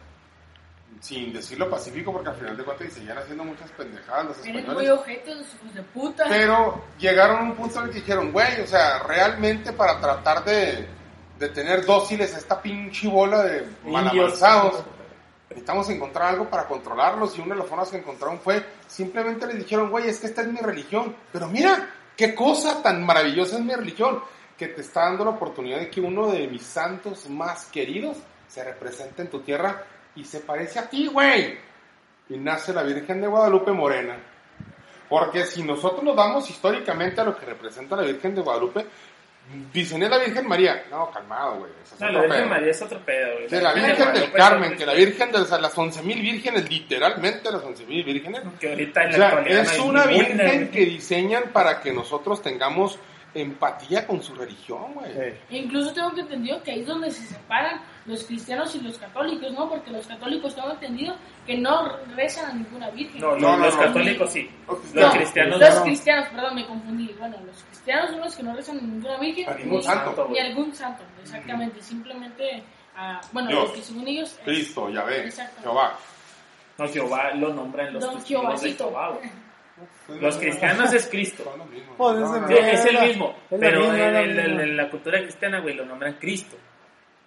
sin 1.00 1.32
decirlo 1.32 1.68
pacífico 1.68 2.12
porque 2.12 2.30
al 2.30 2.36
final 2.36 2.56
de 2.56 2.64
cuentas 2.64 2.88
y 2.88 2.90
seguían 2.90 3.18
haciendo 3.18 3.44
muchas 3.44 3.70
pendejadas 3.72 4.26
los 4.26 4.38
Eres 4.38 4.52
muy 4.52 4.60
españoles. 4.60 4.90
ojetos, 4.90 5.46
hijos 5.54 5.74
de 5.74 5.82
puta. 5.82 6.24
Pero 6.28 6.84
llegaron 6.98 7.38
a 7.38 7.42
un 7.42 7.54
punto 7.56 7.80
en 7.80 7.86
el 7.86 7.90
que 7.90 8.00
dijeron, 8.00 8.32
güey, 8.32 8.60
o 8.60 8.66
sea, 8.66 9.02
realmente 9.02 9.72
para 9.72 9.98
tratar 10.00 10.44
de, 10.44 10.86
de 11.38 11.48
tener 11.48 11.84
dóciles 11.84 12.34
a 12.34 12.38
esta 12.38 12.62
pinche 12.62 13.08
bola 13.08 13.42
de 13.42 13.66
malavanzados, 13.84 14.84
necesitamos 15.50 15.88
encontrar 15.90 16.28
algo 16.28 16.48
para 16.48 16.66
controlarlos. 16.66 17.36
Y 17.36 17.40
una 17.40 17.54
de 17.54 17.60
las 17.60 17.68
formas 17.68 17.90
que 17.90 17.98
encontraron 17.98 18.38
fue, 18.40 18.64
simplemente 18.86 19.46
les 19.46 19.58
dijeron, 19.58 19.90
güey, 19.90 20.08
es 20.08 20.18
que 20.20 20.26
esta 20.28 20.42
es 20.42 20.48
mi 20.48 20.60
religión. 20.60 21.16
Pero 21.32 21.48
mira, 21.48 21.90
qué 22.16 22.34
cosa 22.34 22.80
tan 22.82 23.04
maravillosa 23.04 23.56
es 23.56 23.64
mi 23.64 23.74
religión, 23.74 24.20
que 24.56 24.68
te 24.68 24.82
está 24.82 25.06
dando 25.06 25.24
la 25.24 25.30
oportunidad 25.32 25.80
de 25.80 25.90
que 25.90 26.00
uno 26.00 26.30
de 26.30 26.46
mis 26.46 26.62
santos 26.62 27.28
más 27.28 27.64
queridos 27.66 28.18
se 28.46 28.62
represente 28.62 29.22
en 29.22 29.30
tu 29.30 29.40
tierra 29.40 29.84
y 30.14 30.24
se 30.24 30.40
parece 30.40 30.78
a 30.78 30.88
ti, 30.88 31.06
güey. 31.06 31.58
Y 32.28 32.36
nace 32.38 32.72
la 32.72 32.82
Virgen 32.82 33.20
de 33.20 33.26
Guadalupe 33.26 33.72
Morena. 33.72 34.16
Porque 35.08 35.44
si 35.44 35.62
nosotros 35.62 36.02
nos 36.02 36.16
vamos 36.16 36.48
históricamente 36.48 37.20
a 37.20 37.24
lo 37.24 37.36
que 37.36 37.44
representa 37.44 37.96
la 37.96 38.02
Virgen 38.02 38.34
de 38.34 38.40
Guadalupe, 38.40 38.86
dicen 39.72 40.02
es 40.02 40.10
la 40.10 40.18
Virgen 40.18 40.48
María. 40.48 40.84
No, 40.90 41.10
calmado, 41.10 41.58
güey. 41.58 41.72
es 41.82 42.00
No, 42.00 42.08
la 42.08 42.20
Virgen 42.22 42.38
pedo. 42.38 42.48
María 42.48 42.70
es 42.70 42.82
otro 42.82 42.98
pedo, 43.00 43.34
güey. 43.34 43.46
Que 43.48 43.60
la 43.60 43.74
Virgen 43.74 44.14
del 44.14 44.32
Carmen, 44.32 44.76
que 44.76 44.86
la 44.86 44.94
Virgen 44.94 45.32
de 45.32 45.38
o 45.38 45.44
sea, 45.44 45.58
las 45.58 45.76
11.000 45.76 46.04
vírgenes, 46.22 46.70
literalmente 46.70 47.50
las 47.50 47.62
11.000 47.62 48.04
vírgenes. 48.04 48.42
Que 48.58 48.70
ahorita 48.70 49.02
en 49.02 49.08
O 49.08 49.10
la 49.10 49.16
sea, 49.16 49.26
actualidad 49.28 49.60
es 49.62 49.78
una 49.80 50.06
virgen 50.06 50.70
que 50.70 50.86
diseñan 50.86 51.44
para 51.52 51.80
que 51.80 51.92
nosotros 51.92 52.40
tengamos 52.40 52.98
empatía 53.34 54.06
con 54.06 54.22
su 54.22 54.34
religión, 54.34 54.92
güey. 54.94 55.34
Incluso 55.50 55.92
tengo 55.92 56.10
que 56.12 56.20
entendido 56.20 56.62
que 56.62 56.72
ahí 56.72 56.80
es 56.80 56.86
donde 56.86 57.10
se 57.10 57.24
separan 57.26 57.80
los 58.04 58.24
cristianos 58.24 58.74
y 58.74 58.80
los 58.80 58.98
católicos, 58.98 59.50
¿no? 59.52 59.68
Porque 59.68 59.90
los 59.90 60.06
católicos 60.06 60.54
tengo 60.54 60.70
entendido 60.72 61.14
que 61.46 61.56
no 61.56 61.96
rezan 62.14 62.50
a 62.50 62.54
ninguna 62.54 62.90
virgen. 62.90 63.20
No, 63.20 63.32
No, 63.36 63.38
no, 63.52 63.56
no, 63.58 63.64
los 63.66 63.74
no. 63.76 63.80
católicos 63.82 64.30
sí. 64.32 64.50
Los 64.66 64.78
cristianos. 64.80 65.14
cristianos 65.16 65.60
Los 65.60 65.74
no. 65.76 65.82
cristianos, 65.84 66.28
perdón, 66.28 66.54
me 66.56 66.66
confundí. 66.66 67.14
Bueno, 67.18 67.36
los 67.46 67.62
cristianos 67.64 68.10
son 68.10 68.20
los 68.20 68.36
que 68.36 68.42
no 68.42 68.54
rezan 68.54 68.78
a 68.78 68.82
ninguna 68.82 69.18
virgen. 69.18 69.48
A 69.48 69.54
ningún 69.54 69.78
ni- 69.78 69.82
santo. 69.84 70.28
Ni 70.30 70.38
a 70.38 70.44
algún 70.44 70.74
santo, 70.74 71.02
exactamente. 71.22 71.82
Simplemente, 71.82 72.62
a, 72.96 73.20
bueno, 73.32 73.48
Dios. 73.48 73.62
los 73.62 73.72
que 73.72 73.82
según 73.82 74.08
ellos... 74.08 74.30
es- 74.32 74.38
Cristo, 74.44 74.90
Yahvé. 74.90 75.30
Jehová. 75.62 75.96
No, 76.78 76.88
Jehová 76.88 77.30
lo 77.34 77.52
nombran 77.52 77.92
los 77.92 78.02
Don 78.04 78.18
de 78.18 78.24
Jehovacito. 78.26 78.84
Jehová, 78.88 79.10
güey. 79.10 79.30
Los 80.20 80.36
cristianos 80.36 80.92
es 80.92 81.06
Cristo. 81.06 81.44
Pues, 81.96 82.18
es 82.50 82.84
el 82.86 83.08
mismo, 83.08 83.34
pero 83.48 83.94
en, 83.94 84.76
la 84.76 84.90
cultura 84.90 85.20
cristiana, 85.22 85.60
güey, 85.60 85.74
lo 85.74 85.84
nombran 85.84 86.14
Cristo. 86.14 86.56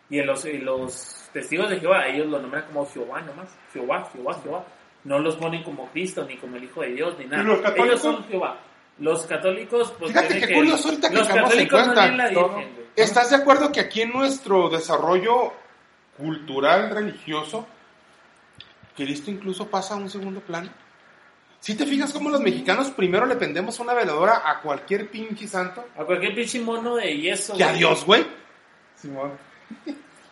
Y 0.09 0.19
en 0.19 0.27
los, 0.27 1.29
testigos 1.33 1.69
de 1.69 1.79
Jehová, 1.79 2.07
ellos 2.07 2.27
lo 2.27 2.39
nombran 2.39 2.65
como 2.65 2.85
Jehová 2.85 3.21
nomás. 3.21 3.55
Jehová, 3.73 4.09
Jehová, 4.13 4.39
Jehová. 4.43 4.65
No 5.03 5.19
los 5.19 5.35
ponen 5.35 5.63
como 5.63 5.87
Cristo, 5.89 6.25
ni 6.25 6.37
como 6.37 6.55
el 6.55 6.63
Hijo 6.63 6.81
de 6.81 6.93
Dios, 6.93 7.15
ni 7.19 7.25
nada. 7.25 7.43
¿Y 7.43 7.45
los 7.45 7.61
católicos? 7.61 7.87
Ellos 7.87 8.01
son 8.01 8.23
Jehová. 8.25 8.59
Los 8.97 9.25
católicos, 9.25 9.93
pues 9.99 10.11
Fíjate 10.11 10.39
qué 10.39 10.53
curioso 10.53 10.87
ahorita 10.87 11.09
que 11.09 11.15
Los 11.15 11.27
caemos 11.27 11.53
en 11.53 11.67
católicos 11.67 11.87
no 11.87 11.93
cuenta. 11.93 12.17
la 12.17 12.29
Virgen. 12.29 12.85
¿Estás 12.95 13.29
de 13.31 13.35
acuerdo 13.35 13.71
que 13.71 13.81
aquí 13.81 14.01
en 14.01 14.11
nuestro 14.11 14.69
desarrollo 14.69 15.53
cultural, 16.17 16.89
religioso, 16.91 17.67
Cristo 18.95 19.31
incluso 19.31 19.67
pasa 19.67 19.95
a 19.95 19.97
un 19.97 20.09
segundo 20.09 20.39
plano? 20.39 20.69
Si 21.65 21.73
te 21.73 21.87
fijas 21.87 22.13
cómo 22.13 22.29
los 22.29 22.41
mexicanos 22.41 22.91
primero 22.91 23.25
le 23.25 23.37
pendemos 23.37 23.79
una 23.79 23.95
veladora 23.95 24.43
a 24.45 24.61
cualquier 24.61 25.09
pinche 25.09 25.47
santo 25.47 25.83
A 25.97 26.03
cualquier 26.03 26.35
pinche 26.35 26.59
mono 26.59 26.95
de 26.95 27.17
yeso. 27.17 27.57
que 27.57 27.63
a 27.63 27.69
güey. 27.69 27.79
Dios, 27.79 28.05
güey. 28.05 28.23
Simón. 28.95 29.31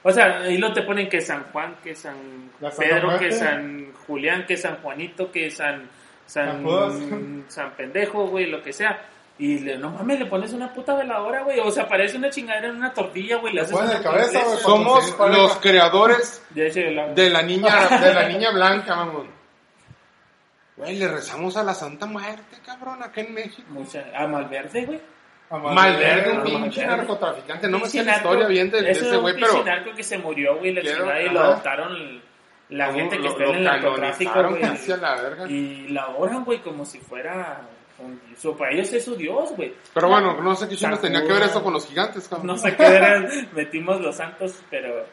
O 0.04 0.12
sea, 0.12 0.42
ahí 0.42 0.60
lo 0.60 0.72
te 0.74 0.84
ponen 0.84 1.10
que 1.10 1.22
San 1.22 1.46
Juan, 1.52 1.78
que 1.84 1.96
San 1.96 2.52
Pedro, 2.78 3.08
Muerte. 3.08 3.30
que 3.30 3.32
San 3.32 3.94
Julián, 4.06 4.46
que 4.46 4.58
San 4.58 4.76
Juanito, 4.84 5.32
que 5.32 5.50
San 5.50 5.90
San, 6.28 6.64
San 7.48 7.72
Pendejo, 7.76 8.28
güey, 8.28 8.46
lo 8.46 8.62
que 8.62 8.72
sea. 8.72 9.02
Y 9.40 9.58
le, 9.58 9.80
no 9.80 9.90
mames, 9.90 10.20
le 10.20 10.28
pones 10.28 10.54
una 10.54 10.72
puta 10.72 10.94
veladora, 10.94 11.42
güey. 11.42 11.60
O 11.62 11.72
sea, 11.72 11.88
parece 11.88 12.18
una 12.18 12.30
chingadera 12.30 12.68
en 12.68 12.76
una 12.76 12.94
tortilla, 12.94 13.38
güey. 13.38 13.56
Le 13.56 13.62
haces 13.62 13.74
una 13.74 14.04
cabeza, 14.04 14.40
Somos 14.58 15.18
los 15.18 15.58
creadores 15.58 16.44
De 16.52 16.68
hecho, 16.68 16.82
la- 16.92 17.08
de 17.12 17.30
la 17.32 17.42
niña, 17.42 17.88
de 18.00 18.14
la 18.14 18.30
niña 18.30 18.52
blanca, 18.52 18.94
vamos. 18.98 19.26
Güey, 20.84 20.98
le 20.98 21.08
rezamos 21.08 21.58
a 21.58 21.64
la 21.64 21.74
Santa 21.74 22.06
Muerte, 22.06 22.58
cabrón, 22.66 23.02
acá 23.04 23.22
en 23.22 23.34
México. 23.34 23.68
mucha, 23.70 24.04
a 24.16 24.28
Malverde, 24.28 24.86
güey. 24.86 25.02
Malverde, 25.52 26.32
un 26.32 26.44
pinche 26.44 26.86
narcotraficante. 26.86 27.68
No 27.70 27.80
me 27.80 27.88
sé 27.88 28.04
la 28.04 28.16
historia 28.16 28.48
bien 28.48 28.72
de, 28.72 28.82
de 28.82 28.92
es 28.92 28.98
ese 29.02 29.16
un 29.18 29.22
güey, 29.22 29.36
pinche 29.36 29.52
pero 29.52 29.66
narco 29.66 29.92
que 29.96 30.04
se 30.04 30.18
murió, 30.18 30.58
güey, 30.58 30.74
la 30.74 30.82
Quiero- 30.82 30.98
chingada, 31.00 31.22
y 31.22 31.30
lo 31.30 31.40
adoptaron 31.42 32.22
la 32.70 32.94
gente 32.94 33.20
que 33.20 33.28
está 33.28 33.44
en 33.44 33.56
el 33.58 33.64
narcotráfico, 33.64 34.50
güey. 34.50 34.64
hacia 34.64 34.98
la 34.98 35.16
verga. 35.22 35.48
Y 35.48 35.88
la 35.90 36.04
adoran, 36.04 36.44
güey, 36.44 36.60
como 36.62 36.86
si 36.86 37.00
fuera... 37.00 37.62
un- 38.00 38.20
so, 38.36 38.58
para 38.58 38.72
ellos 38.74 38.92
es 38.94 39.06
su 39.06 39.16
dios, 39.16 39.52
güey. 39.56 39.76
Pero 39.94 40.08
bueno, 40.10 40.42
no 40.42 40.56
sé 40.56 40.68
qué 40.68 40.76
chingas 40.76 41.02
tenía 41.02 41.22
que 41.22 41.32
ver 41.34 41.44
eso 41.44 41.62
con 41.62 41.74
los 41.74 41.86
gigantes, 41.88 42.28
cabrón. 42.28 42.48
No 42.48 42.58
sé 42.58 42.76
qué 42.76 42.84
era, 42.86 43.24
metimos 43.54 44.02
los 44.02 44.16
santos, 44.16 44.60
pero... 44.72 45.06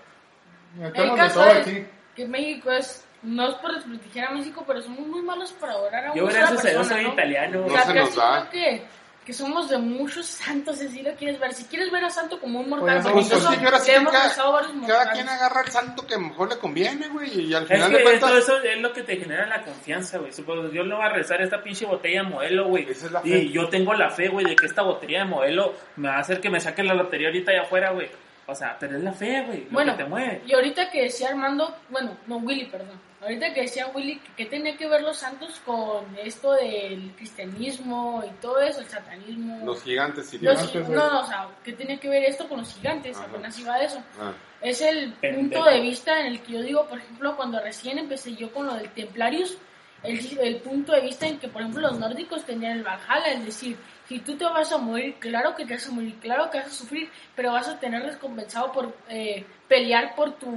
El 0.76 0.80
Metemos 0.82 1.16
de 1.16 1.22
caso 1.22 1.40
todo 1.40 1.50
es 1.50 1.66
aquí. 1.66 1.86
que 2.16 2.26
México 2.28 2.70
es, 2.70 3.04
no 3.22 3.48
es 3.48 3.54
por 3.56 3.74
desprestigiar 3.74 4.28
a 4.28 4.34
México, 4.34 4.64
pero 4.66 4.80
somos 4.82 5.06
muy 5.06 5.22
malos 5.22 5.52
para 5.52 5.72
adorar 5.74 6.06
a 6.06 6.14
Yo 6.14 6.24
una 6.24 6.32
gracias 6.32 6.64
a 6.64 6.70
Dios 6.70 6.86
soy 6.88 7.02
¿no? 7.04 7.12
italiano. 7.12 7.60
O 7.60 7.66
No 7.66 7.72
sea, 7.72 7.82
se 7.82 7.94
casi 7.94 7.98
nos 7.98 8.16
da. 8.16 8.48
creo 8.48 8.50
que, 8.50 8.82
que 9.26 9.32
somos 9.34 9.68
de 9.68 9.76
muchos 9.78 10.26
santos, 10.26 10.78
si 10.78 11.02
lo 11.02 11.14
quieres 11.14 11.38
ver. 11.38 11.52
Si 11.52 11.64
quieres 11.64 11.90
ver 11.92 12.02
a 12.04 12.10
santo 12.10 12.40
como 12.40 12.60
un 12.60 12.70
mortal, 12.70 13.00
Pues 13.12 13.30
es 13.30 13.42
yo 13.42 13.48
ahora 13.48 13.78
sí 13.78 13.90
que 13.90 13.96
hemos 13.96 14.12
cada, 14.12 14.24
pasado 14.28 14.52
varios 14.52 14.72
cada 14.86 15.12
quien 15.12 15.28
agarra 15.28 15.60
el 15.60 15.70
santo 15.70 16.06
que 16.06 16.16
mejor 16.16 16.48
le 16.48 16.58
conviene, 16.58 17.08
güey. 17.08 17.40
Y 17.48 17.54
al 17.54 17.64
Es 17.64 17.68
final 17.68 17.90
que 17.90 17.96
de 17.98 18.02
cuentas, 18.02 18.30
todo 18.30 18.38
eso 18.38 18.58
es 18.62 18.80
lo 18.80 18.92
que 18.94 19.02
te 19.02 19.16
genera 19.18 19.46
la 19.46 19.62
confianza, 19.62 20.16
güey. 20.18 20.32
Supongo, 20.32 20.70
yo 20.72 20.82
no 20.84 20.96
voy 20.96 21.04
a 21.04 21.10
rezar 21.10 21.42
esta 21.42 21.62
pinche 21.62 21.84
botella 21.84 22.22
de 22.22 22.28
modelo, 22.30 22.68
güey. 22.68 22.88
Esa 22.90 23.06
es 23.06 23.12
la 23.12 23.20
fe. 23.20 23.28
Y 23.28 23.52
yo 23.52 23.68
tengo 23.68 23.92
la 23.94 24.08
fe, 24.10 24.28
güey, 24.28 24.46
de 24.46 24.56
que 24.56 24.64
esta 24.66 24.80
botella 24.82 25.18
de 25.20 25.24
modelo 25.26 25.74
me 25.96 26.08
va 26.08 26.16
a 26.16 26.20
hacer 26.20 26.40
que 26.40 26.48
me 26.48 26.58
saque 26.58 26.82
la 26.82 26.94
lotería 26.94 27.28
ahorita 27.28 27.52
allá 27.52 27.62
afuera, 27.62 27.90
güey. 27.90 28.08
O 28.50 28.54
sea, 28.54 28.76
pero 28.78 28.96
es 28.96 29.02
la 29.04 29.12
fe, 29.12 29.42
güey, 29.46 29.64
lo 29.64 29.70
Bueno, 29.70 29.96
que 29.96 30.02
te 30.04 30.08
mueve. 30.08 30.42
y 30.46 30.52
ahorita 30.54 30.90
que 30.90 31.02
decía 31.02 31.28
Armando, 31.28 31.76
bueno, 31.88 32.16
no, 32.26 32.38
Willy, 32.38 32.66
perdón. 32.66 33.00
Ahorita 33.22 33.52
que 33.52 33.60
decía 33.62 33.86
Willy, 33.94 34.16
que, 34.18 34.32
que 34.34 34.46
tenía 34.46 34.76
que 34.76 34.88
ver 34.88 35.02
los 35.02 35.18
santos 35.18 35.60
con 35.66 36.04
esto 36.22 36.52
del 36.52 37.12
cristianismo 37.16 38.24
y 38.26 38.30
todo 38.40 38.58
eso, 38.60 38.80
el 38.80 38.86
satanismo. 38.86 39.64
los 39.64 39.82
gigantes 39.82 40.32
y 40.34 40.38
Los 40.38 40.58
gigantes, 40.70 40.88
no, 40.88 41.10
no, 41.10 41.20
o 41.20 41.26
sea, 41.26 41.48
¿qué 41.62 41.72
tiene 41.74 41.98
que 42.00 42.08
ver 42.08 42.24
esto 42.24 42.48
con 42.48 42.58
los 42.58 42.72
gigantes? 42.74 43.16
Ajá. 43.16 43.26
Apenas 43.26 43.58
iba 43.58 43.74
a 43.74 43.82
eso. 43.82 44.02
Ah, 44.20 44.32
Es 44.62 44.80
el 44.80 45.12
Pendejo. 45.14 45.40
punto 45.42 45.64
de 45.70 45.80
vista 45.80 46.18
en 46.20 46.26
el 46.26 46.40
que 46.40 46.52
yo 46.54 46.62
digo, 46.62 46.86
por 46.86 46.98
ejemplo, 46.98 47.36
cuando 47.36 47.60
recién 47.60 47.98
empecé 47.98 48.34
yo 48.36 48.50
con 48.52 48.66
lo 48.66 48.74
del 48.74 48.88
Templarios, 48.90 49.56
el, 50.02 50.38
el 50.38 50.56
punto 50.56 50.92
de 50.92 51.02
vista 51.02 51.26
en 51.26 51.38
que, 51.38 51.48
por 51.48 51.60
ejemplo, 51.60 51.82
los 51.82 51.98
nórdicos 51.98 52.44
tenían 52.44 52.78
el 52.78 52.82
Valhalla, 52.84 53.32
es 53.32 53.44
decir, 53.44 53.76
si 54.10 54.18
tú 54.18 54.36
te 54.36 54.44
vas 54.44 54.72
a 54.72 54.78
morir, 54.78 55.14
claro 55.20 55.54
que 55.54 55.64
te 55.64 55.74
vas 55.74 55.86
a 55.86 55.92
morir, 55.92 56.16
claro 56.18 56.50
que 56.50 56.58
vas 56.58 56.66
a 56.66 56.70
sufrir, 56.70 57.08
pero 57.36 57.52
vas 57.52 57.68
a 57.68 57.78
tener 57.78 58.02
recompensado 58.02 58.72
por 58.72 58.92
eh, 59.08 59.46
pelear 59.68 60.16
por 60.16 60.32
tu, 60.32 60.50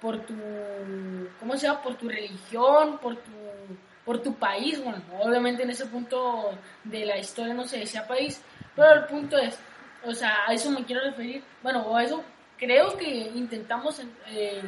por 0.00 0.20
tu, 0.24 0.36
¿cómo 1.40 1.56
se 1.56 1.66
llama? 1.66 1.82
Por 1.82 1.96
tu 1.96 2.08
religión, 2.08 2.98
por 2.98 3.16
tu, 3.16 3.32
por 4.04 4.22
tu 4.22 4.36
país. 4.36 4.80
Bueno, 4.80 5.02
obviamente 5.18 5.64
en 5.64 5.70
ese 5.70 5.86
punto 5.86 6.56
de 6.84 7.04
la 7.04 7.18
historia 7.18 7.52
no 7.52 7.64
se 7.64 7.80
decía 7.80 8.06
país, 8.06 8.40
pero 8.76 8.92
el 8.92 9.06
punto 9.06 9.36
es, 9.36 9.58
o 10.04 10.14
sea, 10.14 10.46
a 10.46 10.52
eso 10.52 10.70
me 10.70 10.84
quiero 10.84 11.02
referir, 11.02 11.42
bueno, 11.64 11.96
a 11.96 12.04
eso 12.04 12.22
creo 12.56 12.96
que 12.96 13.08
intentamos 13.34 14.00
eh, 14.28 14.62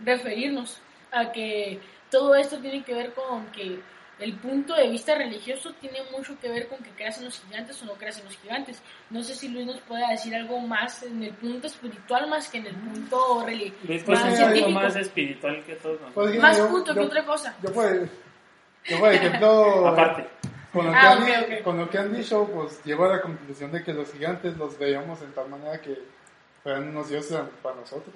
referirnos 0.00 0.82
a 1.10 1.32
que 1.32 1.80
todo 2.10 2.34
esto 2.34 2.58
tiene 2.58 2.84
que 2.84 2.92
ver 2.92 3.14
con 3.14 3.46
que 3.52 3.80
el 4.22 4.34
punto 4.36 4.74
de 4.74 4.88
vista 4.88 5.14
religioso 5.14 5.72
tiene 5.80 5.98
mucho 6.16 6.38
que 6.40 6.48
ver 6.48 6.68
con 6.68 6.78
que 6.78 6.90
creas 6.90 7.18
en 7.18 7.24
los 7.26 7.40
gigantes 7.40 7.82
o 7.82 7.86
no 7.86 7.92
creas 7.94 8.18
en 8.18 8.24
los 8.26 8.36
gigantes. 8.38 8.82
No 9.10 9.22
sé 9.22 9.34
si 9.34 9.48
Luis 9.48 9.66
nos 9.66 9.80
puede 9.80 10.06
decir 10.10 10.34
algo 10.34 10.60
más 10.60 11.02
en 11.02 11.22
el 11.22 11.34
punto 11.34 11.66
espiritual 11.66 12.28
más 12.28 12.48
que 12.48 12.58
en 12.58 12.66
el 12.66 12.74
punto 12.76 13.44
religioso. 13.44 13.84
Luis, 13.86 14.02
pues 14.04 14.20
más 14.24 14.40
algo 14.40 14.68
más 14.70 14.96
espiritual 14.96 15.64
que 15.64 15.74
nosotros. 15.74 16.10
Pues, 16.14 16.38
Más 16.38 16.58
yo- 16.58 16.68
punto 16.68 16.94
que 16.94 17.00
yo- 17.00 17.06
otra 17.06 17.24
cosa. 17.26 17.56
Yo 17.62 17.72
por, 17.72 18.08
yo 18.84 18.98
por 18.98 19.12
ejemplo, 19.12 19.88
Aparte. 19.88 20.26
con 20.72 20.86
lo, 20.86 20.92
que 20.92 20.98
Ah, 20.98 21.12
han, 21.12 21.62
con 21.62 21.78
lo 21.78 21.90
que 21.90 21.98
han 21.98 22.12
dicho, 22.16 22.48
pues 22.54 22.82
llego 22.84 23.04
a 23.04 23.08
la 23.16 23.20
conclusión 23.20 23.70
de 23.72 23.82
que 23.84 23.92
los 23.92 24.12
gigantes 24.12 24.56
los 24.56 24.78
veíamos 24.78 25.20
en 25.22 25.32
tal 25.32 25.48
manera 25.48 25.80
que 25.80 25.98
fueran 26.62 26.88
unos 26.88 27.08
dioses 27.08 27.38
para 27.62 27.76
nosotros. 27.76 28.14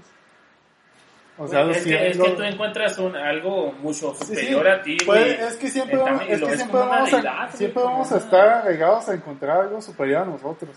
O 1.39 1.47
sea, 1.47 1.71
es, 1.71 1.85
que, 1.85 2.09
es 2.09 2.19
que 2.19 2.31
tú 2.31 2.43
encuentras 2.43 2.97
un, 2.99 3.15
algo 3.15 3.71
mucho 3.73 4.15
Sí, 4.15 4.25
sí, 4.25 4.35
superior 4.37 4.69
a 4.69 4.83
ti, 4.83 4.97
güey. 5.05 5.33
es 5.33 5.57
que 5.57 5.69
siempre 5.69 5.99
vamos, 5.99 6.23
es 6.29 6.41
que 6.41 6.57
siempre 6.57 6.79
vamos 6.81 7.13
a, 7.13 7.53
siempre 7.53 7.83
vamos 7.83 8.13
a 8.13 8.17
estar 8.17 8.49
arraigados 8.49 9.09
a 9.11 9.15
encontrar 9.15 9.61
algo 9.61 9.83
superior 9.83 10.23
a 10.23 10.25
nosotros. 10.25 10.71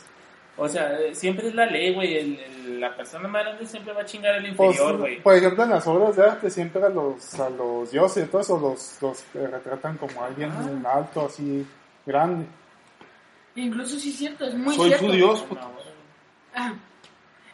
O 0.57 0.68
sea, 0.68 0.91
siempre 1.14 1.47
es 1.47 1.55
la 1.55 1.66
ley, 1.66 1.93
güey. 1.93 2.38
la 2.78 2.93
persona 2.93 3.30
más 3.30 3.45
grande 3.45 3.66
siempre 3.66 3.93
va 3.93 4.01
a 4.01 4.05
chingar 4.05 4.34
al 4.36 4.53
Pues, 4.53 4.72
inferior, 4.72 4.97
güey. 4.97 5.22
por 5.22 5.34
ejemplo, 5.34 5.64
en 5.64 5.70
las 5.70 5.88
obras 5.88 6.18
de 6.18 6.24
arte 6.26 6.49
siempre 6.49 6.84
a 6.84 6.89
los, 6.89 7.39
a 7.39 7.49
los 7.49 7.89
dioses 7.91 8.26
y 8.26 8.28
todo 8.28 8.41
eso 8.41 8.60
los, 8.60 8.97
los 9.01 9.22
eh, 9.36 9.47
retratan 9.49 9.95
como 9.95 10.22
alguien 10.22 10.51
Ah. 10.86 10.95
alto, 10.97 11.28
así, 11.28 11.66
grande. 12.05 12.45
Incluso 13.55 13.97
sí 13.97 14.10
es 14.10 14.18
cierto, 14.18 14.45
es 14.45 14.53
muy 14.55 14.76
Soy 14.76 14.88
cierto. 14.89 15.05
su 15.05 15.12
Dios, 15.14 15.41
puto. 15.43 15.62
No, 15.62 15.70
güey. 15.72 15.86
Ah, 16.53 16.74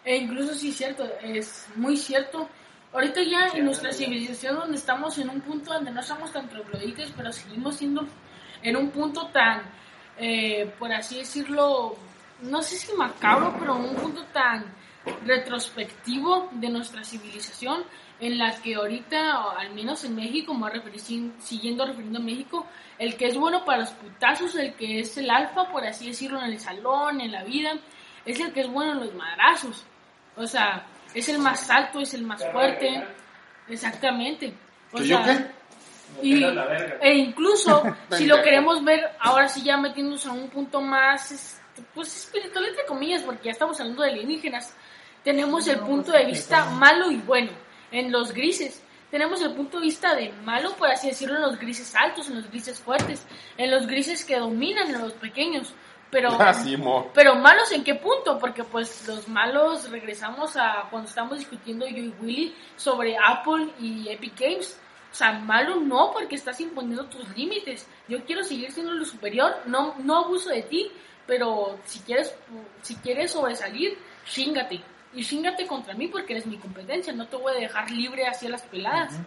E 0.03 0.17
incluso 0.17 0.53
sí 0.55 0.69
es 0.69 0.75
cierto, 0.77 1.03
es 1.21 1.67
muy 1.75 1.97
cierto. 1.97 2.49
Ahorita 2.95 3.21
ya 3.23 3.49
en 3.53 3.65
nuestra 3.65 3.91
civilización 3.91 4.55
donde 4.55 4.77
estamos 4.77 5.17
en 5.17 5.29
un 5.29 5.41
punto 5.41 5.73
donde 5.73 5.91
no 5.91 5.99
estamos 5.99 6.31
tan 6.31 6.47
troglodites, 6.47 7.11
pero 7.15 7.31
seguimos 7.33 7.75
siendo 7.75 8.07
en 8.63 8.77
un 8.77 8.89
punto 8.89 9.27
tan, 9.27 9.63
eh, 10.17 10.73
por 10.79 10.91
así 10.93 11.17
decirlo, 11.17 11.97
no 12.41 12.61
sé 12.63 12.77
si 12.77 12.93
macabro, 12.93 13.53
pero 13.59 13.75
un 13.75 13.95
punto 13.95 14.23
tan 14.31 14.63
retrospectivo 15.25 16.49
de 16.53 16.69
nuestra 16.69 17.03
civilización 17.03 17.83
en 18.19 18.37
la 18.37 18.55
que 18.61 18.75
ahorita, 18.75 19.45
o 19.45 19.49
al 19.57 19.71
menos 19.73 20.03
en 20.05 20.15
México, 20.15 20.53
me 20.53 20.61
voy 20.61 20.69
a 20.69 20.73
referir, 20.75 20.99
sin- 21.01 21.33
siguiendo 21.39 21.85
refiriendo 21.85 22.19
a 22.19 22.23
México, 22.23 22.65
el 22.97 23.17
que 23.17 23.27
es 23.27 23.35
bueno 23.37 23.65
para 23.65 23.79
los 23.79 23.89
putazos, 23.91 24.55
el 24.55 24.73
que 24.75 25.01
es 25.01 25.17
el 25.17 25.29
alfa, 25.29 25.69
por 25.69 25.83
así 25.85 26.07
decirlo, 26.07 26.39
en 26.39 26.45
el 26.53 26.59
salón, 26.59 27.19
en 27.19 27.31
la 27.33 27.43
vida, 27.43 27.73
es 28.25 28.39
el 28.39 28.53
que 28.53 28.61
es 28.61 28.69
bueno 28.69 28.93
en 28.93 28.99
los 29.01 29.13
madrazos. 29.13 29.83
O 30.37 30.47
sea, 30.47 30.85
es 31.15 31.29
el 31.29 31.39
más 31.39 31.69
alto, 31.69 32.01
es 32.01 32.13
el 32.13 32.23
más 32.23 32.45
fuerte. 32.51 33.03
Exactamente. 33.67 34.53
O 34.91 34.97
¿Que 34.97 35.07
yo 35.07 35.23
sea, 35.23 35.51
qué? 36.21 36.27
y, 36.27 36.43
e 36.43 37.13
incluso, 37.15 37.83
si 38.11 38.25
lo 38.27 38.41
queremos 38.43 38.83
ver, 38.83 39.11
ahora 39.19 39.47
sí 39.47 39.63
ya 39.63 39.77
metiéndonos 39.77 40.25
a 40.27 40.31
un 40.31 40.49
punto 40.49 40.81
más, 40.81 41.31
este, 41.31 41.81
pues 41.93 42.15
espiritual 42.15 42.65
entre 42.65 42.85
comillas, 42.85 43.23
porque 43.23 43.45
ya 43.45 43.51
estamos 43.51 43.79
hablando 43.79 44.03
de 44.03 44.11
alienígenas, 44.11 44.75
tenemos 45.23 45.67
el 45.67 45.79
punto 45.79 46.11
de 46.11 46.25
vista 46.25 46.65
malo 46.65 47.09
y 47.09 47.17
bueno, 47.17 47.51
en 47.91 48.11
los 48.11 48.31
grises. 48.31 48.81
Tenemos 49.09 49.41
el 49.41 49.53
punto 49.53 49.79
de 49.79 49.85
vista 49.85 50.13
de 50.13 50.31
malo, 50.43 50.75
por 50.75 50.89
así 50.89 51.07
decirlo, 51.07 51.35
en 51.35 51.43
los 51.43 51.57
grises 51.57 51.95
altos, 51.95 52.27
en 52.27 52.35
los 52.35 52.49
grises 52.49 52.79
fuertes, 52.79 53.25
en 53.57 53.71
los 53.71 53.87
grises 53.87 54.25
que 54.25 54.37
dominan, 54.37 54.93
en 54.93 55.01
los 55.01 55.13
pequeños. 55.13 55.73
Pero, 56.15 56.29
Ah, 56.39 56.53
sí, 56.53 56.77
mo. 56.77 57.11
pero 57.13 57.35
malos 57.35 57.69
en 57.73 57.83
qué 57.83 57.93
punto? 57.93 58.39
Porque 58.39 58.63
pues 58.63 59.05
los 59.05 59.27
malos 59.27 59.91
regresamos 59.91 60.55
a 60.55 60.87
cuando 60.89 61.09
estamos 61.09 61.37
discutiendo 61.39 61.85
yo 61.85 61.97
y 61.97 62.13
Willy 62.21 62.55
sobre 62.77 63.17
Apple 63.17 63.67
y 63.81 64.07
Epic 64.07 64.39
Games. 64.39 64.79
O 65.11 65.13
sea, 65.13 65.33
malo 65.33 65.75
no, 65.75 66.11
porque 66.13 66.35
estás 66.35 66.61
imponiendo 66.61 67.03
tus 67.07 67.27
límites. 67.35 67.85
Yo 68.07 68.23
quiero 68.23 68.43
seguir 68.43 68.71
siendo 68.71 68.93
lo 68.93 69.03
superior, 69.03 69.57
no, 69.65 69.95
no 69.97 70.19
abuso 70.23 70.51
de 70.51 70.61
ti, 70.61 70.89
pero 71.27 71.77
si 71.83 71.99
quieres, 71.99 72.33
si 72.81 72.95
quieres 72.95 73.31
sobresalir, 73.31 73.97
chingate. 74.25 74.81
Y 75.13 75.25
chingate 75.25 75.67
contra 75.67 75.95
mí 75.95 76.07
porque 76.07 76.31
eres 76.31 76.45
mi 76.45 76.57
competencia, 76.57 77.11
no 77.11 77.27
te 77.27 77.35
voy 77.35 77.51
a 77.57 77.59
dejar 77.59 77.91
libre 77.91 78.25
hacia 78.25 78.49
las 78.49 78.61
peladas. 78.61 79.19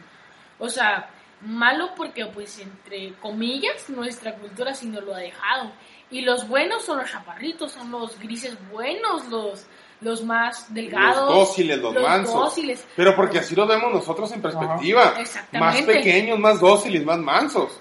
O 0.59 0.71
sea, 0.71 1.11
malo 1.43 1.91
porque 1.97 2.27
pues 2.27 2.59
entre 2.59 3.15
comillas 3.15 3.89
nuestra 3.89 4.35
cultura 4.35 4.75
sí 4.75 4.87
nos 4.87 5.05
lo 5.05 5.15
ha 5.15 5.19
dejado. 5.19 5.73
Y 6.11 6.23
los 6.23 6.49
buenos 6.49 6.85
son 6.85 6.99
los 6.99 7.11
chaparritos, 7.11 7.73
son 7.73 7.91
los 7.91 8.19
grises 8.19 8.57
buenos, 8.71 9.27
los, 9.29 9.67
los 10.01 10.25
más 10.25 10.73
delgados. 10.73 11.29
Los 11.29 11.49
dóciles, 11.49 11.79
los, 11.79 11.95
mansos. 11.95 12.35
dóciles. 12.35 12.87
Pero 12.97 13.15
porque 13.15 13.41
así 13.41 13.55
lo 13.55 13.67
vemos 13.67 13.93
nosotros 13.93 14.33
en 14.33 14.41
perspectiva. 14.41 15.15
Exactamente. 15.19 15.59
Más 15.59 15.97
pequeños, 15.97 16.39
más 16.39 16.61
dóciles, 16.61 17.05
más 17.05 17.19
mansos. 17.19 17.79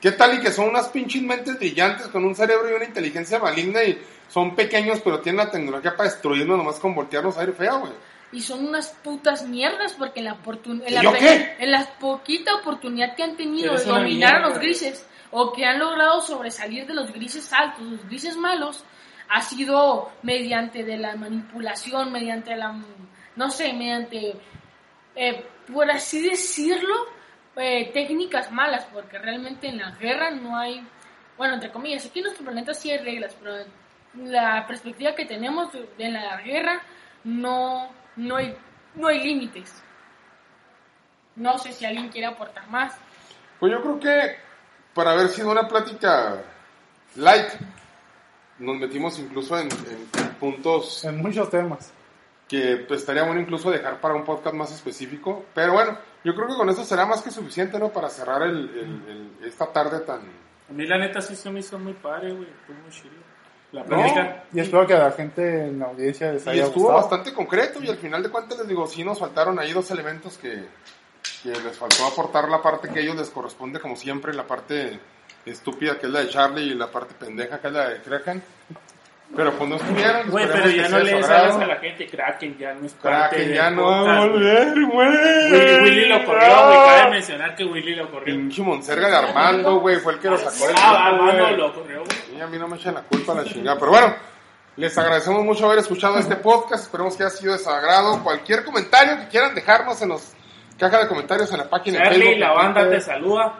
¿Qué 0.00 0.12
tal 0.12 0.34
y 0.34 0.40
que 0.40 0.50
son 0.50 0.68
unas 0.68 0.88
pinches 0.88 1.22
mentes 1.22 1.58
brillantes 1.58 2.08
con 2.08 2.24
un 2.24 2.34
cerebro 2.34 2.70
y 2.70 2.72
una 2.72 2.86
inteligencia 2.86 3.38
maligna 3.38 3.84
y 3.84 4.02
son 4.28 4.56
pequeños 4.56 5.00
pero 5.04 5.20
tienen 5.20 5.44
la 5.44 5.50
tecnología 5.50 5.94
para 5.94 6.08
destruirnos 6.08 6.56
nomás 6.56 6.80
con 6.80 6.94
voltearnos 6.94 7.36
a 7.36 7.40
aire 7.40 7.52
feo, 7.52 7.80
güey? 7.80 7.92
Y 8.32 8.42
son 8.42 8.68
unas 8.68 8.90
putas 9.02 9.46
mierdas 9.46 9.94
porque 9.94 10.20
en 10.20 10.26
la, 10.26 10.38
en 10.44 10.82
¿Y 10.86 10.90
la, 10.90 11.02
en 11.58 11.70
la 11.70 11.84
poquita 11.98 12.54
oportunidad 12.54 13.16
que 13.16 13.24
han 13.24 13.36
tenido 13.36 13.76
de 13.76 13.84
dominar 13.84 14.36
a 14.36 14.48
los 14.48 14.58
grises 14.58 15.06
o 15.32 15.52
que 15.52 15.64
han 15.64 15.78
logrado 15.78 16.20
sobresalir 16.20 16.86
de 16.86 16.94
los 16.94 17.12
grises 17.12 17.52
altos, 17.52 17.84
los 17.84 18.04
grises 18.06 18.36
malos, 18.36 18.84
ha 19.28 19.42
sido 19.42 20.10
mediante 20.22 20.84
de 20.84 20.98
la 20.98 21.14
manipulación, 21.14 22.10
mediante 22.12 22.56
la, 22.56 22.74
no 23.36 23.50
sé, 23.50 23.72
mediante, 23.72 24.34
eh, 25.14 25.46
por 25.72 25.88
así 25.90 26.20
decirlo, 26.20 26.94
eh, 27.56 27.90
técnicas 27.92 28.50
malas, 28.50 28.86
porque 28.92 29.18
realmente 29.18 29.68
en 29.68 29.78
la 29.78 29.92
guerra 29.92 30.30
no 30.30 30.58
hay, 30.58 30.84
bueno, 31.36 31.54
entre 31.54 31.70
comillas, 31.70 32.06
aquí 32.06 32.18
en 32.18 32.24
nuestro 32.24 32.44
planeta 32.44 32.74
sí 32.74 32.90
hay 32.90 32.98
reglas, 32.98 33.36
pero 33.40 33.64
la 34.14 34.66
perspectiva 34.66 35.14
que 35.14 35.26
tenemos 35.26 35.72
de, 35.72 35.88
de 35.96 36.10
la 36.10 36.40
guerra 36.42 36.82
no, 37.22 37.88
no 38.16 38.36
hay, 38.36 38.56
no 38.94 39.08
hay 39.08 39.22
límites. 39.22 39.82
No 41.36 41.58
sé 41.58 41.72
si 41.72 41.84
alguien 41.86 42.08
quiere 42.08 42.26
aportar 42.26 42.68
más. 42.68 42.94
Pues 43.58 43.72
yo 43.72 43.80
creo 43.82 44.00
que 44.00 44.36
para 44.94 45.12
haber 45.12 45.28
sido 45.28 45.50
una 45.50 45.66
plática 45.68 46.42
light, 47.16 47.48
nos 48.58 48.76
metimos 48.78 49.18
incluso 49.18 49.58
en, 49.58 49.68
en 49.70 50.28
puntos 50.38 51.04
En 51.04 51.22
muchos 51.22 51.48
temas. 51.50 51.92
que 52.48 52.84
pues, 52.88 53.00
estaría 53.00 53.22
bueno 53.22 53.40
incluso 53.40 53.70
dejar 53.70 54.00
para 54.00 54.14
un 54.14 54.24
podcast 54.24 54.54
más 54.56 54.72
específico. 54.72 55.46
Pero 55.54 55.72
bueno, 55.72 55.96
yo 56.24 56.34
creo 56.34 56.48
que 56.48 56.54
con 56.56 56.68
eso 56.68 56.84
será 56.84 57.06
más 57.06 57.22
que 57.22 57.30
suficiente, 57.30 57.78
¿no? 57.78 57.90
Para 57.90 58.10
cerrar 58.10 58.42
el, 58.42 58.56
el- 58.70 59.04
el- 59.40 59.46
esta 59.46 59.66
tarde 59.72 60.00
tan... 60.00 60.20
A 60.68 60.72
mí 60.72 60.86
la 60.86 60.98
neta 60.98 61.20
sí 61.20 61.34
se 61.36 61.50
me 61.50 61.60
hizo 61.60 61.78
muy 61.78 61.94
padre, 61.94 62.32
güey. 62.32 62.48
Fue 62.66 62.74
muy 62.74 62.90
chido. 62.90 63.14
La 63.72 63.84
No. 63.84 64.04
Y 64.52 64.60
espero 64.60 64.86
que 64.86 64.94
a 64.94 64.98
la 64.98 65.12
gente 65.12 65.66
en 65.68 65.78
la 65.78 65.86
audiencia 65.86 66.32
les 66.32 66.44
Y 66.46 66.50
haya 66.50 66.64
estuvo 66.64 66.84
gustado. 66.84 67.00
bastante 67.00 67.32
concreto 67.32 67.80
y 67.82 67.88
al 67.88 67.98
final 67.98 68.22
de 68.22 68.28
cuentas 68.28 68.58
les 68.58 68.66
digo, 68.68 68.86
sí 68.86 69.04
nos 69.04 69.18
faltaron 69.20 69.58
ahí 69.58 69.72
dos 69.72 69.90
elementos 69.90 70.38
que, 70.38 70.64
que 71.42 71.48
les 71.50 71.78
faltó 71.78 72.04
aportar 72.06 72.48
la 72.48 72.60
parte 72.60 72.88
que 72.88 72.98
a 72.98 73.02
ellos 73.02 73.16
les 73.16 73.30
corresponde 73.30 73.78
como 73.78 73.94
siempre, 73.96 74.34
la 74.34 74.46
parte 74.46 74.98
estúpida 75.46 75.98
que 75.98 76.06
es 76.06 76.12
la 76.12 76.20
de 76.20 76.28
Charlie 76.28 76.72
y 76.72 76.74
la 76.74 76.88
parte 76.90 77.14
pendeja 77.14 77.60
que 77.60 77.68
es 77.68 77.72
la 77.72 77.88
de 77.90 78.00
Kraken. 78.02 78.42
Pero 79.36 79.52
pues 79.52 79.70
no 79.70 79.76
estuvieron. 79.76 80.28
Güey, 80.30 80.44
esperemos 80.44 80.72
pero 80.72 80.82
ya 80.82 80.88
no 80.88 80.96
de 80.98 81.04
le 81.04 81.12
agrado. 81.18 81.60
a 81.60 81.66
la 81.66 81.76
gente. 81.76 82.06
Kraken 82.08 82.58
ya 82.58 82.74
no 82.74 82.86
es 82.86 82.94
Kraken 83.00 83.52
ya 83.54 83.70
no 83.70 83.86
va 83.86 84.16
a 84.16 84.26
volver, 84.26 84.86
güey. 84.86 85.52
Willy, 85.52 85.82
Willy 85.82 86.08
lo 86.08 86.24
corrió, 86.24 86.66
güey. 86.66 86.78
Cabe 86.88 87.10
mencionar 87.10 87.54
que 87.54 87.64
Willy 87.64 87.94
lo 87.94 88.10
corrió. 88.10 88.34
Pinche 88.34 88.62
Monserga 88.62 89.08
de 89.08 89.16
Armando, 89.16 89.76
güey, 89.80 89.96
fue 89.96 90.14
el 90.14 90.18
que 90.18 90.28
lo 90.30 90.36
sacó 90.36 90.66
del 90.66 90.76
Ah, 90.76 91.06
Armando 91.06 91.50
lo 91.56 91.72
corrió, 91.74 91.98
güey. 92.04 92.38
Y 92.38 92.40
a 92.40 92.46
mí 92.48 92.58
no 92.58 92.66
me 92.66 92.76
echan 92.76 92.94
la 92.94 93.02
culpa 93.02 93.34
la 93.34 93.44
chingada. 93.44 93.78
Pero 93.78 93.92
bueno, 93.92 94.14
les 94.76 94.98
agradecemos 94.98 95.44
mucho 95.44 95.66
haber 95.66 95.78
escuchado 95.78 96.18
este 96.18 96.34
podcast. 96.36 96.84
Esperemos 96.84 97.16
que 97.16 97.22
haya 97.22 97.30
sido 97.30 97.52
de 97.52 97.60
su 97.60 97.70
agrado. 97.70 98.22
Cualquier 98.24 98.64
comentario 98.64 99.16
que 99.20 99.28
quieran 99.28 99.54
dejarnos 99.54 100.02
en 100.02 100.08
los 100.08 100.32
caja 100.76 100.98
de 100.98 101.06
comentarios 101.08 101.52
en 101.52 101.58
la 101.58 101.68
página 101.70 101.98
de 101.98 102.04
Charlie, 102.04 102.22
Facebook. 102.22 102.40
la 102.40 102.52
banda 102.52 102.88
te 102.90 103.00
saluda. 103.00 103.54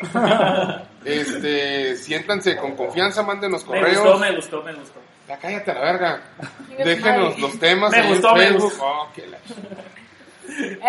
Este, 1.04 1.96
siéntanse 1.96 2.56
con 2.58 2.76
confianza, 2.76 3.22
mándenos 3.22 3.62
Me 3.62 3.68
correos. 3.80 4.02
gustó, 4.02 4.18
me 4.18 4.34
gustó, 4.36 4.62
me 4.62 4.72
gustó. 4.74 5.00
Ya 5.28 5.38
cállate 5.38 5.70
a 5.70 5.74
la 5.74 5.80
verga. 5.80 6.20
Déjenos 6.84 7.38
los 7.38 7.58
temas 7.58 7.90
Me 7.92 8.02
gustó, 8.08 8.34
me 8.34 8.40
Facebook. 8.42 8.62
gustó. 8.64 8.84
Oh, 8.84 9.08
qué 9.14 9.26
la- 9.26 9.38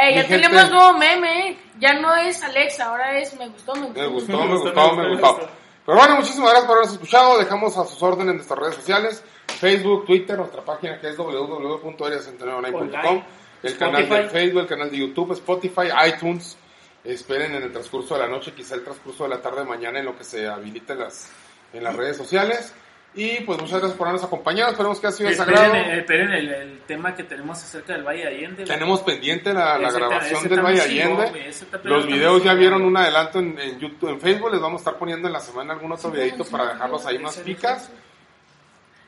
Ey, 0.03 0.16
ya 0.16 0.28
tenemos 0.28 0.70
nuevo 0.72 0.97
meme, 0.97 1.49
¿eh? 1.49 1.57
Ya 1.80 1.93
no 1.93 2.14
es 2.16 2.43
Alexa, 2.43 2.86
ahora 2.89 3.18
es 3.20 3.34
me 3.38 3.47
gustó, 3.47 3.74
me 3.76 3.86
gustó. 3.88 4.01
Me 4.01 4.07
gustó, 4.07 4.38
Me 4.39 4.45
me 4.47 4.55
gustó, 4.57 4.93
me 4.95 5.03
me 5.03 5.09
gustó, 5.12 5.38
me. 5.38 5.43
Pero 5.86 5.97
bueno, 5.97 6.16
muchísimas 6.18 6.49
gracias 6.49 6.66
por 6.68 6.76
habernos 6.78 6.93
escuchado. 6.95 7.38
Dejamos 7.39 7.78
a 7.78 7.86
sus 7.86 8.01
órdenes 8.03 8.32
en 8.32 8.36
nuestras 8.38 8.59
redes 8.59 8.76
sociales: 8.76 9.24
Facebook, 9.59 10.05
Twitter, 10.07 10.38
nuestra 10.38 10.64
página 10.66 10.99
que 10.99 11.09
es 11.09 11.16
www.area69.com, 11.18 13.24
el 13.64 13.78
canal 13.78 14.09
de. 14.09 14.30
Facebook, 14.30 14.62
el 14.62 14.68
canal 14.68 14.89
de 14.91 14.97
YouTube, 14.97 15.32
Spotify, 15.34 15.88
iTunes. 16.07 16.57
Esperen 17.04 17.56
en 17.56 17.64
el 17.64 17.72
transcurso 17.72 18.14
de 18.14 18.22
la 18.22 18.28
noche, 18.28 18.54
quizá 18.54 18.76
el 18.76 18.84
transcurso 18.84 19.24
de 19.24 19.30
la 19.30 19.41
tarde, 19.41 19.64
mañana, 19.64 19.99
en 19.99 20.06
lo 20.06 20.18
que 20.18 20.24
se 20.24 20.47
habilite 20.47 20.93
en 20.93 20.99
las, 20.99 21.32
en 21.74 21.84
las 21.84 21.95
redes 21.95 22.18
sociales. 22.18 22.74
Y 23.14 23.41
pues 23.41 23.60
muchas 23.60 23.80
gracias 23.80 23.97
por 23.97 24.08
habernos 24.08 24.26
acompañado. 24.26 24.72
Esperemos 24.72 24.99
que 24.99 25.08
haya 25.08 25.16
sido 25.18 25.34
su 25.34 25.41
Esperen, 25.41 25.76
eh, 25.76 25.97
esperen 25.99 26.32
el, 26.32 26.49
el 26.49 26.80
tema 26.88 27.14
que 27.14 27.24
tenemos 27.24 27.58
acerca 27.58 27.93
del 27.93 28.04
Valle 28.04 28.22
de 28.22 28.28
Allende. 28.28 28.64
Tenemos 28.64 29.02
pendiente 29.02 29.54
la, 29.54 29.78
grabación 29.78 30.47
del 30.47 30.62
Valle 30.62 30.82
Allende. 30.82 31.52
Los 31.84 32.08
videos 32.08 32.43
ya 32.43 32.54
vieron 32.54 32.84
un 32.84 32.95
adelanto 32.95 33.39
en, 33.39 33.60
en 33.60 33.80
YouTube, 33.80 34.12
en 34.12 34.22
Facebook. 34.22 34.52
Les 34.52 34.62
vamos 34.62 34.80
a 34.80 34.82
estar 34.84 34.97
poniendo 34.97 35.28
en 35.28 35.34
la 35.34 35.41
semana 35.41 35.74
algún 35.74 35.91
otro 35.91 36.10
videito 36.10 36.45
para 36.45 36.74
dejarlos 36.74 37.06
ahí 37.06 37.20
más 37.20 37.38
picas. 37.38 37.91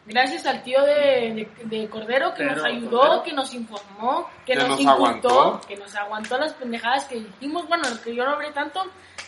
Gracias 0.05 0.45
al 0.45 0.63
tío 0.63 0.81
de, 0.83 1.47
de, 1.65 1.77
de 1.77 1.89
Cordero 1.89 2.33
que 2.33 2.43
Pero, 2.43 2.55
nos 2.55 2.65
ayudó, 2.65 2.99
Cordero. 2.99 3.23
que 3.23 3.33
nos 3.33 3.53
informó, 3.53 4.27
que, 4.45 4.53
Que 4.53 4.59
nos, 4.59 4.69
nos 4.69 4.79
incultó, 4.81 5.29
aguantó. 5.29 5.61
que 5.67 5.77
nos 5.77 5.95
aguantó 5.95 6.37
las 6.37 6.53
pendejadas 6.53 7.05
que 7.05 7.15
dijimos. 7.21 7.67
Bueno, 7.67 7.83
que 8.03 8.13
yo 8.13 8.25
no 8.25 8.31
hablé 8.31 8.51
tanto, 8.51 8.83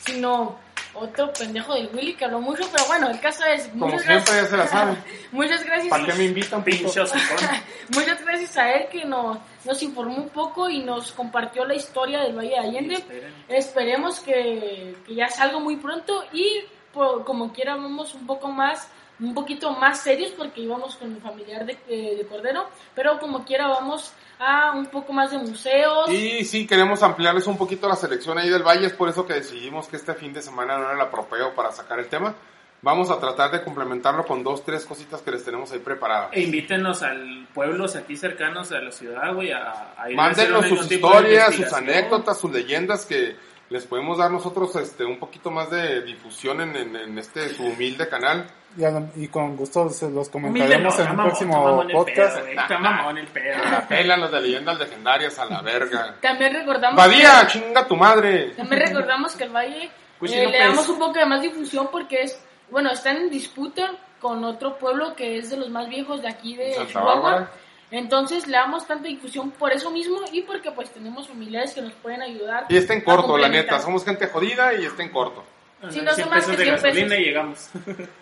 sino 0.05 0.59
otro 0.93 1.31
pendejo 1.33 1.73
del 1.75 1.89
Willy 1.93 2.15
que 2.15 2.25
habló 2.25 2.39
mucho, 2.41 2.63
pero 2.71 2.85
bueno, 2.87 3.09
el 3.09 3.19
caso 3.19 3.45
es... 3.45 3.67
Como 3.67 3.87
muchas 3.87 4.01
siempre, 4.03 4.33
gracias- 4.33 4.43
ya 4.43 4.49
se 4.49 4.57
la 4.57 4.67
sabe. 4.67 4.97
muchas 5.31 5.63
gracias. 5.63 5.89
¿Para 5.89 6.05
qué 6.05 6.13
me 6.13 6.23
invitan? 6.25 6.59
hocicón. 6.61 7.07
Muchas 7.93 8.23
gracias 8.25 8.57
a 8.57 8.71
él 8.71 8.87
que 8.89 9.05
nos, 9.05 9.37
nos 9.63 9.83
informó 9.83 10.15
un 10.17 10.29
poco 10.29 10.69
y 10.69 10.79
nos 10.83 11.11
compartió 11.11 11.63
la 11.65 11.75
historia 11.75 12.19
del 12.21 12.35
Valle 12.35 12.49
de 12.49 12.57
Allende. 12.59 13.03
Esperemos 13.47 14.19
que, 14.21 14.95
que 15.05 15.15
ya 15.15 15.27
salga 15.29 15.59
muy 15.59 15.75
pronto 15.77 16.23
y 16.33 16.63
por- 16.93 17.23
como 17.23 17.53
quiera 17.53 17.75
vamos 17.75 18.13
un 18.15 18.25
poco 18.25 18.47
más, 18.49 18.89
un 19.19 19.33
poquito 19.33 19.71
más 19.71 20.01
serios 20.01 20.31
porque 20.31 20.61
íbamos 20.61 20.95
con 20.97 21.13
el 21.15 21.21
familiar 21.21 21.65
de, 21.65 21.77
de- 21.87 22.15
de 22.17 22.25
Cordero, 22.27 22.67
pero 22.93 23.17
como 23.19 23.45
quiera 23.45 23.67
vamos 23.67 24.11
a 24.39 24.73
un 24.73 24.87
poco 24.87 25.13
más 25.13 25.31
de 25.31 25.37
museos. 25.37 26.09
Y 26.09 26.43
sí, 26.43 26.67
queremos 26.67 27.01
ampliarles 27.01 27.47
un 27.47 27.57
poquito 27.57 27.87
la 27.87 27.95
selección 27.95 28.37
ahí 28.37 28.49
del 28.49 28.63
Valle, 28.63 28.87
es 28.87 28.93
por 28.93 29.07
eso 29.09 29.25
que 29.25 29.33
decidimos 29.33 29.87
que 29.87 29.95
este 29.95 30.13
fin 30.15 30.33
de 30.33 30.41
semana 30.41 30.77
no 30.77 30.83
era 30.85 30.93
el 30.93 31.01
apropiado 31.01 31.53
para 31.53 31.71
sacar 31.71 31.99
el 31.99 32.07
tema. 32.07 32.35
Vamos 32.81 33.09
a 33.09 33.19
tratar 33.19 33.49
de 33.51 33.63
complementarlo 33.63 34.25
con 34.25 34.43
dos, 34.43 34.63
tres 34.63 34.85
cositas 34.85 35.21
que 35.21 35.31
les 35.31 35.43
tenemos 35.43 35.71
ahí 35.71 35.79
preparadas. 35.79 36.29
E 36.33 36.41
invítenos 36.43 37.01
al 37.01 37.47
pueblos 37.53 37.95
aquí 37.95 38.15
cercanos 38.15 38.71
a 38.73 38.79
la 38.79 38.91
ciudad, 38.91 39.33
güey, 39.33 39.51
a, 39.51 39.93
a 39.97 40.11
ir 40.11 40.19
a 40.19 40.25
hacer 40.27 40.51
Mándenos 40.51 40.67
sus 40.67 40.91
historias, 40.91 41.55
sus 41.55 41.73
anécdotas, 41.73 42.39
sus 42.39 42.51
leyendas 42.51 43.05
que 43.05 43.35
les 43.69 43.85
podemos 43.85 44.17
dar 44.17 44.29
nosotros 44.31 44.75
este 44.75 45.03
un 45.05 45.17
poquito 45.19 45.49
más 45.51 45.69
de 45.71 46.01
difusión 46.03 46.61
en, 46.61 46.75
en- 46.75 46.95
en 46.95 47.17
este 47.17 47.49
su 47.53 47.63
humilde 47.63 48.07
canal. 48.07 48.47
Y, 48.77 48.83
a- 48.83 49.09
y 49.15 49.27
con 49.29 49.55
gusto 49.55 49.89
se 49.89 50.09
los 50.09 50.27
comentaremos 50.29 50.97
no, 50.97 51.03
en 51.03 51.09
un 51.11 51.15
mamón, 51.15 51.29
próximo 51.31 51.87
podcast. 51.93 52.37
pedo, 52.41 52.61
Está 52.61 52.77
mamón 52.77 53.17
el 53.17 53.27
pedo. 53.27 53.57
La 53.71 53.87
pelan 53.87 54.21
los 54.21 54.31
de 54.31 54.41
leyendas 54.41 54.77
legendarias 54.79 55.39
a 55.39 55.45
la 55.45 55.61
verga. 55.61 56.15
También 56.21 56.53
recordamos 56.53 56.97
Badía, 56.97 57.41
que- 57.41 57.59
chinga 57.59 57.87
tu 57.87 57.95
madre. 57.95 58.49
También 58.57 58.81
recordamos 58.87 59.35
que 59.35 59.43
el 59.45 59.49
Valle 59.55 59.89
Cuchi 60.19 60.33
eh, 60.35 60.47
le 60.47 60.59
damos 60.59 60.87
un 60.89 60.99
poco 60.99 61.13
de 61.13 61.25
más 61.25 61.41
difusión 61.41 61.87
porque 61.91 62.21
es, 62.23 62.39
bueno, 62.69 62.91
están 62.91 63.17
en 63.17 63.29
disputa 63.29 63.91
con 64.21 64.43
otro 64.43 64.77
pueblo 64.77 65.15
que 65.15 65.37
es 65.37 65.49
de 65.49 65.57
los 65.57 65.69
más 65.69 65.87
viejos 65.87 66.21
de 66.21 66.27
aquí 66.29 66.55
de 66.55 66.73
Santa 66.73 66.91
Chihuahua. 66.91 67.49
Entonces 67.97 68.45
le 68.45 68.57
damos 68.57 68.85
tanta 68.85 69.07
difusión 69.07 69.51
por 69.51 69.71
eso 69.71 69.89
mismo 69.89 70.19
y 70.33 70.41
porque 70.41 70.69
pues 70.69 70.91
tenemos 70.91 71.29
familiares 71.29 71.73
que 71.73 71.81
nos 71.81 71.93
pueden 71.93 72.21
ayudar. 72.21 72.65
Y 72.67 72.75
está 72.75 72.93
en 72.93 72.99
a 72.99 73.05
corto, 73.05 73.37
la 73.37 73.47
neta. 73.47 73.79
Somos 73.79 74.03
gente 74.03 74.27
jodida 74.27 74.73
y 74.73 74.83
está 74.83 75.01
en 75.01 75.09
corto. 75.09 75.45
Sí, 75.89 76.01
no 76.01 76.07
son 76.11 76.15
100 76.15 76.29
más 76.29 76.45
que 76.45 76.57
de 76.57 76.63
100 76.63 76.75
gasolina 76.75 77.07
pesos. 77.07 77.19
y 77.19 77.23
llegamos. 77.23 77.69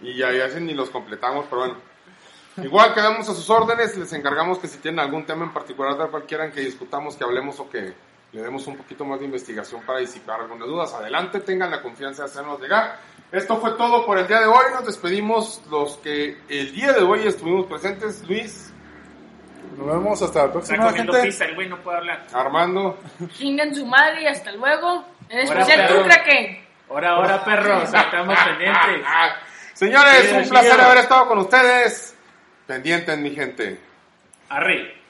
Y 0.02 0.16
ya, 0.16 0.32
ya 0.32 0.48
ni 0.60 0.76
los 0.76 0.92
completamos, 0.92 1.46
pero 1.50 1.62
bueno. 1.62 1.78
Igual 2.58 2.94
quedamos 2.94 3.28
a 3.30 3.34
sus 3.34 3.50
órdenes, 3.50 3.98
les 3.98 4.14
encargamos 4.14 4.60
que 4.60 4.68
si 4.68 4.78
tienen 4.78 5.00
algún 5.00 5.26
tema 5.26 5.44
en 5.46 5.52
particular 5.52 5.98
del 5.98 6.10
cual 6.10 6.24
quieran 6.28 6.52
que 6.52 6.62
discutamos, 6.62 7.16
que 7.16 7.24
hablemos 7.24 7.60
o 7.60 7.68
que 7.68 7.94
le 8.32 8.42
demos 8.44 8.68
un 8.68 8.78
poquito 8.78 9.06
más 9.06 9.20
de 9.20 9.26
investigación 9.26 9.82
para 9.82 10.00
disipar 10.00 10.42
algunas 10.42 10.68
dudas, 10.68 10.94
adelante, 10.94 11.40
tengan 11.40 11.72
la 11.72 11.82
confianza 11.82 12.24
de 12.24 12.30
hacernos 12.30 12.60
llegar. 12.62 13.00
Esto 13.32 13.58
fue 13.58 13.72
todo 13.72 14.06
por 14.06 14.20
el 14.20 14.28
día 14.28 14.40
de 14.40 14.46
hoy, 14.46 14.66
nos 14.72 14.86
despedimos 14.86 15.64
los 15.72 15.98
que 15.98 16.38
el 16.48 16.72
día 16.74 16.94
de 16.94 17.02
hoy 17.02 17.26
estuvimos 17.26 17.66
presentes, 17.66 18.24
Luis, 18.28 18.73
Nos 19.78 19.88
vemos 19.88 20.22
hasta 20.22 20.40
la 20.40 20.46
Está 20.46 20.52
próxima, 20.54 20.86
comiendo 20.88 21.14
gente. 21.14 21.28
pizza, 21.28 21.46
el 21.46 21.56
güey 21.56 21.70
no 21.70 21.78
puede 21.82 21.98
hablar. 21.98 22.28
Armando, 22.34 23.00
Chingan 23.38 23.74
su 23.74 23.86
madre 23.86 24.22
y 24.24 24.28
hasta 24.28 24.52
luego. 24.54 25.06
En 25.30 25.40
especial 25.40 25.88
tú. 25.88 26.04
Kraken. 26.04 26.64
Ahora, 26.90 27.10
ahora, 27.12 27.44
perros, 27.44 27.84
estamos 27.86 28.38
pendientes. 28.46 29.08
señores, 29.74 30.32
un 30.34 30.50
placer 30.50 30.80
haber 30.80 30.98
estado 31.00 31.28
con 31.28 31.40
ustedes, 31.40 32.16
pendientes 32.68 33.18
mi 33.18 33.32
gente. 33.32 33.80
Arre. 34.50 35.03